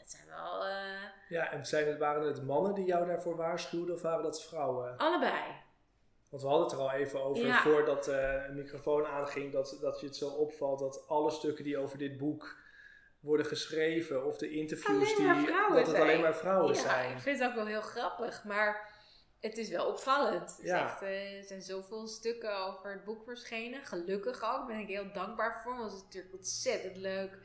zijn 0.09 0.27
wel... 0.27 0.67
Uh... 0.67 1.01
Ja, 1.29 1.51
en 1.51 1.65
zijn 1.65 1.87
het, 1.87 1.97
waren 1.97 2.27
het 2.27 2.43
mannen 2.43 2.73
die 2.73 2.85
jou 2.85 3.07
daarvoor 3.07 3.35
waarschuwden 3.35 3.95
of 3.95 4.01
waren 4.01 4.23
dat 4.23 4.43
vrouwen? 4.43 4.97
Allebei. 4.97 5.41
Want 6.29 6.43
we 6.43 6.49
hadden 6.49 6.67
het 6.67 6.75
er 6.75 6.81
al 6.81 6.91
even 6.91 7.23
over 7.23 7.53
voordat 7.53 8.07
uh, 8.07 8.45
een 8.47 8.55
microfoon 8.55 9.05
aanging, 9.05 9.51
dat, 9.51 9.77
dat 9.81 9.99
je 9.99 10.05
het 10.05 10.15
zo 10.15 10.29
opvalt 10.29 10.79
dat 10.79 11.07
alle 11.07 11.31
stukken 11.31 11.63
die 11.63 11.77
over 11.77 11.97
dit 11.97 12.17
boek 12.17 12.55
worden 13.19 13.45
geschreven 13.45 14.25
of 14.25 14.37
de 14.37 14.49
interviews 14.49 15.15
die 15.15 15.27
dat 15.73 15.87
het 15.87 15.95
alleen 15.95 16.21
maar 16.21 16.35
vrouwen 16.35 16.73
ja, 16.73 16.81
zijn. 16.81 17.11
Ik 17.11 17.19
vind 17.21 17.39
het 17.39 17.49
ook 17.49 17.55
wel 17.55 17.65
heel 17.65 17.81
grappig, 17.81 18.43
maar 18.43 18.89
het 19.39 19.57
is 19.57 19.69
wel 19.69 19.87
opvallend. 19.87 20.59
Ja. 20.61 20.85
Echt, 20.85 21.01
uh, 21.01 21.37
er 21.37 21.43
zijn 21.43 21.61
zoveel 21.61 22.07
stukken 22.07 22.57
over 22.57 22.91
het 22.91 23.03
boek 23.03 23.23
verschenen. 23.23 23.85
Gelukkig 23.85 24.35
ook, 24.35 24.41
daar 24.41 24.65
ben 24.65 24.79
ik 24.79 24.87
heel 24.87 25.11
dankbaar 25.13 25.61
voor. 25.63 25.77
Want 25.77 25.91
het 25.91 25.99
is 25.99 26.03
natuurlijk 26.03 26.33
ontzettend 26.33 26.97
leuk 26.97 27.37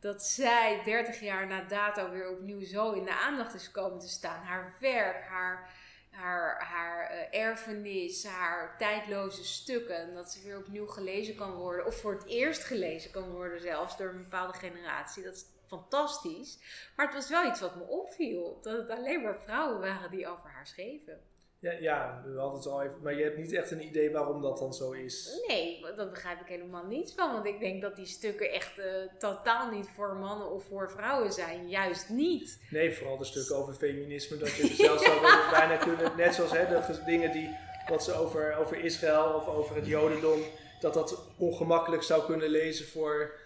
dat 0.00 0.22
zij 0.22 0.80
30 0.84 1.20
jaar 1.20 1.46
na 1.46 1.62
dato 1.62 2.10
weer 2.10 2.30
opnieuw 2.30 2.64
zo 2.64 2.92
in 2.92 3.04
de 3.04 3.14
aandacht 3.14 3.54
is 3.54 3.70
komen 3.70 3.98
te 3.98 4.08
staan. 4.08 4.42
Haar 4.42 4.74
werk, 4.80 5.24
haar, 5.24 5.70
haar, 6.10 6.64
haar 6.64 7.12
uh, 7.12 7.40
erfenis, 7.40 8.24
haar 8.24 8.78
tijdloze 8.78 9.44
stukken. 9.44 9.96
En 9.96 10.14
dat 10.14 10.32
ze 10.32 10.42
weer 10.42 10.58
opnieuw 10.58 10.86
gelezen 10.86 11.34
kan 11.34 11.52
worden. 11.52 11.86
Of 11.86 12.00
voor 12.00 12.12
het 12.12 12.26
eerst 12.26 12.64
gelezen 12.64 13.10
kan 13.10 13.30
worden 13.30 13.60
zelfs 13.60 13.96
door 13.96 14.08
een 14.08 14.22
bepaalde 14.22 14.58
generatie. 14.58 15.22
Dat 15.22 15.34
is 15.34 15.46
fantastisch. 15.66 16.58
Maar 16.96 17.06
het 17.06 17.14
was 17.14 17.28
wel 17.28 17.50
iets 17.50 17.60
wat 17.60 17.76
me 17.76 17.82
opviel. 17.82 18.58
Dat 18.62 18.78
het 18.78 18.90
alleen 18.90 19.22
maar 19.22 19.40
vrouwen 19.40 19.80
waren 19.80 20.10
die 20.10 20.28
over 20.28 20.50
haar 20.50 20.66
schreven. 20.66 21.20
Ja, 21.58 21.72
ja, 21.72 22.22
we 22.24 22.38
hadden 22.38 22.58
het 22.58 22.68
al 22.68 22.82
even. 22.82 23.02
Maar 23.02 23.14
je 23.14 23.22
hebt 23.22 23.36
niet 23.36 23.52
echt 23.52 23.70
een 23.70 23.84
idee 23.84 24.10
waarom 24.10 24.42
dat 24.42 24.58
dan 24.58 24.74
zo 24.74 24.92
is? 24.92 25.44
Nee, 25.48 25.86
dat 25.96 26.10
begrijp 26.10 26.40
ik 26.40 26.46
helemaal 26.46 26.84
niet 26.84 27.12
van. 27.16 27.32
Want 27.32 27.46
ik 27.46 27.60
denk 27.60 27.82
dat 27.82 27.96
die 27.96 28.06
stukken 28.06 28.52
echt 28.52 28.78
uh, 28.78 28.84
totaal 29.18 29.70
niet 29.70 29.88
voor 29.94 30.16
mannen 30.16 30.50
of 30.50 30.64
voor 30.64 30.90
vrouwen 30.90 31.32
zijn. 31.32 31.68
Juist 31.68 32.08
niet. 32.08 32.60
Nee, 32.70 32.94
vooral 32.94 33.16
de 33.16 33.24
stukken 33.24 33.56
over 33.56 33.74
feminisme. 33.74 34.36
Dat 34.36 34.54
je 34.54 34.66
zelfs 34.66 35.04
zou 35.04 35.20
bijna 35.50 35.76
kunnen, 35.76 36.16
net 36.16 36.34
zoals 36.34 36.50
hè, 36.52 36.66
de 36.68 37.02
dingen 37.04 37.32
die, 37.32 37.56
wat 37.88 38.04
ze 38.04 38.12
over, 38.12 38.56
over 38.56 38.84
Israël 38.84 39.34
of 39.34 39.46
over 39.46 39.76
het 39.76 39.86
Jodendom, 39.86 40.40
dat 40.80 40.94
dat 40.94 41.26
ongemakkelijk 41.38 42.02
zou 42.02 42.24
kunnen 42.24 42.48
lezen 42.48 42.86
voor 42.86 43.44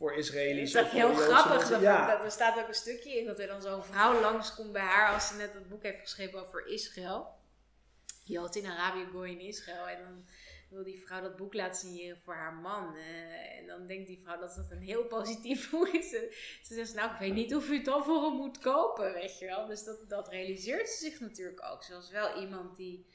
voor 0.00 0.14
Israëli's. 0.14 0.72
Dat 0.72 0.86
is 0.86 0.92
heel 0.92 1.14
grappig. 1.14 1.68
Dat, 1.68 1.80
Ja, 1.80 2.16
dat, 2.16 2.24
er 2.24 2.30
staat 2.30 2.58
ook 2.58 2.68
een 2.68 2.74
stukje 2.74 3.18
in 3.18 3.26
dat 3.26 3.38
er 3.38 3.46
dan 3.46 3.62
zo'n 3.62 3.84
vrouw 3.84 4.20
langskomt 4.20 4.72
bij 4.72 4.82
haar 4.82 5.14
als 5.14 5.28
ze 5.28 5.34
net 5.34 5.52
dat 5.52 5.68
boek 5.68 5.82
heeft 5.82 6.00
geschreven 6.00 6.40
over 6.40 6.66
Israël. 6.66 7.38
Jood 8.30 8.56
in 8.56 8.66
Arabië, 8.66 9.06
Goy 9.12 9.28
in 9.28 9.40
Israël. 9.40 9.88
En 9.88 10.02
dan 10.02 10.24
wil 10.68 10.84
die 10.84 11.00
vrouw 11.06 11.20
dat 11.20 11.36
boek 11.36 11.54
laten 11.54 11.80
signeren 11.80 12.18
voor 12.18 12.34
haar 12.34 12.54
man. 12.54 12.96
Eh, 12.96 13.58
en 13.58 13.66
dan 13.66 13.86
denkt 13.86 14.06
die 14.06 14.20
vrouw 14.22 14.38
dat 14.38 14.54
dat 14.54 14.70
een 14.70 14.82
heel 14.82 15.04
positief 15.04 15.70
boek 15.70 15.88
is. 15.88 16.08
Ze, 16.08 16.36
ze 16.62 16.74
zegt, 16.74 16.94
nou 16.94 17.12
ik 17.12 17.18
weet 17.18 17.34
niet 17.34 17.54
of 17.54 17.68
u 17.68 17.74
het 17.74 17.84
dan 17.84 18.04
voor 18.04 18.22
hem 18.22 18.36
moet 18.36 18.58
kopen, 18.58 19.12
weet 19.12 19.38
je 19.38 19.46
wel. 19.46 19.66
Dus 19.66 19.84
dat, 19.84 20.08
dat 20.08 20.28
realiseert 20.28 20.88
ze 20.88 21.04
zich 21.04 21.20
natuurlijk 21.20 21.62
ook. 21.72 21.82
Zoals 21.82 22.10
wel 22.10 22.40
iemand 22.40 22.76
die 22.76 23.06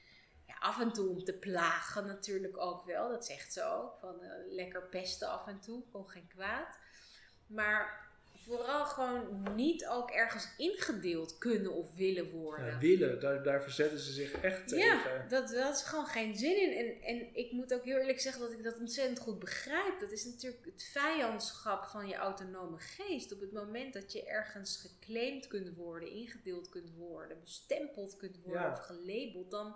ja, 0.45 0.55
af 0.59 0.79
en 0.79 0.91
toe 0.91 1.09
om 1.09 1.23
te 1.23 1.33
plagen 1.33 2.05
natuurlijk 2.05 2.57
ook 2.57 2.85
wel. 2.85 3.09
Dat 3.09 3.25
zegt 3.25 3.53
ze 3.53 3.63
ook. 3.63 3.97
Van 3.99 4.21
eh, 4.21 4.53
lekker 4.53 4.89
pesten 4.89 5.29
af 5.29 5.47
en 5.47 5.59
toe, 5.59 5.83
kon 5.91 6.09
geen 6.09 6.27
kwaad. 6.27 6.77
Maar 7.47 8.04
vooral 8.45 8.85
gewoon 8.85 9.53
niet 9.55 9.87
ook 9.87 10.11
ergens 10.11 10.47
ingedeeld 10.57 11.37
kunnen 11.37 11.73
of 11.73 11.95
willen 11.95 12.29
worden. 12.31 12.65
Ja, 12.65 12.77
willen, 12.77 13.19
daar, 13.19 13.43
daar 13.43 13.63
verzetten 13.63 13.99
ze 13.99 14.11
zich 14.11 14.31
echt 14.41 14.67
tegen. 14.67 14.85
Ja, 14.85 15.25
dat, 15.29 15.47
dat 15.49 15.75
is 15.75 15.81
gewoon 15.81 16.05
geen 16.05 16.35
zin 16.35 16.61
in. 16.61 16.77
En, 16.77 17.01
en 17.01 17.35
ik 17.35 17.51
moet 17.51 17.73
ook 17.73 17.83
heel 17.83 17.97
eerlijk 17.97 18.19
zeggen 18.19 18.41
dat 18.41 18.51
ik 18.51 18.63
dat 18.63 18.79
ontzettend 18.79 19.19
goed 19.19 19.39
begrijp. 19.39 19.99
Dat 19.99 20.11
is 20.11 20.25
natuurlijk 20.25 20.65
het 20.65 20.89
vijandschap 20.91 21.85
van 21.85 22.07
je 22.07 22.15
autonome 22.15 22.77
geest. 22.79 23.33
Op 23.33 23.39
het 23.39 23.51
moment 23.51 23.93
dat 23.93 24.11
je 24.11 24.25
ergens 24.25 24.77
geclaimd 24.77 25.47
kunt 25.47 25.75
worden, 25.75 26.09
ingedeeld 26.11 26.69
kunt 26.69 26.91
worden, 26.97 27.39
bestempeld 27.41 28.17
kunt 28.17 28.37
worden 28.43 28.61
Ja. 28.61 28.71
of 28.71 28.79
gelabeld, 28.79 29.51
dan, 29.51 29.75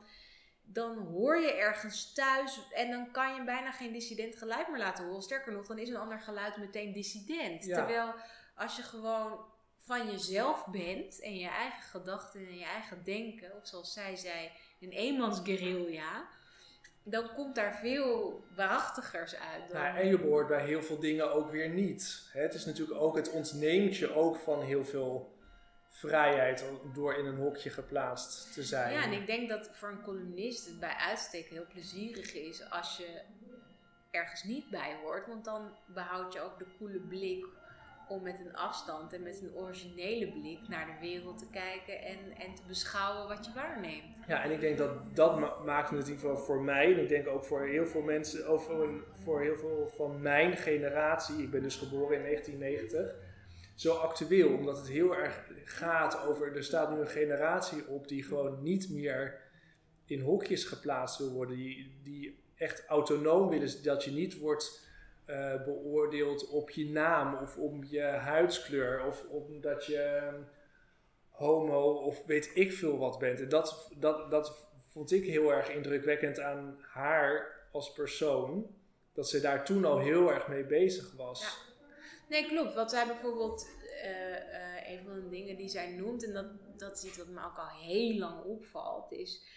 dan 0.64 0.98
hoor 0.98 1.38
je 1.38 1.54
ergens 1.54 2.14
thuis 2.14 2.68
en 2.72 2.92
dan 2.92 3.12
kan 3.12 3.36
je 3.36 3.44
bijna 3.44 3.72
geen 3.72 3.94
dissident 3.94 4.36
geluid 4.36 4.68
meer 4.68 4.80
laten 4.80 5.06
horen. 5.06 5.22
Sterker 5.22 5.54
nog, 5.54 5.68
dan 5.68 5.80
is 5.80 5.90
een 5.90 5.96
ander 5.96 6.20
geluid 6.20 6.58
meteen 6.58 6.94
dissident. 6.94 7.66
Ja. 7.66 7.76
Terwijl 7.76 8.14
als 8.60 8.76
je 8.76 8.82
gewoon 8.82 9.46
van 9.78 10.12
jezelf 10.12 10.66
bent 10.66 11.20
en 11.20 11.38
je 11.38 11.48
eigen 11.48 11.82
gedachten 11.82 12.40
en 12.40 12.58
je 12.58 12.66
eigen 12.66 13.04
denken, 13.04 13.56
of 13.56 13.68
zoals 13.68 13.94
zij 13.94 14.16
zei, 14.16 14.52
een 14.80 14.92
eenmansguerrilla, 14.92 16.28
dan 17.04 17.34
komt 17.36 17.56
daar 17.56 17.76
veel 17.76 18.44
waarachtigers 18.56 19.36
uit. 19.36 19.70
Dan, 19.72 19.82
Nou, 19.82 19.98
en 19.98 20.08
je 20.08 20.20
behoort 20.20 20.48
bij 20.48 20.66
heel 20.66 20.84
veel 20.84 21.00
dingen 21.00 21.34
ook 21.34 21.52
weer 21.52 21.70
niet. 21.70 22.30
Het 22.32 22.54
is 22.54 22.66
natuurlijk 22.66 23.00
ook, 23.00 23.16
het 23.16 23.32
ontneemt 23.32 23.98
je 23.98 24.14
ook 24.14 24.38
van 24.38 24.62
heel 24.62 24.86
veel 24.86 25.38
vrijheid 25.90 26.66
door 26.94 27.14
in 27.14 27.26
een 27.26 27.38
hokje 27.38 27.70
geplaatst 27.70 28.54
te 28.54 28.64
zijn. 28.64 28.94
Ja, 28.94 29.04
en 29.04 29.12
ik 29.12 29.26
denk 29.26 29.50
dat 29.50 29.70
voor 29.72 29.90
een 29.90 30.02
columnist 30.02 30.66
het 30.66 30.80
bij 30.80 30.96
uitstek 30.96 31.46
heel 31.46 31.66
plezierig 31.68 32.34
is 32.34 32.70
als 32.70 32.98
je 32.98 33.22
ergens 34.12 34.44
niet 34.44 34.70
bij 34.70 34.98
hoort. 35.02 35.28
Want 35.28 35.46
dan 35.46 35.78
behoud 35.88 36.34
je 36.34 36.42
ook 36.42 36.60
de 36.60 36.68
koele 36.78 37.00
blik 37.00 37.46
om 38.10 38.24
met 38.24 38.40
een 38.40 38.56
afstand 38.56 39.14
en 39.14 39.24
met 39.24 39.42
een 39.42 39.56
originele 39.56 40.32
blik 40.32 40.68
naar 40.68 40.86
de 40.86 41.08
wereld 41.08 41.38
te 41.38 41.50
kijken 41.52 42.02
en, 42.02 42.18
en 42.38 42.56
te 42.56 42.62
beschouwen 42.68 43.28
wat 43.28 43.46
je 43.46 43.52
waarneemt. 43.54 44.04
Ja, 44.28 44.44
en 44.44 44.52
ik 44.52 44.60
denk 44.60 44.78
dat 44.78 45.16
dat 45.16 45.40
ma- 45.40 45.58
maakt 45.66 45.90
het 45.90 46.08
in 46.08 46.14
ieder 46.14 46.20
geval 46.30 46.38
voor 46.46 46.62
mij, 46.62 46.94
en 46.94 47.00
ik 47.02 47.10
denk 47.10 47.28
ook 47.28 47.44
voor 47.46 47.62
heel 47.68 47.86
veel 47.86 48.02
mensen, 48.02 48.52
of 48.52 48.66
voor, 48.66 49.04
voor 49.24 49.42
heel 49.42 49.58
veel 49.58 49.92
van 49.96 50.22
mijn 50.22 50.58
generatie, 50.58 51.44
ik 51.44 51.52
ben 51.52 51.62
dus 51.62 51.76
geboren 51.76 52.18
in 52.18 52.24
1990, 52.24 53.16
zo 53.76 53.96
actueel. 53.96 54.54
Omdat 54.54 54.78
het 54.78 54.88
heel 54.88 55.16
erg 55.16 55.44
gaat 55.64 56.26
over, 56.28 56.56
er 56.56 56.64
staat 56.64 56.92
nu 56.92 57.00
een 57.00 57.08
generatie 57.08 57.88
op 57.88 58.08
die 58.08 58.24
gewoon 58.24 58.64
niet 58.64 58.90
meer 58.90 59.42
in 60.06 60.22
hokjes 60.22 60.64
geplaatst 60.64 61.18
wil 61.18 61.32
worden. 61.32 61.56
Die, 61.56 62.00
die 62.04 62.40
echt 62.56 62.86
autonoom 62.86 63.50
willen, 63.50 63.84
dat 63.84 64.04
je 64.04 64.12
niet 64.12 64.38
wordt 64.40 64.88
eh, 65.30 65.64
beoordeeld 65.64 66.48
op 66.48 66.70
je 66.70 66.90
naam 66.90 67.36
of 67.36 67.58
om 67.58 67.84
je 67.84 68.02
huidskleur 68.02 69.06
of 69.06 69.26
omdat 69.30 69.86
je 69.86 70.32
homo 71.30 71.94
of 71.94 72.26
weet 72.26 72.52
ik 72.54 72.74
veel 72.74 72.98
wat 72.98 73.20
bent. 73.20 73.40
En 73.40 73.50
dat, 73.50 73.92
dat, 73.98 74.32
dat 74.32 74.68
vond 74.80 75.12
ik 75.12 75.26
heel 75.26 75.54
erg 75.54 75.70
indrukwekkend 75.70 76.40
aan 76.40 76.78
haar 76.82 77.60
als 77.72 77.92
persoon. 77.92 78.76
Dat 79.14 79.30
ze 79.30 79.42
daar 79.42 79.66
toen 79.66 79.86
al 79.86 80.00
heel 80.00 80.32
erg 80.32 80.48
mee 80.48 80.66
bezig 80.66 81.14
was. 81.16 81.68
Nee, 82.30 82.48
klopt. 82.48 82.74
Wat 82.74 82.90
zij 82.90 83.08
bijvoorbeeld, 83.08 83.70
eh, 84.02 84.36
eh, 84.36 84.90
een 84.92 85.04
van 85.04 85.14
de 85.14 85.30
dingen 85.30 85.58
die 85.58 85.70
zij 85.70 85.92
noemt, 85.92 86.26
en 86.26 86.34
dat, 86.34 86.46
dat 86.78 86.98
is 86.98 87.04
iets 87.04 87.18
wat 87.18 87.28
me 87.28 87.46
ook 87.46 87.58
al 87.58 87.88
heel 87.88 88.18
lang 88.18 88.44
opvalt, 88.44 89.12
is 89.12 89.48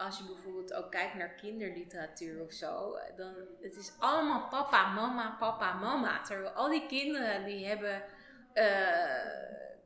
als 0.00 0.18
je 0.18 0.24
bijvoorbeeld 0.24 0.72
ook 0.74 0.90
kijkt 0.90 1.14
naar 1.14 1.34
kinderliteratuur 1.34 2.42
of 2.42 2.52
zo, 2.52 2.98
dan 3.16 3.34
het 3.60 3.76
is 3.76 3.92
allemaal 3.98 4.48
papa, 4.48 4.92
mama, 4.92 5.36
papa, 5.38 5.72
mama. 5.72 6.20
Terwijl 6.22 6.50
al 6.50 6.68
die 6.68 6.86
kinderen 6.86 7.44
die 7.44 7.66
hebben 7.66 8.02
eh, 8.52 8.64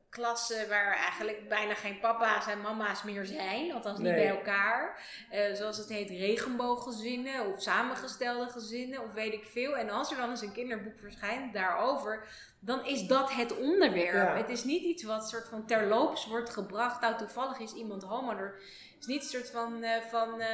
klassen 0.09 0.69
waar 0.69 0.97
eigenlijk 0.97 1.49
bijna 1.49 1.75
geen 1.75 2.01
papa's 2.01 2.47
en 2.47 2.61
mama's 2.61 3.03
meer 3.03 3.27
zijn, 3.27 3.73
althans 3.73 3.99
niet 3.99 4.07
Nee. 4.13 4.27
bij 4.27 4.37
elkaar. 4.37 5.01
Eh, 5.31 5.55
zoals 5.55 5.77
het 5.77 5.89
heet 5.89 6.11
regenbooggezinnen 6.11 7.47
of 7.47 7.63
samengestelde 7.63 8.51
gezinnen 8.51 9.03
of 9.03 9.13
weet 9.13 9.33
ik 9.33 9.45
veel. 9.45 9.77
En 9.77 9.91
als 9.91 10.11
er 10.11 10.17
dan 10.17 10.31
eens 10.31 10.43
een 10.43 10.53
kinderboek 10.53 10.99
verschijnt 10.99 11.53
daarover, 11.53 12.27
dan 12.61 12.87
is 12.87 13.07
dat 13.07 13.33
het 13.33 13.57
onderwerp. 13.59 14.29
Ja. 14.29 14.37
Het 14.37 14.49
is 14.49 14.65
niet 14.65 14.83
iets 14.83 15.03
wat 15.03 15.29
soort 15.29 15.49
van 15.49 15.67
terloops 15.67 16.27
wordt 16.27 16.51
gebracht. 16.51 17.01
Nou, 17.01 17.17
toevallig 17.17 17.59
is 17.59 17.73
iemand 17.73 18.03
homo. 18.03 18.31
Er 18.31 18.61
is 19.09 19.15
niet 19.15 19.23
een 19.23 19.29
soort 19.41 19.51
van, 19.51 19.83
eh, 19.83 19.91
van 20.11 20.41
eh, 20.41 20.49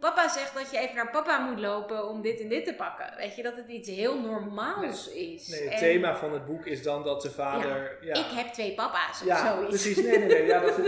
papa 0.00 0.28
zegt 0.28 0.54
dat 0.54 0.70
je 0.70 0.78
even 0.78 0.94
naar 0.96 1.10
papa 1.10 1.38
moet 1.38 1.60
lopen 1.60 2.08
om 2.08 2.22
dit 2.22 2.40
en 2.40 2.48
dit 2.48 2.64
te 2.64 2.74
pakken. 2.74 3.12
Weet 3.16 3.36
je, 3.36 3.42
dat 3.42 3.56
het 3.56 3.68
iets 3.68 3.88
heel 3.88 4.20
normaals 4.20 5.08
is. 5.12 5.48
Nee, 5.48 5.62
het 5.62 5.72
En 5.72 5.78
thema 5.78 6.16
van 6.16 6.32
het 6.32 6.46
boek 6.46 6.66
is 6.66 6.82
dan 6.82 7.02
dat 7.04 7.22
de 7.22 7.30
vader. 7.30 7.98
Ja, 8.00 8.14
Ik 8.14 8.26
heb 8.34 8.46
twee 8.52 8.74
papa's 8.74 9.20
of 9.20 9.26
ja 9.26 9.46
zoiets. 9.54 9.68
precies. 9.68 9.96
Nee, 10.04 10.18
nee, 10.18 10.26
nee. 10.28 10.46
Ja, 10.46 10.60
dat, 10.60 10.78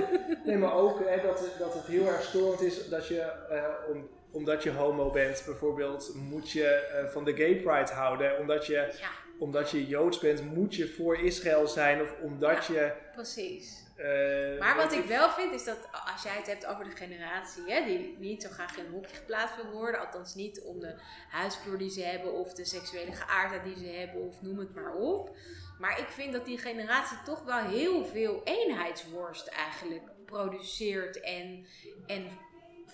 nee 0.44 0.56
maar 0.56 0.72
ook 0.74 0.98
hè, 1.08 1.22
dat, 1.26 1.40
het- 1.40 1.58
dat 1.58 1.74
het 1.74 1.86
heel 1.86 2.06
erg 2.06 2.22
storend 2.22 2.60
is 2.60 2.88
dat 2.88 3.06
je, 3.08 3.20
eh, 3.20 3.64
om, 3.92 4.08
omdat 4.32 4.62
je 4.62 4.70
homo 4.72 5.10
bent 5.10 5.42
bijvoorbeeld, 5.46 6.12
moet 6.14 6.50
je 6.50 7.06
van 7.12 7.24
de 7.24 7.36
gay 7.36 7.54
pride 7.54 7.92
houden. 7.92 8.38
Omdat 8.38 8.66
je, 8.66 8.72
Ja, 8.74 9.08
omdat 9.38 9.70
je 9.70 9.86
joods 9.86 10.18
bent, 10.18 10.54
moet 10.54 10.74
je 10.74 10.88
voor 10.88 11.18
Israël 11.18 11.66
zijn. 11.68 12.02
Of 12.02 12.14
omdat 12.22 12.66
je. 12.66 12.92
precies. 13.12 13.86
eh, 13.96 14.58
Maar 14.58 14.76
wat 14.76 14.92
ik 14.92 15.04
wel 15.04 15.30
vind 15.30 15.52
is 15.52 15.64
dat 15.64 15.88
als 16.12 16.22
jij 16.22 16.36
het 16.36 16.46
hebt 16.46 16.66
over 16.66 16.84
de 16.84 16.96
generatie 16.96 17.62
hè, 17.66 17.84
die 17.84 18.16
niet 18.18 18.42
zo 18.42 18.48
graag 18.50 18.76
in 18.76 18.84
een 18.84 18.92
hokje 18.92 19.16
geplaatst 19.16 19.56
wil 19.56 19.70
worden, 19.70 20.00
althans 20.00 20.34
niet 20.34 20.60
om 20.60 20.80
de 20.80 20.94
huidskleur 21.30 21.78
die 21.78 21.90
ze 21.90 22.02
hebben 22.02 22.32
of 22.32 22.52
de 22.54 22.64
seksuele 22.64 23.12
geaardheid 23.12 23.64
die 23.64 23.76
ze 23.78 23.86
hebben 23.86 24.22
of 24.22 24.42
noem 24.42 24.58
het 24.58 24.74
maar 24.74 24.94
op. 24.94 25.36
Maar 25.78 25.98
ik 26.00 26.08
vind 26.08 26.32
dat 26.32 26.44
die 26.44 26.58
generatie 26.58 27.16
toch 27.24 27.44
wel 27.44 27.58
heel 27.58 28.04
veel 28.04 28.40
eenheidsworst 28.44 29.46
eigenlijk 29.46 30.02
produceert 30.24 31.20
en, 31.20 31.66
en 32.06 32.26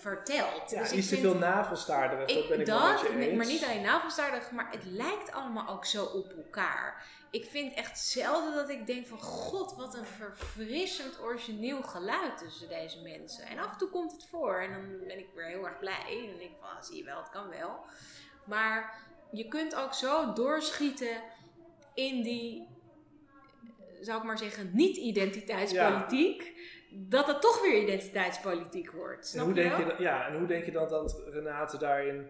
vertelt. 0.05 0.71
Ja, 0.71 0.81
Dus 0.81 0.91
iets 0.91 1.07
te 1.07 1.17
veel 1.17 1.35
navelstaarderig, 1.35 2.27
dat 2.27 2.47
ben 2.47 2.59
ik 2.59 2.65
wel 2.65 2.87
met 2.87 2.99
dat, 2.99 3.11
je 3.11 3.17
eens. 3.17 3.37
maar 3.37 3.45
niet 3.45 3.63
alleen 3.63 3.81
navelstaardig, 3.81 4.51
maar 4.51 4.71
het 4.71 4.85
lijkt 4.85 5.31
allemaal 5.31 5.67
ook 5.67 5.85
zo 5.85 6.05
op 6.05 6.31
elkaar. 6.37 7.05
Ik 7.31 7.45
vind 7.45 7.73
echt 7.73 7.99
zelden 7.99 8.53
dat 8.53 8.69
ik 8.69 8.87
denk 8.87 9.07
van 9.07 9.19
god, 9.19 9.75
wat 9.75 9.95
een 9.95 10.05
verfrissend 10.05 11.21
origineel 11.21 11.81
geluid 11.83 12.37
tussen 12.37 12.69
deze 12.69 13.01
mensen. 13.01 13.45
En 13.45 13.57
af 13.59 13.71
en 13.71 13.77
toe 13.77 13.89
komt 13.89 14.11
het 14.11 14.25
voor 14.25 14.59
en 14.59 14.71
dan 14.71 15.07
ben 15.07 15.19
ik 15.19 15.27
weer 15.35 15.45
heel 15.45 15.65
erg 15.65 15.79
blij. 15.79 16.05
En 16.07 16.27
dan 16.27 16.37
denk 16.37 16.51
ik 16.51 16.57
van, 16.59 16.69
ah, 16.69 16.83
zie 16.83 16.97
je 16.97 17.03
wel, 17.03 17.17
het 17.17 17.29
kan 17.29 17.49
wel. 17.49 17.79
Maar 18.43 19.03
je 19.31 19.47
kunt 19.47 19.75
ook 19.75 19.93
zo 19.93 20.33
doorschieten 20.33 21.21
in 21.93 22.21
die, 22.21 22.67
zou 24.01 24.17
ik 24.19 24.25
maar 24.25 24.37
zeggen, 24.37 24.69
niet-identiteitspolitiek. 24.73 26.53
Dat 26.97 27.27
het 27.27 27.41
toch 27.41 27.61
weer 27.61 27.81
identiteitspolitiek 27.81 28.91
wordt. 28.91 29.21
En 29.21 29.27
Snap 29.27 29.45
hoe, 29.45 29.53
je 29.53 29.61
denk 29.61 29.77
je 29.77 29.85
dat, 29.85 29.97
ja, 29.97 30.27
en 30.27 30.37
hoe 30.37 30.47
denk 30.47 30.65
je 30.65 30.71
dan 30.71 30.87
dat 30.87 31.21
Renate 31.27 31.77
daarin 31.77 32.29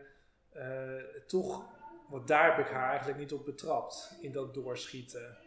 eh, 0.50 0.64
toch, 1.28 1.66
want 2.10 2.28
daar 2.28 2.56
heb 2.56 2.66
ik 2.66 2.72
haar 2.72 2.90
eigenlijk 2.90 3.20
niet 3.20 3.34
op 3.34 3.46
betrapt, 3.46 4.18
in 4.22 4.32
dat 4.32 4.54
doorschieten. 4.54 5.38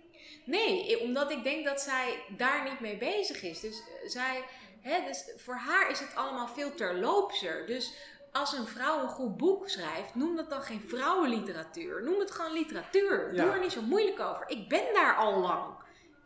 Nee, 0.45 1.01
omdat 1.01 1.31
ik 1.31 1.43
denk 1.43 1.65
dat 1.65 1.81
zij 1.81 2.25
daar 2.37 2.65
niet 2.71 2.81
mee 2.81 2.97
bezig 2.97 3.43
is. 3.43 3.61
Dus 3.61 3.81
eh, 3.81 4.09
zij, 4.09 4.45
hè, 4.81 5.07
dus 5.07 5.33
voor 5.37 5.57
haar 5.57 5.91
is 5.91 6.01
het 6.01 6.15
allemaal 6.15 6.49
veel 6.49 6.75
terloopser. 6.75 7.67
Dus 7.67 7.95
als 8.33 8.53
een 8.53 8.67
vrouw 8.67 9.03
een 9.03 9.09
goed 9.09 9.37
boek 9.37 9.69
schrijft, 9.69 10.15
noem 10.15 10.37
dat 10.37 10.51
dan 10.51 10.63
geen 10.63 10.81
vrouwenliteratuur. 10.81 12.03
Noem 12.03 12.19
het 12.19 12.31
gewoon 12.31 12.53
literatuur. 12.53 13.35
Ja. 13.35 13.45
Doe 13.45 13.53
er 13.53 13.61
niet 13.61 13.73
zo 13.73 13.83
moeilijk 13.83 14.21
over. 14.21 14.45
Ik 14.47 14.69
ben 14.69 14.95
daar 14.95 15.15
al 15.15 15.41
lang. 15.41 15.75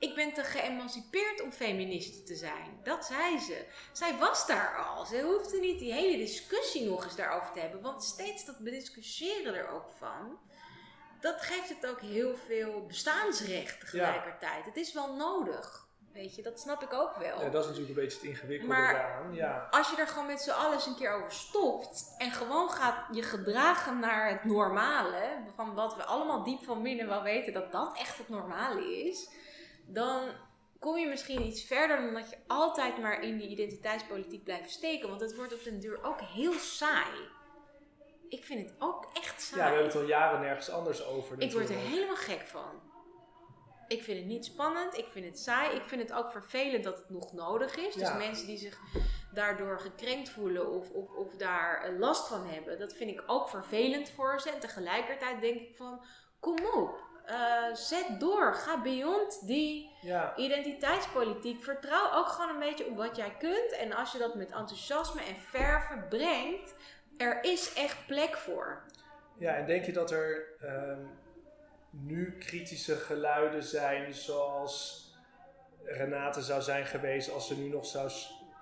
Ik 0.03 0.15
ben 0.15 0.33
te 0.33 0.45
geëmancipeerd 0.45 1.43
om 1.43 1.53
feminist 1.53 2.27
te 2.27 2.35
zijn. 2.35 2.81
Dat 2.83 3.05
zei 3.05 3.39
ze. 3.39 3.65
Zij 3.93 4.17
was 4.19 4.47
daar 4.47 4.85
al. 4.85 5.05
Ze 5.05 5.21
hoefde 5.23 5.59
niet 5.61 5.79
die 5.79 5.93
hele 5.93 6.17
discussie 6.17 6.89
nog 6.89 7.05
eens 7.05 7.17
daarover 7.17 7.53
te 7.53 7.61
hebben. 7.61 7.81
Want 7.81 8.05
steeds 8.05 8.45
dat 8.45 8.59
bediscussiëren 8.59 9.55
er 9.55 9.69
ook 9.69 9.91
van 9.99 10.39
dat 11.21 11.41
geeft 11.43 11.69
het 11.69 11.87
ook 11.87 12.01
heel 12.01 12.37
veel 12.37 12.87
bestaansrecht 12.87 13.81
tegelijkertijd. 13.81 14.65
Het 14.65 14.77
is 14.77 14.93
wel 14.93 15.15
nodig. 15.15 15.87
Weet 16.13 16.35
je, 16.35 16.43
dat 16.43 16.61
snap 16.61 16.83
ik 16.83 16.93
ook 16.93 17.17
wel. 17.17 17.41
Ja, 17.43 17.49
dat 17.49 17.63
is 17.63 17.69
natuurlijk 17.71 17.99
een 17.99 18.05
beetje 18.05 18.19
het 18.19 18.29
ingewikkelde 18.29 18.75
Maar- 18.75 18.93
daaraan. 18.93 19.35
Ja. 19.35 19.69
Als 19.71 19.91
je 19.91 19.97
er 19.97 20.07
gewoon 20.09 20.27
met 20.27 20.41
z'n 20.41 20.51
allen 20.51 20.73
eens 20.73 20.87
een 20.87 20.97
keer 20.97 21.13
over 21.13 21.33
stopt 21.33 22.15
en 22.19 22.31
gewoon 22.31 22.71
gaat 22.71 23.05
je 23.15 23.23
gedragen 23.23 23.99
naar 23.99 24.31
het 24.31 24.45
normale, 24.45 25.43
van 25.57 25.75
wat 25.75 25.97
we 25.97 26.05
allemaal 26.05 26.43
diep 26.45 26.65
van 26.65 26.83
binnen 26.83 27.09
wel 27.09 27.23
weten 27.23 27.53
dat 27.53 27.73
dat 27.73 27.99
echt 27.99 28.19
het 28.19 28.29
normale 28.29 29.05
is, 29.05 29.29
dan 29.89 30.29
kom 30.79 30.97
je 30.97 31.07
misschien 31.07 31.43
iets 31.43 31.65
verder 31.65 31.97
dan 31.97 32.15
dat 32.15 32.31
je 32.31 32.37
altijd 32.47 32.99
maar 32.99 33.23
in 33.23 33.39
die 33.39 33.49
identiteitspolitiek 33.49 34.45
blijft 34.45 34.71
steken. 34.71 35.09
Want 35.09 35.21
het 35.21 35.37
wordt 35.37 35.55
op 35.55 35.65
den 35.65 35.81
duur 35.81 36.03
ook 36.05 36.21
heel 36.21 36.53
saai. 36.53 37.29
Ik 38.29 38.45
vind 38.45 38.71
het 38.71 38.75
ook 38.79 39.07
echt 39.13 39.43
saai. 39.43 39.61
ja, 39.63 39.69
we 39.69 39.75
hebben 39.75 39.93
het 39.93 40.03
al 40.03 40.09
jaren 40.09 40.41
nergens 40.41 40.71
anders 40.71 41.05
over. 41.05 41.41
Ik 41.41 41.53
word 41.53 41.69
er 41.71 41.77
helemaal 41.77 42.17
gek 42.17 42.41
van. 42.47 42.91
Ik 43.89 44.03
vind 44.03 44.19
het 44.19 44.27
niet 44.27 44.45
spannend, 44.45 44.99
ik 44.99 45.07
vind 45.09 45.25
het 45.25 45.39
saai. 45.39 45.77
Ik 45.77 45.85
vind 45.85 46.03
het 46.03 46.13
ook 46.13 46.31
vervelend 46.31 46.85
dat 46.85 46.97
het 46.99 47.11
nog 47.11 47.33
nodig 47.33 47.77
is. 47.77 47.95
Dus 47.95 48.09
Ja. 48.09 48.17
mensen 48.17 48.47
die 48.47 48.59
zich 48.59 48.79
daardoor 49.33 49.81
gekrenkt 49.81 50.29
voelen 50.29 50.71
of, 50.71 50.91
of, 50.91 51.11
of 51.11 51.35
daar 51.37 51.83
eh, 51.83 51.99
last 51.99 52.29
van 52.29 52.47
hebben, 52.47 52.79
dat 52.79 52.93
vind 52.95 53.11
ik 53.11 53.23
ook 53.27 53.49
vervelend 53.49 54.11
voor 54.11 54.41
ze. 54.41 54.51
En 54.51 54.61
tegelijkertijd 54.61 55.41
denk 55.41 55.61
ik 55.61 55.77
van, 55.77 56.05
kom 56.41 56.57
op, 56.75 57.01
eh, 57.27 57.75
zet 57.75 58.07
door, 58.21 58.55
ga 58.55 58.83
beyond 58.83 59.47
die 59.47 59.91
Ja, 60.01 60.37
identiteitspolitiek. 60.37 61.63
Vertrouw 61.63 62.13
ook 62.13 62.27
gewoon 62.29 62.51
een 62.51 62.59
beetje 62.69 62.87
op 62.87 62.97
wat 62.97 63.17
jij 63.17 63.35
kunt. 63.39 63.73
En 63.73 63.93
als 63.93 64.13
je 64.13 64.19
dat 64.19 64.35
met 64.35 64.51
enthousiasme 64.51 65.21
en 65.21 65.37
verven 65.37 66.07
brengt, 66.09 66.75
er 67.19 67.45
is 67.45 67.73
echt 67.73 68.07
plek 68.07 68.37
voor. 68.37 68.83
ja, 69.39 69.55
en 69.55 69.67
denk 69.67 69.85
je 69.85 69.93
dat 69.93 70.11
er 70.11 70.45
ehm, 70.61 71.01
nu 71.91 72.39
kritische 72.39 72.97
geluiden 72.97 73.63
zijn 73.63 74.15
zoals 74.15 75.01
Renate 75.85 76.43
zou 76.43 76.63
zijn 76.63 76.87
geweest 76.87 77.31
als 77.31 77.47
ze 77.47 77.57
nu 77.59 77.69
nog 77.69 77.87
zou, 77.87 78.11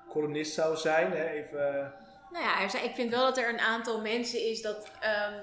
columnist 0.08 0.54
zou 0.54 0.76
zijn? 0.76 1.12
Hè? 1.12 1.28
Even, 1.28 1.94
Nou 2.30 2.44
ja, 2.44 2.62
er 2.62 2.70
zijn, 2.70 2.84
ik 2.84 2.94
vind 2.94 3.10
wel 3.10 3.24
dat 3.24 3.38
er 3.38 3.48
een 3.48 3.60
aantal 3.60 4.00
mensen 4.00 4.46
is 4.48 4.62
dat 4.62 4.88
ehm, 5.00 5.34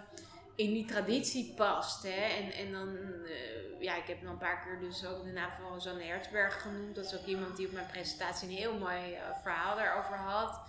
in 0.58 0.74
die 0.74 0.86
traditie 0.86 1.54
past. 1.56 2.04
Hè? 2.04 2.26
En, 2.38 2.52
en 2.52 2.72
dan, 2.72 2.98
eh, 3.26 3.82
ja, 3.82 3.96
ik 3.96 4.08
heb 4.08 4.22
nog 4.22 4.32
een 4.32 4.38
paar 4.38 4.64
keer 4.64 4.80
dus 4.80 5.06
ook 5.06 5.24
de 5.24 5.32
naam 5.32 5.52
van 5.52 5.72
Rosanne 5.72 6.04
Hertzberg 6.04 6.62
genoemd. 6.62 6.96
Dat 6.96 7.06
is 7.06 7.16
ook 7.20 7.26
iemand 7.26 7.58
die 7.58 7.68
op 7.68 7.74
mijn 7.74 7.88
presentatie 7.88 8.50
een 8.50 8.56
heel 8.56 8.78
mooi 8.78 9.14
eh, 9.14 9.22
verhaal 9.42 9.76
daarover 9.76 10.16
had. 10.16 10.62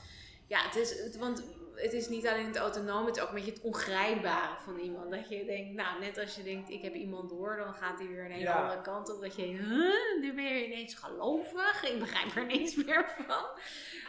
Ja, 0.46 0.62
het 0.62 0.76
is, 0.76 1.16
want 1.16 1.42
het 1.82 1.92
is 1.92 2.08
niet 2.08 2.26
alleen 2.26 2.46
het 2.46 2.56
autonome, 2.56 3.06
het 3.06 3.16
is 3.16 3.22
ook 3.22 3.28
een 3.28 3.34
beetje 3.34 3.50
het 3.52 3.60
ongrijpbare 3.62 4.56
van 4.64 4.78
iemand. 4.78 5.10
Dat 5.10 5.28
je 5.28 5.44
denkt, 5.44 5.74
nou, 5.74 6.00
net 6.00 6.18
als 6.18 6.36
je 6.36 6.42
denkt, 6.42 6.70
ik 6.70 6.82
heb 6.82 6.94
iemand 6.94 7.28
door, 7.30 7.56
dan 7.56 7.74
gaat 7.74 7.98
hij 7.98 8.08
weer 8.08 8.24
een 8.24 8.30
hele 8.30 8.44
Ja. 8.44 8.62
andere 8.62 8.80
kant 8.80 9.14
op. 9.14 9.20
Dat 9.20 9.36
je, 9.36 9.42
huh, 9.42 10.20
nu 10.20 10.34
ben 10.34 10.44
je 10.44 10.66
ineens 10.66 10.94
gelovig, 10.94 11.90
ik 11.90 11.98
begrijp 11.98 12.36
er 12.36 12.46
niets 12.46 12.74
meer 12.74 13.10
van. 13.26 13.44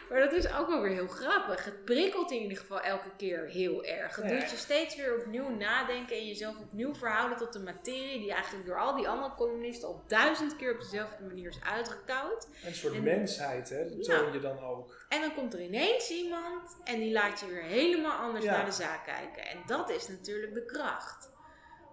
Maar 0.10 0.20
dat 0.20 0.32
is 0.34 0.54
ook 0.54 0.68
wel 0.68 0.82
weer 0.82 0.92
heel 0.92 1.08
grappig. 1.08 1.66
Het 1.66 1.86
prikkelt 1.86 2.32
in 2.32 2.42
ieder 2.42 2.58
geval 2.58 2.80
elke 2.82 3.10
keer 3.18 3.46
heel 3.48 3.84
erg. 3.86 4.16
Het 4.16 4.28
doet 4.30 4.50
je 4.52 4.58
steeds 4.58 4.96
weer 4.96 5.16
opnieuw 5.20 5.50
nadenken 5.50 6.16
en 6.16 6.28
jezelf 6.28 6.58
opnieuw 6.60 6.94
verhouden 6.96 7.38
tot 7.38 7.54
de 7.54 7.60
materie 7.60 8.20
die 8.20 8.34
eigenlijk 8.34 8.66
door 8.66 8.80
al 8.80 8.96
die 8.96 9.08
andere 9.08 9.36
columnisten 9.36 9.88
al 9.88 10.04
duizend 10.08 10.56
keer 10.56 10.74
op 10.74 10.80
dezelfde 10.80 11.24
manier 11.24 11.50
is 11.50 11.60
uitgekoud. 11.64 12.48
een 12.66 12.76
soort 12.76 12.94
En- 12.94 13.04
mensheid, 13.04 13.70
hè? 13.70 13.90
dat 13.90 14.04
toon 14.04 14.34
je 14.34 14.40
dan 14.40 14.60
ook. 14.60 15.06
En 15.10 15.22
dan 15.22 15.34
komt 15.34 15.54
er 15.54 15.62
ineens 15.62 16.10
iemand 16.10 16.78
en 16.84 17.00
die 17.00 17.12
laat 17.12 17.40
je 17.40 17.46
weer 17.46 17.59
helemaal 17.62 18.18
anders 18.18 18.46
Ja. 18.46 18.52
naar 18.52 18.66
de 18.66 18.72
zaak 18.72 19.06
kijken. 19.06 19.46
En 19.48 19.58
dat 19.66 19.90
is 19.90 20.08
natuurlijk 20.08 20.54
de 20.54 20.66
kracht. 20.66 21.32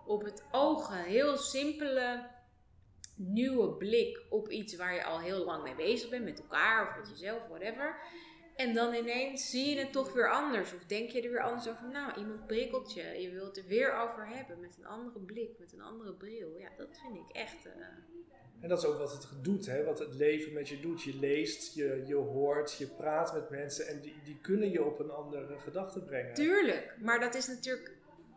Op 0.06 0.24
het 0.24 0.44
oog 0.50 0.90
een 0.90 0.96
heel 0.96 1.36
simpele, 1.36 2.30
nieuwe 3.16 3.68
blik 3.76 4.22
op 4.30 4.48
iets 4.48 4.76
waar 4.76 4.94
je 4.94 5.04
al 5.04 5.20
heel 5.20 5.44
lang 5.44 5.62
mee 5.62 5.74
bezig 5.74 6.10
bent, 6.10 6.24
met 6.24 6.40
elkaar 6.40 6.88
of 6.88 6.96
met 6.96 7.08
jezelf, 7.08 7.46
whatever. 7.48 8.00
En 8.56 8.74
dan 8.74 8.94
ineens 8.94 9.50
zie 9.50 9.68
je 9.74 9.78
het 9.80 9.92
toch 9.92 10.12
weer 10.12 10.30
anders. 10.30 10.74
Of 10.74 10.84
denk 10.84 11.10
je 11.10 11.22
er 11.22 11.30
weer 11.30 11.42
anders 11.42 11.68
over. 11.68 11.88
Nou, 11.88 12.18
iemand 12.18 12.46
prikkelt 12.46 12.92
je. 12.94 13.02
Je 13.02 13.30
wilt 13.30 13.46
het 13.46 13.56
er 13.56 13.64
weer 13.70 13.94
over 13.94 14.28
hebben. 14.28 14.60
Met 14.60 14.76
een 14.78 14.86
andere 14.86 15.18
blik, 15.20 15.58
met 15.58 15.72
een 15.72 15.80
andere 15.80 16.12
bril. 16.12 16.56
Ja, 16.58 16.68
dat 16.76 16.98
vind 17.02 17.16
ik 17.16 17.36
echt. 17.36 17.66
eh, 17.66 17.72
En 18.60 18.68
dat 18.68 18.78
is 18.78 18.84
ook 18.84 18.98
wat 18.98 19.12
het 19.12 19.28
doet, 19.44 19.66
hè? 19.66 19.84
wat 19.84 19.98
het 19.98 20.14
leven 20.14 20.52
met 20.52 20.68
je 20.68 20.80
doet. 20.80 21.02
Je 21.02 21.18
leest, 21.18 21.74
je, 21.74 22.02
je 22.06 22.14
hoort, 22.14 22.74
je 22.74 22.86
praat 22.86 23.32
met 23.34 23.50
mensen 23.50 23.86
en 23.86 24.00
die, 24.00 24.14
die 24.24 24.38
kunnen 24.40 24.70
je 24.70 24.84
op 24.84 24.98
een 24.98 25.10
andere 25.10 25.58
gedachte 25.58 26.02
brengen. 26.02 26.34
Tuurlijk, 26.34 26.94
maar 27.00 27.20
dat 27.20 27.34
is 27.34 27.46
natuurlijk 27.46 27.92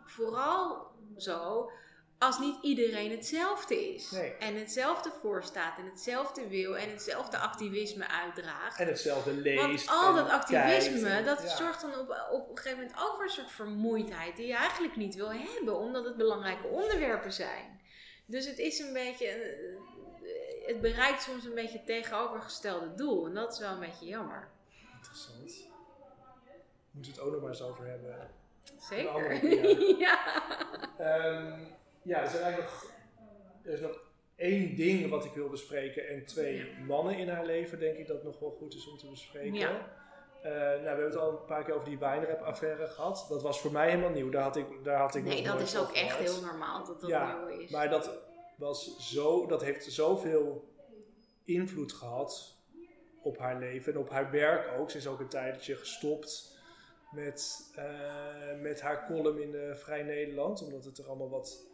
vooral 0.05 0.88
zo 1.17 1.71
als 2.19 2.39
niet 2.39 2.55
iedereen 2.62 3.12
hetzelfde 3.12 3.93
is. 3.93 4.12
Nee. 4.12 4.32
En 4.32 4.55
hetzelfde 4.55 5.12
voorstaat 5.21 5.77
en 5.77 5.86
hetzelfde 5.86 6.47
wil 6.47 6.77
en 6.77 6.89
hetzelfde 6.89 7.38
activisme 7.38 8.08
uitdraagt. 8.08 8.79
En 8.79 8.88
hetzelfde 8.88 9.34
leest. 9.34 9.86
Want 9.86 10.05
al 10.05 10.13
dat 10.15 10.29
activisme, 10.29 11.10
en- 11.10 11.25
dat 11.25 11.41
ja. 11.41 11.55
zorgt 11.55 11.82
dan 11.82 11.99
op, 11.99 12.27
op 12.32 12.49
een 12.49 12.58
gegeven 12.58 12.77
moment 12.79 12.97
ook 13.01 13.15
voor 13.15 13.23
een 13.23 13.29
soort 13.29 13.51
vermoeidheid 13.51 14.36
die 14.36 14.47
je 14.47 14.55
eigenlijk 14.55 14.95
niet 14.95 15.15
wil 15.15 15.32
hebben, 15.32 15.75
omdat 15.77 16.05
het 16.05 16.17
belangrijke 16.17 16.67
onderwerpen 16.67 17.34
zijn. 17.34 17.82
Dus 18.25 18.45
het 18.45 18.58
is 18.58 18.79
een 18.79 18.93
beetje, 18.93 19.27
het 20.65 20.82
bereikt 20.82 21.21
soms 21.21 21.45
een 21.45 21.55
beetje 21.55 21.77
het 21.77 21.86
tegenovergestelde 21.86 22.95
doel. 22.95 23.25
En 23.25 23.34
dat 23.34 23.53
is 23.53 23.60
wel 23.60 23.71
een 23.71 23.79
beetje 23.79 24.05
jammer. 24.05 24.49
Interessant. 24.95 25.67
Moeten 26.91 27.12
we 27.13 27.17
het 27.17 27.27
ook 27.27 27.32
nog 27.32 27.41
maar 27.41 27.49
eens 27.49 27.62
over 27.62 27.86
hebben. 27.86 28.32
Zeker. 28.79 29.45
ja. 30.05 30.43
Ehm, 30.97 31.62
ja, 32.10 32.22
er, 32.22 32.30
zijn 32.30 32.43
eigenlijk 32.43 32.72
nog, 32.72 32.91
er 33.63 33.74
is 33.74 33.80
nog 33.80 34.00
één 34.36 34.76
ding 34.76 35.10
wat 35.10 35.26
ik 35.26 35.34
wil 35.34 35.50
bespreken 35.50 36.08
en 36.08 36.26
twee 36.26 36.72
mannen 36.88 37.17
in 37.17 37.30
haar 37.30 37.45
leven, 37.45 37.80
denk 37.80 37.98
ik 37.98 38.08
dat 38.08 38.24
nog 38.24 38.39
wel 38.39 38.52
goed 38.52 38.74
is 38.74 38.88
om 38.88 38.98
te 38.98 39.10
bespreken. 39.10 39.54
Ja. 39.54 39.98
Eh, 40.41 40.52
nou, 40.52 40.80
we 40.82 40.88
hebben 40.88 41.06
het 41.06 41.15
al 41.15 41.30
een 41.30 41.45
paar 41.45 41.63
keer 41.63 41.74
over 41.74 41.89
die 41.89 42.00
wijnrap-affaire 42.00 42.88
gehad. 42.88 43.26
Dat 43.30 43.41
was 43.41 43.62
voor 43.62 43.72
mij 43.72 43.89
helemaal 43.89 44.10
nieuw. 44.10 44.30
Daar 44.30 44.43
had 44.43 44.56
ik, 44.56 44.65
daar 44.84 45.00
had 45.00 45.15
ik 45.15 45.24
Nee, 45.24 45.43
dat 45.43 45.62
is 45.62 45.78
ook 45.78 45.91
echt 45.91 46.12
gehoord. 46.12 46.32
heel 46.32 46.41
normaal 46.41 46.86
dat 46.86 47.02
dat 47.02 47.10
Ja, 47.10 47.38
nieuw 47.38 47.60
is. 47.60 47.69
Maar 47.69 47.89
dat, 47.89 48.19
was 48.60 49.12
zo, 49.12 49.45
dat 49.45 49.63
heeft 49.63 49.91
zoveel 49.91 50.74
invloed 51.45 51.93
gehad 51.93 52.58
op 53.22 53.38
haar 53.38 53.60
leven 53.60 53.93
en 53.93 54.00
op 54.00 54.10
haar 54.10 54.32
werk 54.32 54.80
ook. 54.80 54.91
Ze 54.91 54.98
is 54.98 55.08
ook 55.08 55.19
een 55.19 55.28
tijdje 55.28 55.76
gestopt 55.76 56.58
met, 57.12 57.72
eh, 57.76 58.62
met 58.62 58.82
haar 58.82 59.06
column 59.06 59.41
in 59.41 59.52
de 59.52 59.76
Vrij 59.76 60.04
Nederland, 60.04 60.63
omdat 60.63 60.86
het 60.86 60.98
er 60.98 61.06
allemaal 61.06 61.30
wat 61.30 61.67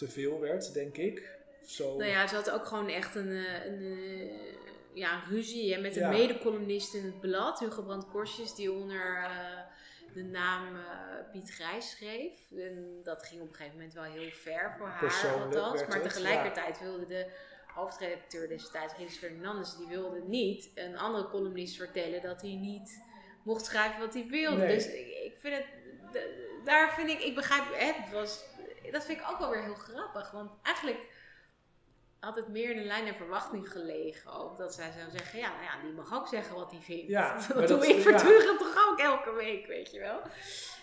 te 0.00 0.08
veel 0.08 0.40
werd, 0.40 0.72
denk 0.74 0.96
ik. 0.96 1.38
Zo. 1.66 1.96
Nou 1.96 2.10
ja, 2.10 2.26
ze 2.26 2.34
had 2.34 2.50
ook 2.50 2.66
gewoon 2.66 2.88
echt 2.88 3.14
een, 3.14 3.30
eh, 3.30 3.64
een, 3.64 3.82
eh, 3.82 4.68
ja, 4.92 5.22
ruzie 5.28 5.74
hè, 5.74 5.80
met 5.80 5.96
een 5.96 6.02
Ja. 6.02 6.10
mede-columnist 6.10 6.94
in 6.94 7.04
het 7.04 7.20
blad, 7.20 7.60
Hugo 7.60 7.82
Brandt 7.82 8.08
Korsjes, 8.08 8.54
die 8.54 8.72
onder 8.72 9.16
eh, 9.16 9.58
de 10.14 10.22
naam 10.22 10.78
Piet 11.32 11.50
Grijs 11.50 11.90
schreef. 11.90 12.50
En 12.50 13.00
dat 13.02 13.26
ging 13.26 13.40
op 13.40 13.48
een 13.48 13.54
gegeven 13.54 13.76
moment 13.76 13.94
wel 13.94 14.02
heel 14.04 14.30
ver 14.30 14.74
voor 14.78 14.88
haar 14.88 15.42
althans. 15.42 15.86
Maar 15.86 16.02
tegelijkertijd 16.02 16.80
wilde 16.80 17.06
de 17.06 17.26
hoofdredacteur 17.74 18.48
destijds, 18.48 18.94
Rinus 18.96 19.16
Fernandes, 19.16 19.76
die 19.76 19.86
wilde 19.86 20.22
niet 20.26 20.70
een 20.74 20.98
andere 20.98 21.28
columnist 21.28 21.76
vertellen 21.76 22.22
dat 22.22 22.40
hij 22.40 22.54
niet 22.54 23.02
mocht 23.42 23.64
schrijven 23.64 24.00
wat 24.00 24.14
hij 24.14 24.26
wilde. 24.26 24.56
Nee. 24.56 24.74
Dus 24.74 24.86
ik, 24.86 25.08
ik 25.24 25.36
vind 25.38 25.54
het, 25.54 25.66
daar 26.64 26.94
vind 26.94 27.10
ik, 27.10 27.20
ik 27.22 27.34
begrijp, 27.34 27.64
hè, 27.72 27.92
het 27.92 28.12
was, 28.12 28.44
dat 28.92 29.04
vind 29.04 29.20
ik 29.20 29.30
ook 29.30 29.38
wel 29.38 29.50
weer 29.50 29.62
heel 29.62 29.74
grappig. 29.74 30.30
Want 30.30 30.52
eigenlijk 30.62 31.00
had 32.20 32.36
het 32.36 32.48
meer 32.48 32.70
in 32.70 32.76
de 32.76 32.84
lijn 32.84 33.04
der 33.04 33.14
verwachting 33.14 33.70
gelegen 33.70 34.32
ook. 34.32 34.58
Dat 34.58 34.74
zij 34.74 34.92
zou 34.98 35.10
zeggen, 35.10 35.38
ja, 35.38 35.48
nou 35.48 35.62
ja, 35.62 35.82
die 35.82 35.92
mag 35.92 36.14
ook 36.14 36.28
zeggen 36.28 36.54
wat 36.54 36.70
hij 36.70 36.80
vindt. 36.80 37.08
Ja, 37.08 37.38
dat 37.54 37.68
doe 37.68 37.86
ik 37.86 37.96
ja. 37.96 38.02
voortdurend 38.02 38.58
toch 38.58 38.88
ook 38.88 38.98
elke 38.98 39.32
week, 39.32 39.66
weet 39.66 39.90
je 39.90 40.00
wel. 40.00 40.20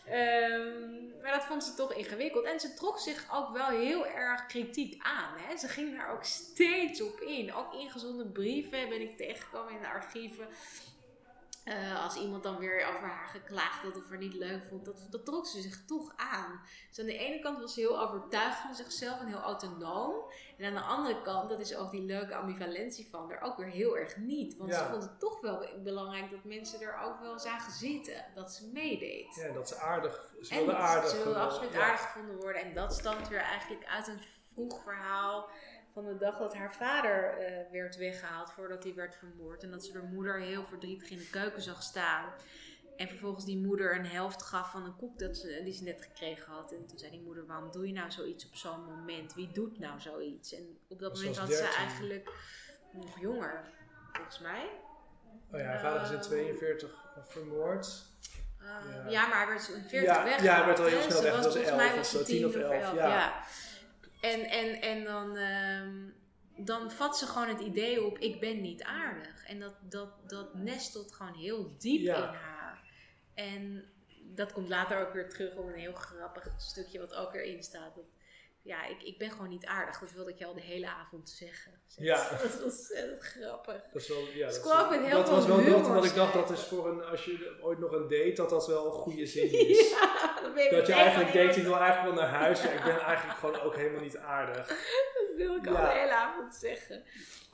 Ehm, 0.05 1.21
maar 1.21 1.31
dat 1.31 1.43
vond 1.43 1.63
ze 1.63 1.73
toch 1.73 1.93
ingewikkeld. 1.93 2.45
En 2.45 2.59
ze 2.59 2.73
trok 2.73 2.99
zich 2.99 3.25
ook 3.33 3.53
wel 3.53 3.67
heel 3.67 4.07
erg 4.07 4.45
kritiek 4.45 5.03
aan. 5.03 5.37
Hè? 5.37 5.57
Ze 5.57 5.67
ging 5.67 5.97
daar 5.97 6.13
ook 6.13 6.23
steeds 6.23 7.01
op 7.01 7.19
in. 7.19 7.53
Ook 7.53 7.73
ingezonden 7.73 8.31
brieven 8.31 8.89
ben 8.89 9.01
ik 9.01 9.17
tegengekomen 9.17 9.73
in 9.73 9.81
de 9.81 9.87
archieven. 9.87 10.47
Eh, 11.67 12.03
als 12.03 12.15
iemand 12.15 12.43
dan 12.43 12.57
weer 12.57 12.87
over 12.87 13.07
haar 13.07 13.27
geklaagd 13.27 13.83
had 13.83 13.97
of 13.97 14.09
haar 14.09 14.17
niet 14.17 14.33
leuk 14.33 14.65
vond, 14.65 14.85
dat, 14.85 15.07
dat 15.09 15.25
trok 15.25 15.47
ze 15.47 15.61
zich 15.61 15.85
toch 15.85 16.13
aan. 16.15 16.61
Dus 16.89 16.99
aan 16.99 17.05
de 17.05 17.17
ene 17.17 17.39
kant 17.39 17.59
was 17.59 17.73
ze 17.73 17.79
heel 17.79 18.01
overtuigd 18.01 18.59
van 18.59 18.75
zichzelf 18.75 19.19
en 19.19 19.27
heel 19.27 19.41
autonoom. 19.41 20.15
En 20.57 20.65
aan 20.65 20.73
de 20.73 20.79
andere 20.79 21.21
kant, 21.21 21.49
dat 21.49 21.59
is 21.59 21.75
ook 21.75 21.91
die 21.91 22.01
leuke 22.01 22.35
ambivalentie 22.35 23.07
van 23.11 23.29
haar, 23.29 23.41
ook 23.41 23.57
weer 23.57 23.67
heel 23.67 23.97
erg 23.97 24.17
niet. 24.17 24.57
Want 24.57 24.71
Ja. 24.71 24.77
ze 24.83 24.89
vond 24.89 25.03
het 25.03 25.19
toch 25.19 25.41
wel 25.41 25.67
belangrijk 25.83 26.31
dat 26.31 26.43
mensen 26.43 26.81
er 26.81 26.99
ook 27.03 27.19
wel 27.19 27.39
zagen 27.39 27.71
zitten. 27.71 28.25
Dat 28.35 28.51
ze 28.53 28.69
meedeed. 28.73 29.35
Ja, 29.35 29.53
dat 29.53 29.67
ze 29.67 29.75
aardig, 29.75 30.33
ze 30.41 30.55
wilde 30.55 30.75
aardig. 30.75 31.09
ze 31.09 31.23
wilde 31.23 31.39
absoluut 31.39 31.73
ja. 31.73 31.81
aardig 31.85 32.01
gevonden 32.01 32.35
worden. 32.35 32.61
En 32.61 32.73
dat 32.73 32.93
stamt 32.93 33.27
weer 33.27 33.39
eigenlijk 33.41 33.85
uit 33.85 34.07
een 34.07 34.21
vroeg 34.53 34.83
verhaal 34.83 35.49
van 36.03 36.05
de 36.05 36.17
dag 36.17 36.37
dat 36.37 36.55
haar 36.55 36.73
vader 36.73 37.37
eh, 37.37 37.71
werd 37.71 37.97
weggehaald 37.97 38.51
voordat 38.51 38.83
hij 38.83 38.93
werd 38.95 39.15
vermoord. 39.15 39.63
En 39.63 39.71
dat 39.71 39.85
ze 39.85 39.93
haar 39.93 40.03
moeder 40.03 40.39
heel 40.39 40.65
verdrietig 40.65 41.09
in 41.09 41.17
de 41.17 41.29
keuken 41.29 41.61
zag 41.61 41.83
staan. 41.83 42.33
En 42.97 43.07
vervolgens 43.07 43.45
die 43.45 43.57
moeder 43.57 43.95
een 43.95 44.05
helft 44.05 44.43
gaf 44.43 44.71
van 44.71 44.85
een 44.85 44.95
koek 44.95 45.19
dat 45.19 45.37
ze, 45.37 45.61
die 45.63 45.73
ze 45.73 45.83
net 45.83 46.01
gekregen 46.01 46.51
had. 46.53 46.71
En 46.71 46.85
toen 46.87 46.97
zei 46.99 47.11
die 47.11 47.21
moeder, 47.21 47.45
waarom 47.45 47.71
doe 47.71 47.87
je 47.87 47.93
nou 47.93 48.11
zoiets 48.11 48.45
op 48.45 48.55
zo'n 48.55 48.83
moment? 48.85 49.33
Wie 49.33 49.51
doet 49.51 49.79
nou 49.79 49.99
zoiets? 49.99 50.53
En 50.53 50.77
op 50.87 50.99
dat 50.99 51.13
moment 51.13 51.37
was 51.37 51.45
had 51.49 51.57
ze 51.57 51.61
13. 51.61 51.77
eigenlijk 51.79 52.31
nog 52.91 53.19
jonger, 53.19 53.63
volgens 54.13 54.39
mij. 54.39 54.69
Oh 55.51 55.59
ja, 55.59 55.65
haar 55.65 55.79
vader 55.79 56.01
is 56.01 56.11
in 56.11 56.21
42 56.21 57.05
vermoord. 57.27 58.03
Uh, 58.61 58.67
Ja. 58.67 59.09
ja. 59.09 59.27
maar 59.27 59.37
hij 59.37 59.47
werd 59.47 59.67
in 59.67 59.83
40 59.89 60.15
Ja, 60.15 60.23
weg. 60.23 60.41
ja, 60.43 60.55
hij 60.55 60.65
werd 60.65 60.79
al 60.79 60.85
heel 60.85 61.01
snel 61.01 61.17
Ze 61.17 61.23
weg. 61.23 61.33
was 61.35 61.43
Dat 61.43 61.53
was 61.53 61.63
volgens 61.63 61.75
mij 61.75 61.87
11 61.87 61.97
was 61.97 62.15
of 62.15 62.19
zo, 62.19 62.25
10 62.25 62.45
of 62.45 62.51
10 62.51 62.61
11, 62.61 62.93
ja. 62.95 63.43
En, 64.21 64.43
en, 64.49 64.81
en 64.81 65.03
dan, 65.03 65.37
ehm, 65.37 66.09
dan 66.65 66.91
vat 66.91 67.17
ze 67.17 67.25
gewoon 67.25 67.47
het 67.47 67.59
idee 67.59 68.05
op, 68.05 68.17
ik 68.19 68.39
ben 68.39 68.61
niet 68.61 68.83
aardig. 68.83 69.45
En 69.45 69.59
dat, 69.59 69.75
dat, 69.81 70.29
dat 70.29 70.53
nestelt 70.53 71.13
gewoon 71.13 71.33
heel 71.35 71.75
diep 71.77 72.01
Ja. 72.01 72.15
in 72.17 72.33
haar. 72.35 72.91
En 73.33 73.85
dat 74.35 74.51
komt 74.53 74.69
later 74.69 75.07
ook 75.07 75.13
weer 75.13 75.29
terug 75.29 75.55
op 75.55 75.67
een 75.67 75.79
heel 75.79 75.93
grappig 75.93 76.53
stukje 76.57 76.99
wat 76.99 77.13
ook 77.13 77.33
erin 77.33 77.63
staat. 77.63 77.95
Dat, 77.95 78.05
ja, 78.67 78.85
ik, 78.85 79.03
ik 79.03 79.17
ben 79.17 79.31
gewoon 79.31 79.49
niet 79.49 79.65
aardig. 79.65 79.99
Dat 79.99 80.11
wilde 80.11 80.31
ik 80.31 80.37
je 80.37 80.45
al 80.45 80.53
de 80.53 80.61
hele 80.61 80.87
avond 80.87 81.29
zeggen. 81.29 81.71
Ja. 81.97 82.29
Dat 82.41 82.43
is 82.43 82.63
ontzettend 82.63 83.19
grappig. 83.19 83.81
Dat 83.93 84.01
is 84.01 84.07
wel, 84.07 84.27
ja, 84.33 84.47
dat, 84.47 84.61
kwam 84.61 84.83
ook 84.83 84.89
met 84.89 84.99
heel 84.99 85.17
dat 85.17 85.25
veel 85.25 85.35
was 85.35 85.45
wel 85.45 85.65
dat 85.65 85.87
wat 85.87 86.05
ik 86.05 86.15
dacht, 86.15 86.33
dat 86.33 86.49
is 86.49 86.63
voor 86.63 86.89
een, 86.89 87.03
als 87.03 87.25
je 87.25 87.57
ooit 87.61 87.79
nog 87.79 87.91
een 87.91 88.07
date, 88.07 88.33
dat 88.33 88.49
dat 88.49 88.67
wel 88.67 88.85
een 88.85 88.91
goede 88.91 89.25
zin 89.35 89.51
is. 89.67 89.89
Ja, 89.89 90.51
je 90.55 90.69
Dat 90.71 90.87
je 90.87 90.93
eigenlijk 90.93 91.33
denkt, 91.33 91.55
ik 91.55 91.63
wil 91.63 91.77
eigenlijk 91.77 92.15
wel 92.15 92.23
naar 92.23 92.33
huis. 92.33 92.61
Ja, 92.61 92.69
ik 92.69 92.83
ben 92.83 92.99
eigenlijk 92.99 93.39
gewoon 93.39 93.59
ook 93.59 93.75
helemaal 93.75 94.01
niet 94.01 94.17
aardig. 94.17 94.67
Dat 94.67 95.35
wil 95.35 95.55
ik 95.55 95.67
al 95.67 95.73
de 95.73 95.99
hele 95.99 96.15
avond 96.15 96.55
zeggen. 96.55 97.03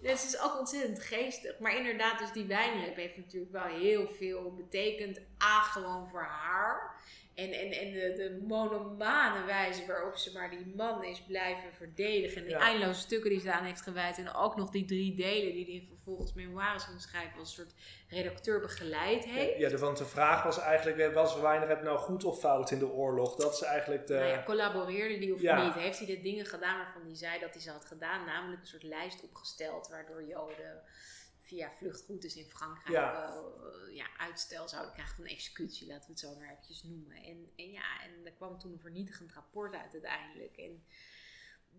Dus 0.04 0.22
het 0.22 0.34
is 0.34 0.40
ook 0.42 0.60
ontzettend 0.60 1.00
geestig. 1.04 1.60
Maar 1.60 1.78
inderdaad, 1.78 2.20
dus 2.20 2.32
die 2.32 2.46
wijnlab 2.46 2.96
heeft 2.96 3.18
natuurlijk 3.18 3.52
wel 3.52 3.66
heel 3.80 4.08
veel 4.08 4.54
betekend. 4.56 5.20
A, 5.44 5.62
gewoon 5.62 6.08
voor 6.10 6.24
haar. 6.24 7.02
En, 7.36 7.52
en, 7.52 7.72
en 7.72 7.92
de, 7.92 8.14
de 8.16 8.44
monomane 8.48 9.46
wijze 9.46 9.86
waarop 9.86 10.16
ze 10.16 10.32
maar 10.34 10.50
die 10.50 10.74
man 10.76 11.04
is 11.04 11.22
blijven 11.22 11.74
verdedigen. 11.74 12.38
En 12.38 12.44
de 12.44 12.50
Ja. 12.50 12.60
eindeloze 12.60 13.00
stukken 13.00 13.30
die 13.30 13.40
ze 13.40 13.52
aan 13.52 13.66
heeft 13.66 13.82
gewijd. 13.82 14.18
En 14.18 14.34
ook 14.34 14.56
nog 14.56 14.70
die 14.70 14.86
drie 14.86 15.16
delen 15.16 15.54
die 15.54 15.66
hij 15.66 15.84
vervolgens 15.88 16.34
memoires 16.34 16.84
ging 16.84 17.02
schrijven. 17.02 17.40
Als 17.40 17.58
een 17.58 17.64
soort 17.66 17.74
redacteur 18.14 18.60
begeleid 18.60 19.26
heeft. 19.26 19.58
Ja, 19.72 19.78
want 19.78 19.98
de 19.98 20.06
vraag 20.06 20.44
was 20.44 20.60
eigenlijk, 20.60 20.98
eh, 20.98 21.14
was 21.14 21.40
Weinreb 21.40 21.82
nou 21.84 21.98
goed 21.98 22.24
of 22.24 22.40
fout 22.40 22.72
in 22.72 22.80
de 22.80 22.88
oorlog? 22.92 23.36
Dat 23.36 23.54
is 23.54 23.62
eigenlijk 23.62 24.08
de... 24.08 24.14
Nou 24.14 24.28
ja, 24.28 24.44
collaboreerde 24.44 25.18
die 25.18 25.34
of 25.34 25.42
Ja. 25.42 25.66
niet? 25.66 25.74
Heeft 25.74 25.98
hij 25.98 26.08
de 26.08 26.20
dingen 26.20 26.46
gedaan 26.46 26.78
waarvan 26.78 27.02
hij 27.06 27.16
zei 27.16 27.40
dat 27.40 27.54
hij 27.54 27.62
ze 27.62 27.72
had 27.72 27.86
gedaan? 27.86 28.26
Namelijk 28.26 28.62
een 28.62 28.68
soort 28.68 28.84
lijst 28.84 29.24
opgesteld 29.24 29.88
waardoor 29.88 30.24
Joden 30.24 30.82
via 31.38 31.72
vluchtroutes 31.78 32.36
in 32.36 32.46
Frankrijk 32.50 32.88
Ja. 32.96 33.24
eh, 33.26 33.96
ja, 33.96 34.06
uitstel 34.18 34.68
zouden 34.70 34.94
krijgen 34.94 35.16
van 35.16 35.26
executie, 35.26 35.88
laten 35.88 36.06
we 36.06 36.12
het 36.12 36.20
zo 36.20 36.36
maar 36.36 36.50
eventjes 36.52 36.84
noemen. 36.84 37.16
En, 37.16 37.52
en 37.56 37.72
ja, 37.72 38.02
en 38.04 38.26
er 38.26 38.32
kwam 38.32 38.60
toen 38.60 38.72
een 38.72 38.80
vernietigend 38.80 39.34
rapport 39.34 39.74
uit 39.76 39.94
uiteindelijk. 39.94 40.58
En 40.58 40.84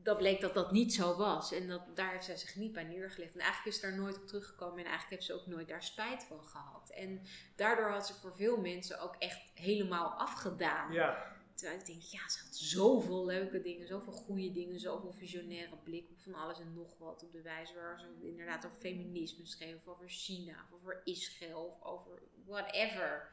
dat 0.03 0.19
bleek 0.19 0.41
dat 0.41 0.55
dat 0.55 0.73
niet 0.73 0.95
zo 0.95 1.17
was. 1.17 1.53
En 1.53 1.69
dat, 1.69 1.97
daar 1.97 2.13
heeft 2.13 2.25
zij 2.25 2.37
zich 2.37 2.57
niet 2.57 2.73
bij 2.73 2.85
neergelegd. 2.85 3.35
En 3.35 3.41
eigenlijk 3.41 3.75
is 3.75 3.81
ze 3.81 3.87
daar 3.87 3.99
nooit 3.99 4.17
op 4.17 4.27
teruggekomen. 4.27 4.79
En 4.79 4.85
eigenlijk 4.85 5.11
heeft 5.11 5.25
ze 5.25 5.33
ook 5.33 5.47
nooit 5.47 5.69
daar 5.69 5.83
spijt 5.83 6.25
van 6.25 6.43
gehad. 6.45 6.91
En 6.91 7.23
daardoor 7.57 7.91
had 7.91 8.07
ze 8.07 8.15
voor 8.15 8.35
veel 8.37 8.57
mensen 8.57 9.01
ook 9.01 9.15
echt 9.19 9.41
helemaal 9.55 10.09
afgedaan. 10.09 10.93
Ja, 10.93 11.35
Terwijl 11.55 11.81
ik 11.81 11.87
denk, 11.87 12.03
ja, 12.03 12.29
ze 12.29 12.39
had 12.45 12.57
zoveel 12.57 13.25
leuke 13.25 13.61
dingen, 13.61 13.87
zoveel 13.87 14.13
goede 14.13 14.53
dingen, 14.53 14.81
zoveel 14.81 15.13
visionaire 15.13 15.77
blik 15.77 16.11
op 16.11 16.21
van 16.21 16.35
alles 16.35 16.61
en 16.61 16.73
nog 16.75 16.99
wat. 16.99 17.23
Op 17.23 17.33
de 17.33 17.43
wijze 17.43 17.75
waar 17.75 18.01
ze 18.01 18.27
inderdaad 18.27 18.67
over 18.67 18.79
feminisme 18.79 19.47
schreef, 19.47 19.75
of 19.75 19.87
over 19.87 20.09
China, 20.09 20.67
of 20.71 20.79
over 20.79 21.01
Israël, 21.05 21.65
of 21.65 21.83
over 21.83 22.23
whatever. 22.45 23.31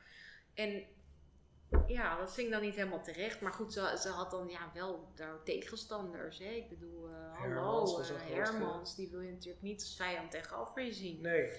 En 0.53 0.83
ja, 1.87 2.17
dat 2.17 2.37
ik 2.37 2.51
dan 2.51 2.61
niet 2.61 2.75
helemaal 2.75 3.03
terecht. 3.03 3.41
Maar 3.41 3.53
goed, 3.53 3.73
ze, 3.73 3.97
ze 3.99 4.09
had 4.09 4.31
dan 4.31 4.49
ja, 4.49 4.71
wel 4.73 5.11
daar 5.15 5.43
tegenstanders. 5.43 6.39
Hè? 6.39 6.49
Ik 6.49 6.69
bedoel, 6.69 7.09
eh, 7.09 7.13
hallo, 7.13 7.53
Hermans 7.53 7.97
was 7.97 8.09
eh, 8.09 8.15
Hermans, 8.17 8.95
die 8.95 9.09
wil 9.09 9.21
je 9.21 9.31
natuurlijk 9.31 9.63
niet 9.63 9.81
als 9.81 9.95
vijand 9.95 10.31
tegenover 10.31 10.81
je 10.81 10.93
zien 10.93 11.21
nee. 11.21 11.51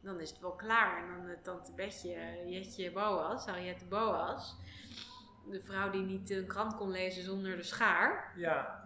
dan 0.00 0.20
is 0.20 0.30
het 0.30 0.40
wel 0.40 0.54
klaar. 0.54 1.02
En 1.02 1.08
dan 1.08 1.30
uh, 1.30 1.36
tante 1.42 1.72
Betje, 1.72 2.14
uh, 2.14 2.50
Jetje 2.50 2.92
Boas, 2.92 3.46
Harriette 3.46 3.84
Boas. 3.84 4.56
De 5.50 5.60
vrouw 5.60 5.90
die 5.90 6.02
niet 6.02 6.30
een 6.30 6.46
krant 6.46 6.76
kon 6.76 6.90
lezen 6.90 7.22
zonder 7.22 7.56
de 7.56 7.62
schaar. 7.62 8.32
Ja, 8.36 8.82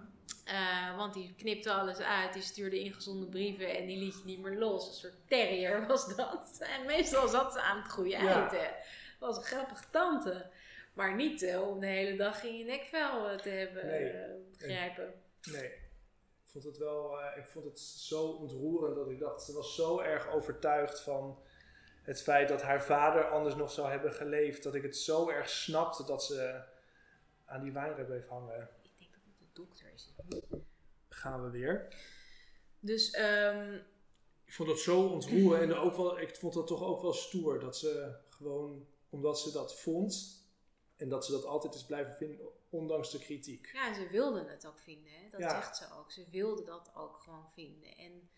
Uh, 0.53 0.97
want 0.97 1.14
die 1.14 1.35
knipte 1.37 1.73
alles 1.73 1.99
uit, 1.99 2.33
die 2.33 2.43
stuurde 2.43 2.81
ingezonden 2.81 3.29
brieven 3.29 3.77
en 3.77 3.87
die 3.87 3.99
liet 3.99 4.14
je 4.14 4.25
niet 4.25 4.38
meer 4.41 4.59
los. 4.59 4.88
Een 4.88 4.95
soort 4.95 5.29
terrier 5.29 5.87
was 5.87 6.17
dat. 6.17 6.59
En 6.79 6.87
meestal 6.87 7.29
zat 7.29 7.53
ze 7.53 7.61
aan 7.61 7.83
het 7.83 7.91
goede 7.93 8.11
Ja. 8.11 8.47
eten. 8.47 8.71
was 9.19 9.37
een 9.37 9.43
grappige 9.43 9.85
tante. 9.91 10.51
Maar 10.99 11.15
niet 11.17 11.43
uh, 11.43 11.69
om 11.69 11.81
de 11.81 11.87
hele 11.87 12.17
dag 12.17 12.45
in 12.45 12.59
je 12.59 12.65
nekvel 12.65 13.31
uh, 13.33 13.39
te 13.39 13.49
hebben 13.49 13.87
Nee. 13.87 14.13
uh, 14.13 14.21
begrijpen. 14.51 15.13
nee. 15.53 15.65
Ik 16.45 16.55
vond 16.55 16.65
het 16.65 16.77
wel, 16.79 17.21
eh, 17.21 17.37
ik 17.39 17.47
vond 17.47 17.65
het 17.65 17.81
zo 17.81 18.27
ontroerend 18.27 18.95
dat 18.95 19.11
ik 19.11 19.19
dacht, 19.19 19.43
ze 19.43 19.53
was 19.53 19.75
zo 19.75 19.99
erg 20.01 20.29
overtuigd 20.31 21.01
van 21.01 21.39
het 22.03 22.23
feit 22.23 22.49
dat 22.49 22.63
haar 22.63 22.83
vader 22.83 23.29
anders 23.31 23.55
nog 23.55 23.71
zou 23.71 23.91
hebben 23.91 24.13
geleefd. 24.13 24.63
Dat 24.63 24.75
ik 24.75 24.83
het 24.83 24.97
zo 24.97 25.29
erg 25.29 25.49
snapte 25.49 26.05
dat 26.05 26.25
ze 26.25 26.63
aan 27.45 27.63
die 27.63 27.73
wijnreb 27.73 28.07
bleef 28.07 28.27
hangen. 28.27 28.69
Ik 28.83 28.99
denk 28.99 29.13
dat 29.13 29.21
het 29.25 29.39
de 29.39 29.61
dokter 29.61 29.93
is. 29.95 30.13
Gaan 31.09 31.45
we 31.45 31.51
weer. 31.51 31.89
Dus 32.81 33.19
um, 33.19 33.75
Ik 34.45 34.53
vond 34.53 34.69
dat 34.69 34.79
zo 34.79 35.07
ontroerend 35.07 35.73
en 35.73 35.79
ook 35.79 35.97
wel, 35.97 36.19
ik 36.21 36.37
vond 36.37 36.55
dat 36.55 36.67
toch 36.67 36.83
ook 36.83 37.03
wel 37.03 37.13
stoer. 37.13 37.61
Dat 37.61 37.77
ze 37.77 38.15
gewoon, 38.29 38.87
omdat 39.11 39.41
ze 39.41 39.53
dat 39.53 39.81
vond 39.81 40.38
en 40.99 41.09
dat 41.09 41.25
ze 41.25 41.33
dat 41.33 41.45
altijd 41.45 41.75
is 41.75 41.85
blijven 41.85 42.15
vinden, 42.15 42.49
ondanks 42.71 43.11
de 43.11 43.19
kritiek. 43.19 43.71
Ja, 43.73 43.89
en 43.89 43.95
ze 43.95 44.09
wilde 44.09 44.45
het 44.45 44.67
ook 44.67 44.79
vinden. 44.79 45.13
Hè? 45.13 45.29
Dat 45.29 45.41
Ja. 45.41 45.49
zegt 45.51 45.77
ze 45.77 45.93
ook. 45.93 46.13
Ze 46.13 46.25
wilde 46.31 46.65
dat 46.65 46.95
ook 46.95 47.19
gewoon 47.19 47.51
vinden. 47.53 47.97
En 47.97 48.31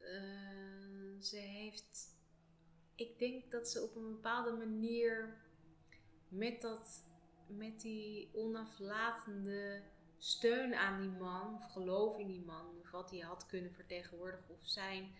uh, 0.00 1.22
ze 1.22 1.36
heeft... 1.36 2.10
Ik 2.94 3.18
denk 3.18 3.50
dat 3.50 3.68
ze 3.68 3.82
op 3.82 3.96
een 3.96 4.10
bepaalde 4.10 4.52
manier 4.52 5.40
met, 6.28 6.60
dat, 6.60 7.04
met 7.46 7.80
die 7.80 8.30
onaflatende 8.34 9.82
steun 10.18 10.74
aan 10.74 11.00
die 11.00 11.10
man, 11.10 11.54
of 11.54 11.72
geloof 11.72 12.18
in 12.18 12.26
die 12.26 12.44
man, 12.44 12.78
of 12.80 12.90
wat 12.90 13.10
hij 13.10 13.20
had 13.20 13.46
kunnen 13.46 13.72
vertegenwoordigen 13.74 14.54
of 14.54 14.60
zijn, 14.68 15.14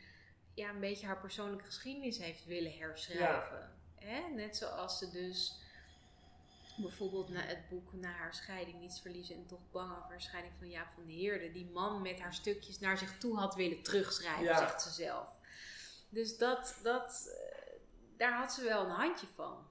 ja, 0.55 0.71
een 0.71 0.81
beetje 0.81 1.07
haar 1.07 1.21
persoonlijke 1.21 1.65
geschiedenis 1.65 2.19
heeft 2.19 2.45
willen 2.45 2.73
herschrijven. 2.73 3.79
Hè? 3.95 4.29
Net 4.29 4.57
zoals 4.57 4.99
ze 4.99 5.11
dus 5.11 5.61
bijvoorbeeld 6.77 7.29
na 7.29 7.41
het 7.41 7.69
boek 7.69 7.93
Na 7.93 8.11
haar 8.11 8.35
scheiding, 8.35 8.81
Niets 8.81 9.01
verliezen 9.01 9.35
en 9.37 9.47
toch 9.47 9.71
bang 9.71 9.91
over 9.97 10.11
haar 10.11 10.21
scheiding 10.23 10.55
van 10.59 10.69
Jaap 10.71 10.89
van 10.95 11.07
de 11.07 11.13
Heerde, 11.13 11.53
die 11.53 11.71
man 11.71 12.03
met 12.03 12.21
haar 12.21 12.35
stukjes 12.35 12.79
naar 12.79 12.99
zich 12.99 13.19
toe 13.19 13.37
had 13.39 13.55
willen 13.55 13.83
terugschrijven, 13.83 14.45
Ja. 14.45 14.59
zegt 14.59 14.83
ze 14.83 14.91
zelf. 14.91 15.29
Dus 16.09 16.39
dat, 16.39 16.75
dat, 16.83 17.29
eh, 17.41 17.73
daar 18.17 18.33
had 18.39 18.53
ze 18.53 18.65
wel 18.65 18.85
een 18.85 18.91
handje 18.91 19.27
van. 19.35 19.67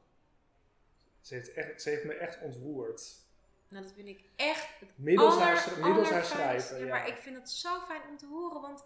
Ze 1.21 1.33
heeft, 1.33 1.53
echt, 1.53 1.81
ze 1.81 1.89
heeft 1.89 2.03
me 2.03 2.13
echt 2.13 2.41
ontroerd. 2.41 3.19
Nou, 3.67 3.83
dat 3.83 3.93
vind 3.93 4.07
ik 4.07 4.23
echt 4.35 4.79
het 4.79 4.91
Middels 4.95 5.33
aller- 5.33 5.45
haar, 5.45 5.79
middels 5.79 6.09
haar 6.09 6.25
schrijven. 6.25 6.77
Ja, 6.79 6.83
Ja, 6.85 6.89
maar 6.89 7.07
ik 7.07 7.17
vind 7.17 7.35
het 7.35 7.49
zo 7.49 7.79
fijn 7.81 8.01
om 8.09 8.17
te 8.17 8.25
horen, 8.25 8.61
want 8.61 8.83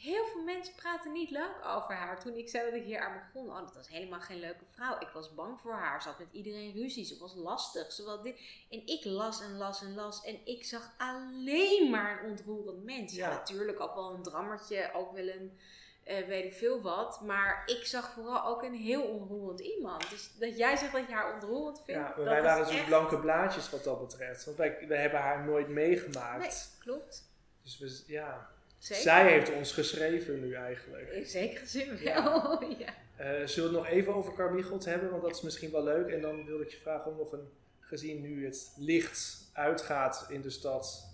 heel 0.00 0.24
veel 0.26 0.42
mensen 0.42 0.74
praten 0.74 1.12
niet 1.12 1.30
leuk 1.30 1.54
over 1.64 1.94
haar. 1.94 2.20
Toen 2.20 2.34
ik 2.36 2.48
zei 2.48 2.64
dat 2.64 2.74
ik 2.80 2.84
hier 2.84 2.98
aan 3.00 3.12
begon, 3.32 3.48
oh, 3.50 3.58
dat 3.60 3.74
was 3.74 3.88
helemaal 3.88 4.20
geen 4.20 4.38
leuke 4.40 4.64
vrouw. 4.74 4.98
Ik 5.00 5.08
was 5.08 5.34
bang 5.34 5.60
voor 5.60 5.72
haar. 5.72 6.02
Ze 6.02 6.08
had 6.08 6.18
met 6.18 6.28
iedereen 6.32 6.72
ruzie. 6.72 7.04
Ze 7.04 7.18
was 7.18 7.34
lastig. 7.34 7.92
Ze 7.92 8.04
was 8.04 8.22
dit. 8.22 8.36
En 8.70 8.86
ik 8.86 9.04
las 9.04 9.40
en 9.42 9.56
las 9.56 9.82
en 9.82 9.94
las. 9.94 10.24
En 10.24 10.38
ik 10.46 10.64
zag 10.64 10.94
alleen 10.98 11.90
maar 11.90 12.24
een 12.24 12.30
ontroerend 12.30 12.84
mens. 12.84 13.14
Ja, 13.14 13.28
Ja. 13.28 13.34
natuurlijk 13.34 13.80
ook 13.80 13.94
wel 13.94 14.14
een 14.14 14.22
drammertje. 14.22 14.90
Ook 14.94 15.12
wel 15.12 15.28
een, 15.28 15.58
eh, 16.04 16.26
weet 16.26 16.44
ik 16.44 16.54
veel 16.54 16.80
wat. 16.82 17.20
Maar 17.20 17.62
ik 17.66 17.84
zag 17.86 18.12
vooral 18.12 18.44
ook 18.46 18.62
een 18.62 18.74
heel 18.74 19.02
onroerend 19.02 19.60
iemand. 19.60 20.10
Dus 20.10 20.30
dat 20.38 20.56
jij 20.56 20.76
zegt 20.76 20.92
dat 20.92 21.06
je 21.06 21.12
haar 21.14 21.34
ontroerend 21.34 21.82
vindt. 21.84 22.00
Ja, 22.08 22.14
dat 22.16 22.24
wij 22.24 22.42
waren 22.42 22.66
zo'n 22.66 22.76
echt- 22.76 22.86
blanke 22.86 23.18
blaadjes 23.20 23.70
wat 23.70 23.84
dat 23.84 24.00
betreft. 24.00 24.44
Want 24.44 24.56
wij, 24.56 24.84
wij 24.88 25.00
hebben 25.00 25.20
haar 25.20 25.44
nooit 25.44 25.68
meegemaakt. 25.68 26.40
Nee, 26.40 26.84
klopt. 26.84 27.28
Dus 27.62 27.78
we, 27.78 28.12
ja. 28.12 28.54
Zeker. 28.86 29.02
Zij 29.02 29.30
heeft 29.32 29.52
ons 29.52 29.72
geschreven 29.72 30.40
nu 30.40 30.54
eigenlijk. 30.54 31.08
In 31.10 31.26
zekere 31.26 31.66
zin 31.66 31.88
wel, 32.04 32.62
Ja. 32.64 32.76
ja. 32.78 32.94
Eh, 33.16 33.46
zullen 33.46 33.70
we 33.72 33.76
het 33.78 33.86
nog 33.86 33.98
even 33.98 34.14
over 34.14 34.32
Carmichelt 34.34 34.84
hebben? 34.84 35.10
Want 35.10 35.22
dat 35.22 35.34
is 35.34 35.40
misschien 35.42 35.70
wel 35.70 35.82
leuk. 35.84 36.08
En 36.08 36.20
dan 36.20 36.44
wilde 36.46 36.64
ik 36.64 36.70
je 36.70 36.76
vragen 36.76 37.10
om 37.10 37.16
nog 37.16 37.32
een, 37.32 37.48
gezien 37.80 38.20
nu 38.20 38.44
het 38.44 38.72
licht 38.76 39.50
uitgaat 39.52 40.26
in 40.28 40.40
de 40.40 40.50
stad, 40.50 41.08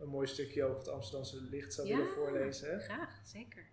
een 0.00 0.08
mooi 0.08 0.26
stukje 0.26 0.64
over 0.64 0.78
het 0.78 0.88
Amsterdamse 0.88 1.42
licht 1.50 1.74
zou 1.74 1.88
Ja. 1.88 1.96
willen 1.96 2.12
voorlezen. 2.12 2.80
Graag, 2.80 3.20
zeker. 3.24 3.64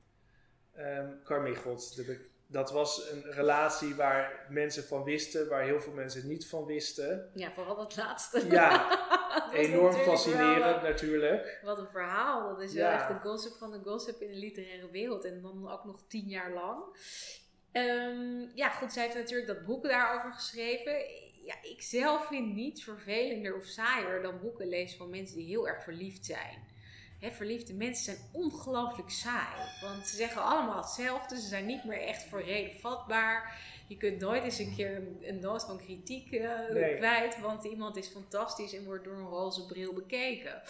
Carmichelt, 1.23 1.95
de 1.95 2.19
dat 2.53 2.71
was 2.71 3.09
een 3.11 3.23
relatie 3.31 3.95
waar 3.95 4.45
mensen 4.49 4.83
van 4.83 5.03
wisten, 5.03 5.49
waar 5.49 5.63
heel 5.63 5.81
veel 5.81 5.93
mensen 5.93 6.27
niet 6.27 6.47
van 6.47 6.65
wisten. 6.65 7.29
Ja, 7.33 7.51
vooral 7.51 7.75
dat 7.75 7.95
laatste. 7.97 8.45
Ja, 8.49 8.87
Dat 9.33 9.53
Enorm 9.53 9.83
natuurlijk 9.83 10.09
fascinerend 10.09 10.81
natuurlijk. 10.81 11.59
Wat 11.63 11.77
een 11.77 11.87
verhaal. 11.91 12.49
Dat 12.49 12.61
is 12.61 12.73
Ja. 12.73 12.79
wel 12.81 12.91
echt 12.91 13.07
de 13.07 13.29
gossip 13.29 13.53
van 13.53 13.71
de 13.71 13.79
gossip 13.83 14.21
in 14.21 14.27
de 14.31 14.37
literaire 14.37 14.89
wereld. 14.91 15.25
En 15.25 15.41
dan 15.41 15.71
ook 15.71 15.83
nog 15.83 16.03
tien 16.07 16.27
jaar 16.27 16.51
lang. 16.53 16.83
Ehm, 17.71 18.45
ja, 18.55 18.69
goed, 18.69 18.93
zij 18.93 19.03
heeft 19.03 19.15
natuurlijk 19.15 19.47
dat 19.47 19.65
boek 19.65 19.83
daarover 19.83 20.33
geschreven. 20.33 20.93
Ja, 21.45 21.55
ik 21.61 21.81
zelf 21.81 22.27
vind 22.27 22.53
niets 22.55 22.83
vervelender 22.83 23.55
of 23.55 23.65
saaier 23.65 24.21
dan 24.21 24.39
boeken 24.39 24.67
lezen 24.67 24.97
van 24.97 25.09
mensen 25.09 25.37
die 25.37 25.47
heel 25.47 25.67
erg 25.67 25.83
verliefd 25.83 26.25
zijn. 26.25 26.71
Verliefde 27.31 27.73
mensen 27.73 28.03
zijn 28.03 28.29
ongelooflijk 28.31 29.09
saai. 29.09 29.69
Want 29.81 30.07
ze 30.07 30.15
zeggen 30.15 30.41
allemaal 30.43 30.77
hetzelfde. 30.77 31.35
Ze 31.41 31.47
zijn 31.47 31.65
niet 31.65 31.83
meer 31.83 32.01
echt 32.01 32.23
voor 32.23 32.41
reden 32.43 32.79
vatbaar. 32.79 33.61
Je 33.87 33.97
kunt 33.97 34.19
nooit 34.19 34.43
eens 34.43 34.59
een 34.59 34.75
keer 34.75 34.95
een, 34.95 35.17
een 35.21 35.39
noot 35.39 35.63
van 35.63 35.77
kritiek 35.77 36.31
eh, 36.31 36.49
Nee. 36.69 36.95
kwijt. 36.97 37.39
Want 37.39 37.63
iemand 37.63 37.97
is 37.97 38.07
fantastisch 38.07 38.73
en 38.73 38.85
wordt 38.85 39.03
door 39.03 39.13
een 39.15 39.27
roze 39.27 39.65
bril 39.65 39.93
bekeken. 39.93 40.61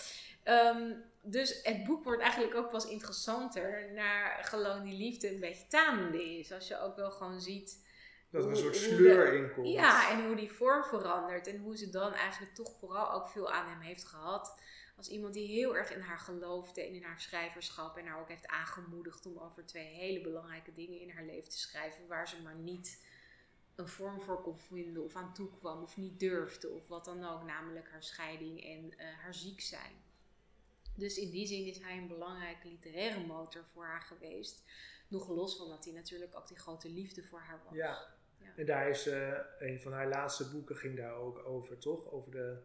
Ehm, 0.44 0.92
dus 1.22 1.60
het 1.64 1.84
boek 1.84 2.04
wordt 2.04 2.22
eigenlijk 2.22 2.56
ook 2.56 2.70
pas 2.70 2.88
interessanter 2.88 3.92
naar 3.94 4.40
gewoon 4.44 4.84
die 4.84 4.98
liefde 4.98 5.34
een 5.34 5.40
beetje 5.40 5.68
tanende 5.68 6.38
is. 6.38 6.52
Als 6.52 6.68
je 6.68 6.80
ook 6.80 6.96
wel 6.96 7.12
gewoon 7.12 7.42
ziet 7.42 7.82
Dat 8.30 8.44
er 8.44 8.50
een 8.50 8.56
soort 8.56 8.76
sleur 8.76 9.34
in 9.34 9.54
komt. 9.54 9.68
ja, 9.68 10.12
en 10.12 10.26
hoe 10.26 10.36
die 10.36 10.52
vorm 10.52 10.84
verandert. 10.84 11.48
En 11.48 11.58
hoe 11.58 11.78
ze 11.78 11.90
dan 11.90 12.14
eigenlijk 12.14 12.56
toch 12.56 12.72
vooral 12.80 13.12
ook 13.12 13.28
veel 13.28 13.52
aan 13.52 13.70
hem 13.70 13.80
heeft 13.80 14.04
gehad. 14.06 14.60
Als 14.96 15.10
iemand 15.10 15.34
die 15.34 15.48
heel 15.48 15.76
erg 15.76 15.92
in 15.92 16.00
haar 16.00 16.20
geloofde 16.20 16.82
en 16.82 16.94
in 16.94 17.04
haar 17.04 17.22
schrijverschap. 17.22 17.98
En 17.98 18.06
haar 18.06 18.20
ook 18.20 18.28
heeft 18.28 18.48
aangemoedigd 18.48 19.26
om 19.26 19.38
over 19.38 19.66
twee 19.66 19.86
hele 19.86 20.22
belangrijke 20.22 20.74
dingen 20.74 21.00
in 21.00 21.10
haar 21.10 21.26
leven 21.26 21.50
te 21.50 21.60
schrijven. 21.60 22.08
Waar 22.08 22.28
ze 22.28 22.42
maar 22.42 22.56
niet 22.56 23.06
een 23.76 23.88
vorm 23.88 24.22
voor 24.22 24.42
kon 24.42 24.60
vinden 24.60 25.04
of 25.04 25.16
aan 25.16 25.34
toe 25.34 25.50
kwam 25.60 25.84
of 25.84 25.98
niet 25.98 26.20
durfde. 26.20 26.70
Of 26.70 26.88
wat 26.88 27.06
dan 27.06 27.26
ook, 27.26 27.44
namelijk 27.44 27.90
haar 27.90 28.04
scheiding 28.04 28.64
en 28.64 28.98
eh, 28.98 29.08
haar 29.18 29.34
ziek 29.34 29.62
zijn. 29.62 30.02
Dus 30.96 31.18
in 31.18 31.30
die 31.30 31.48
zin 31.48 31.66
is 31.66 31.80
hij 31.80 31.98
een 31.98 32.08
belangrijke 32.08 32.68
literaire 32.68 33.26
motor 33.26 33.66
voor 33.66 33.86
haar 33.86 34.02
geweest. 34.02 34.64
Nog 35.08 35.30
los 35.30 35.58
van 35.58 35.70
dat 35.70 35.86
hij 35.86 35.94
natuurlijk 35.94 36.36
ook 36.36 36.48
die 36.48 36.60
grote 36.60 36.90
liefde 36.90 37.24
voor 37.24 37.40
haar 37.40 37.62
was. 37.66 37.76
Ja. 37.76 38.16
Ja. 38.44 38.54
En 38.56 38.66
daar 38.66 38.90
is 38.90 39.08
eh, 39.08 39.38
een 39.60 39.82
van 39.82 39.94
haar 39.94 40.08
laatste 40.08 40.50
boeken 40.50 40.76
ging 40.76 40.98
daar 40.98 41.14
ook 41.14 41.46
over, 41.46 41.78
toch? 41.78 42.12
Over 42.12 42.32
de 42.32 42.62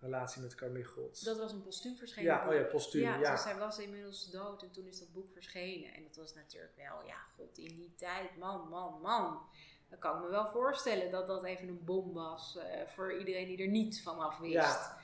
relatie 0.00 0.42
met 0.42 0.54
Carmen 0.54 0.84
God. 0.84 1.24
Dat 1.24 1.38
was 1.38 1.52
een 1.52 1.62
postuum 1.62 1.96
verschenen 1.96 2.32
ja, 2.32 2.44
boek. 2.44 2.52
oh 2.52 2.58
ja, 2.58 2.64
postuum. 2.64 3.02
Ja, 3.02 3.18
Ja, 3.18 3.32
dus 3.32 3.44
hij 3.44 3.56
was 3.56 3.78
inmiddels 3.78 4.30
dood 4.30 4.62
en 4.62 4.70
toen 4.70 4.86
is 4.86 4.98
dat 4.98 5.12
boek 5.12 5.28
verschenen. 5.32 5.94
En 5.94 6.02
dat 6.02 6.16
was 6.16 6.34
natuurlijk 6.34 6.76
wel, 6.76 7.06
ja, 7.06 7.18
god, 7.36 7.58
in 7.58 7.76
die 7.76 7.94
tijd, 7.96 8.36
man, 8.36 8.68
man, 8.68 9.00
man. 9.00 9.40
Dan 9.88 9.98
kan 9.98 10.16
ik 10.16 10.22
me 10.22 10.28
wel 10.28 10.48
voorstellen 10.48 11.10
dat 11.10 11.26
dat 11.26 11.44
even 11.44 11.68
een 11.68 11.84
bom 11.84 12.12
was 12.12 12.56
eh, 12.56 12.86
voor 12.86 13.18
iedereen 13.18 13.46
die 13.46 13.58
er 13.58 13.68
niet 13.68 14.02
van 14.02 14.18
af 14.18 14.38
wist. 14.38 14.52
Ja. 14.52 14.98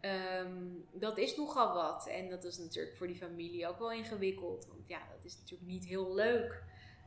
Ehm, 0.00 0.64
dat 0.92 1.18
is 1.18 1.36
nogal 1.36 1.74
wat. 1.74 2.06
En 2.06 2.28
dat 2.28 2.44
is 2.44 2.58
natuurlijk 2.58 2.96
voor 2.96 3.06
die 3.06 3.16
familie 3.16 3.68
ook 3.68 3.78
wel 3.78 3.92
ingewikkeld. 3.92 4.66
Want 4.66 4.88
ja, 4.88 4.98
dat 5.14 5.24
is 5.24 5.36
natuurlijk 5.38 5.70
niet 5.70 5.84
heel 5.84 6.14
leuk. 6.14 6.62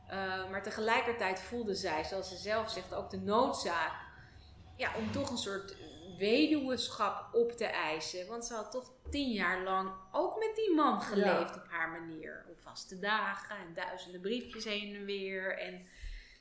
Eh, 0.06 0.50
maar 0.50 0.62
tegelijkertijd 0.62 1.40
voelde 1.40 1.74
zij, 1.74 2.04
zoals 2.04 2.28
ze 2.28 2.36
zelf 2.36 2.70
zegt, 2.70 2.94
ook 2.94 3.10
de 3.10 3.20
noodzaak 3.20 3.92
ja, 4.76 4.96
om 4.96 5.12
toch 5.12 5.30
een 5.30 5.38
soort 5.38 5.76
weduweschap 6.22 7.34
op 7.34 7.52
te 7.52 7.64
eisen. 7.64 8.26
Want 8.26 8.44
ze 8.44 8.54
had 8.54 8.70
toch 8.70 8.92
tien 9.10 9.32
jaar 9.32 9.62
lang 9.62 9.92
ook 10.12 10.38
met 10.38 10.56
die 10.56 10.74
man 10.74 11.00
geleefd 11.00 11.56
op 11.56 11.66
haar 11.68 11.90
manier. 11.90 12.44
Op 12.50 12.60
vaste 12.60 12.98
dagen 12.98 13.56
en 13.56 13.74
duizenden 13.74 14.20
briefjes 14.20 14.64
heen 14.64 14.94
en 14.94 15.04
weer. 15.04 15.58
En 15.58 15.86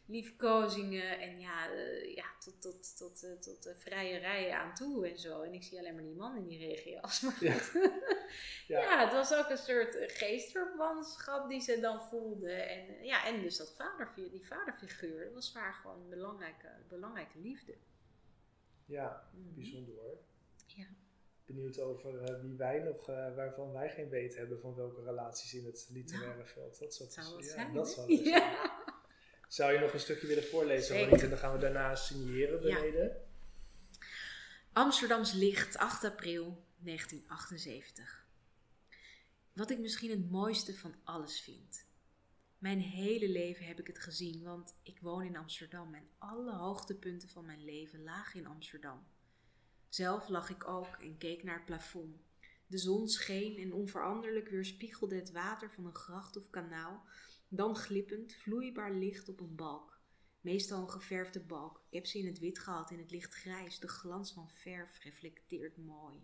liefkozingen 0.06 1.20
en 1.20 1.40
ja, 1.40 1.72
eh, 1.72 2.16
ja 2.16 2.26
tot, 2.40 2.62
tot, 2.62 2.98
tot, 2.98 3.24
eh, 3.24 3.32
tot 3.32 3.64
de 3.64 3.76
vrije 3.76 4.18
rijen 4.18 4.58
aan 4.58 4.74
toe 4.74 5.08
en 5.08 5.20
zo. 5.20 5.42
En 5.42 5.54
ik 5.54 5.64
zie 5.64 5.80
alleen 5.80 5.94
maar 5.94 6.04
die 6.04 6.16
man 6.16 6.36
in 6.36 6.48
die 6.48 6.60
regenjas. 6.60 7.22
Maar 7.22 7.38
Ja. 7.40 7.56
Ja. 8.68 8.82
ja. 8.82 9.04
het 9.04 9.14
was 9.14 9.34
ook 9.34 9.50
een 9.50 9.58
soort 9.58 9.96
eh, 9.96 10.10
geestverwantschap 10.10 11.50
die 11.50 11.62
ze 11.62 11.80
dan 11.80 12.04
voelde. 12.04 12.52
En, 12.52 12.88
eh, 12.88 13.06
ja, 13.06 13.26
en 13.26 13.42
dus 13.42 13.58
dat 13.58 13.74
vader, 13.78 14.10
die 14.16 14.46
vaderfiguur, 14.46 15.24
dat 15.24 15.34
was 15.34 15.52
voor 15.52 15.62
haar 15.62 15.74
gewoon 15.74 16.02
een 16.02 16.10
belangrijke, 16.10 16.68
belangrijke 16.88 17.40
liefde. 17.40 17.74
Ja, 18.86 19.30
Mhm. 19.34 19.54
bijzonder 19.56 19.96
hoor. 19.96 20.18
Ja. 20.66 20.86
Benieuwd 21.46 21.80
over 21.80 22.22
eh, 22.22 22.42
wie 22.42 22.56
wij 22.56 22.80
nog, 22.80 23.10
eh, 23.10 23.36
waarvan 23.36 23.72
wij 23.72 23.90
geen 23.90 24.10
weet 24.10 24.36
hebben 24.36 24.60
van 24.60 24.76
welke 24.76 25.04
relaties 25.04 25.54
in 25.54 25.66
het 25.66 25.88
literaire 25.92 26.46
veld. 26.46 26.80
Dat 26.80 26.94
zou, 26.94 27.10
Zou 27.10 27.36
het 27.36 27.46
ja, 27.46 27.52
zijn, 27.52 27.74
dat 27.74 27.90
zou 27.90 28.16
zijn. 28.16 28.24
Ja. 28.24 28.80
Zou 29.48 29.74
je 29.74 29.80
nog 29.80 29.94
een 29.94 30.00
stukje 30.00 30.28
willen 30.28 30.44
voorlezen? 30.44 30.96
En 31.12 31.30
dan 31.30 31.38
gaan 31.38 31.54
we 31.54 31.60
daarna 31.60 31.96
signeren 31.96 32.68
Ja. 32.68 32.76
beneden. 32.80 33.22
Amsterdams 34.74 35.34
Licht, 35.34 35.78
8 35.78 36.04
april 36.04 36.64
1978. 36.78 38.26
Wat 39.54 39.70
ik 39.70 39.80
misschien 39.80 40.10
het 40.10 40.30
mooiste 40.32 40.74
van 40.78 40.96
alles 41.04 41.42
vind. 41.42 41.86
Mijn 42.62 42.80
hele 42.80 43.30
leven 43.30 43.66
heb 43.66 43.80
ik 43.80 43.88
het 43.88 43.99
gezien, 43.99 44.43
want 44.43 44.76
ik 44.84 44.99
woon 44.99 45.24
in 45.24 45.36
Amsterdam 45.36 45.93
en 45.93 46.09
alle 46.18 46.53
hoogtepunten 46.53 47.30
van 47.30 47.45
mijn 47.45 47.64
leven 47.64 48.03
lagen 48.03 48.39
in 48.39 48.47
Amsterdam. 48.47 49.03
Zelf 49.89 50.28
lag 50.28 50.49
ik 50.49 50.68
ook 50.68 50.97
en 50.99 51.18
keek 51.18 51.43
naar 51.43 51.55
het 51.55 51.66
plafond. 51.66 52.22
De 52.68 52.78
zon 52.78 53.07
scheen 53.07 53.57
en 53.57 53.74
onveranderlijk 53.74 54.49
weerspiegelde 54.49 55.16
het 55.16 55.32
water 55.32 55.72
van 55.72 55.86
een 55.86 55.95
gracht 55.95 56.38
of 56.38 56.49
kanaal, 56.49 57.03
dan 57.47 57.76
glippend, 57.76 58.36
vloeibaar 58.36 58.93
licht 58.93 59.30
op 59.30 59.39
een 59.39 59.55
balk. 59.55 59.99
Meestal 60.41 60.82
een 60.82 60.89
geverfde 60.89 61.39
balk. 61.39 61.82
Ik 61.89 61.93
heb 61.93 62.05
ze 62.05 62.20
in 62.20 62.26
het 62.26 62.39
wit 62.39 62.59
gehad, 62.59 62.91
in 62.91 62.99
het 62.99 63.12
licht 63.12 63.34
grijs. 63.34 63.80
De 63.80 63.88
glans 63.88 64.34
van 64.34 64.49
verf 64.49 64.99
reflecteert 65.03 65.78
mooi. 65.78 66.24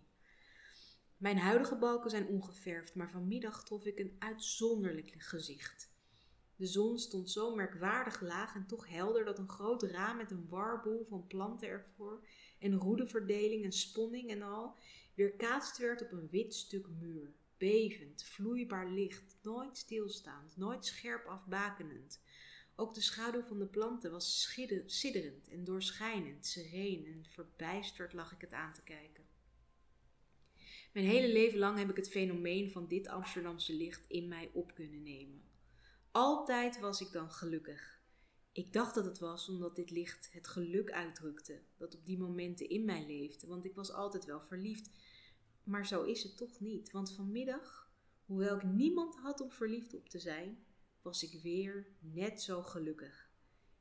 Mijn 1.16 1.38
huidige 1.38 1.76
balken 1.76 2.10
zijn 2.10 2.26
ongeverfd, 2.26 2.94
maar 2.94 3.10
vanmiddag 3.10 3.64
trof 3.64 3.84
ik 3.84 3.98
een 3.98 4.16
uitzonderlijk 4.18 5.14
gezicht. 5.18 5.96
De 6.58 6.66
zon 6.66 6.98
stond 6.98 7.30
zo 7.30 7.54
merkwaardig 7.54 8.20
laag 8.20 8.54
en 8.54 8.66
toch 8.66 8.88
helder 8.88 9.24
dat 9.24 9.38
een 9.38 9.48
groot 9.48 9.82
raam 9.82 10.16
met 10.16 10.30
een 10.30 10.48
warboel 10.48 11.04
van 11.04 11.26
planten 11.26 11.68
ervoor 11.68 12.26
en 12.58 12.74
roedeverdeling 12.74 13.64
en 13.64 13.72
sponning 13.72 14.30
en 14.30 14.42
al 14.42 14.76
weerkaatst 15.14 15.78
werd 15.78 16.02
op 16.02 16.12
een 16.12 16.28
wit 16.30 16.54
stuk 16.54 16.88
muur. 16.88 17.34
Bevend, 17.56 18.24
vloeibaar 18.24 18.90
licht, 18.90 19.38
nooit 19.42 19.76
stilstaand, 19.76 20.56
nooit 20.56 20.86
scherp 20.86 21.26
afbakenend. 21.26 22.20
Ook 22.76 22.94
de 22.94 23.00
schaduw 23.00 23.42
van 23.42 23.58
de 23.58 23.66
planten 23.66 24.10
was 24.10 24.52
sidderend 24.86 25.48
en 25.48 25.64
doorschijnend, 25.64 26.46
sereen 26.46 27.06
en 27.06 27.24
verbijsterd 27.24 28.12
lag 28.12 28.32
ik 28.32 28.40
het 28.40 28.52
aan 28.52 28.72
te 28.72 28.82
kijken. 28.82 29.24
Mijn 30.92 31.06
hele 31.06 31.32
leven 31.32 31.58
lang 31.58 31.78
heb 31.78 31.90
ik 31.90 31.96
het 31.96 32.10
fenomeen 32.10 32.70
van 32.70 32.88
dit 32.88 33.08
Amsterdamse 33.08 33.72
licht 33.72 34.04
in 34.08 34.28
mij 34.28 34.50
op 34.52 34.74
kunnen 34.74 35.02
nemen. 35.02 35.42
Altijd 36.10 36.80
was 36.80 37.00
ik 37.00 37.12
dan 37.12 37.30
gelukkig. 37.30 38.00
Ik 38.52 38.72
dacht 38.72 38.94
dat 38.94 39.04
het 39.04 39.18
was 39.18 39.48
omdat 39.48 39.76
dit 39.76 39.90
licht 39.90 40.32
het 40.32 40.48
geluk 40.48 40.92
uitdrukte, 40.92 41.62
dat 41.76 41.94
op 41.94 42.06
die 42.06 42.18
momenten 42.18 42.68
in 42.68 42.84
mij 42.84 43.06
leefde, 43.06 43.46
want 43.46 43.64
ik 43.64 43.74
was 43.74 43.92
altijd 43.92 44.24
wel 44.24 44.40
verliefd. 44.40 44.90
Maar 45.64 45.86
zo 45.86 46.02
is 46.02 46.22
het 46.22 46.36
toch 46.36 46.60
niet, 46.60 46.90
want 46.90 47.12
vanmiddag, 47.12 47.92
hoewel 48.24 48.56
ik 48.56 48.62
niemand 48.62 49.16
had 49.16 49.40
om 49.40 49.50
verliefd 49.50 49.94
op 49.94 50.08
te 50.08 50.18
zijn, 50.18 50.64
was 51.02 51.22
ik 51.22 51.42
weer 51.42 51.86
net 52.00 52.42
zo 52.42 52.62
gelukkig. 52.62 53.30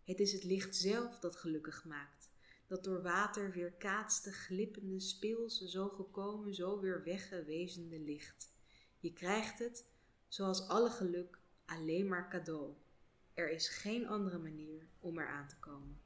Het 0.03 0.19
is 0.19 0.33
het 0.33 0.43
licht 0.43 0.75
zelf 0.75 1.19
dat 1.19 1.35
gelukkig 1.35 1.85
maakt, 1.85 2.29
dat 2.67 2.83
door 2.83 3.01
water 3.01 3.51
weer 3.51 3.71
kaatste, 3.71 4.31
glippende, 4.31 4.99
speelse, 4.99 5.69
zo 5.69 5.89
gekomen, 5.89 6.53
zo 6.53 6.79
weer 6.79 7.03
weggewezende 7.03 7.99
licht. 7.99 8.53
Je 8.97 9.13
krijgt 9.13 9.59
het, 9.59 9.85
zoals 10.27 10.67
alle 10.67 10.89
geluk, 10.89 11.39
alleen 11.67 12.07
maar 12.07 12.29
cadeau. 12.29 12.73
Er 13.33 13.49
is 13.49 13.69
geen 13.69 14.07
andere 14.07 14.37
manier 14.37 14.87
om 14.99 15.19
eraan 15.19 15.47
te 15.47 15.59
komen. 15.59 15.99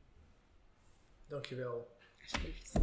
Dankjewel. 1.27 1.97
Alsjeblieft. 2.21 2.79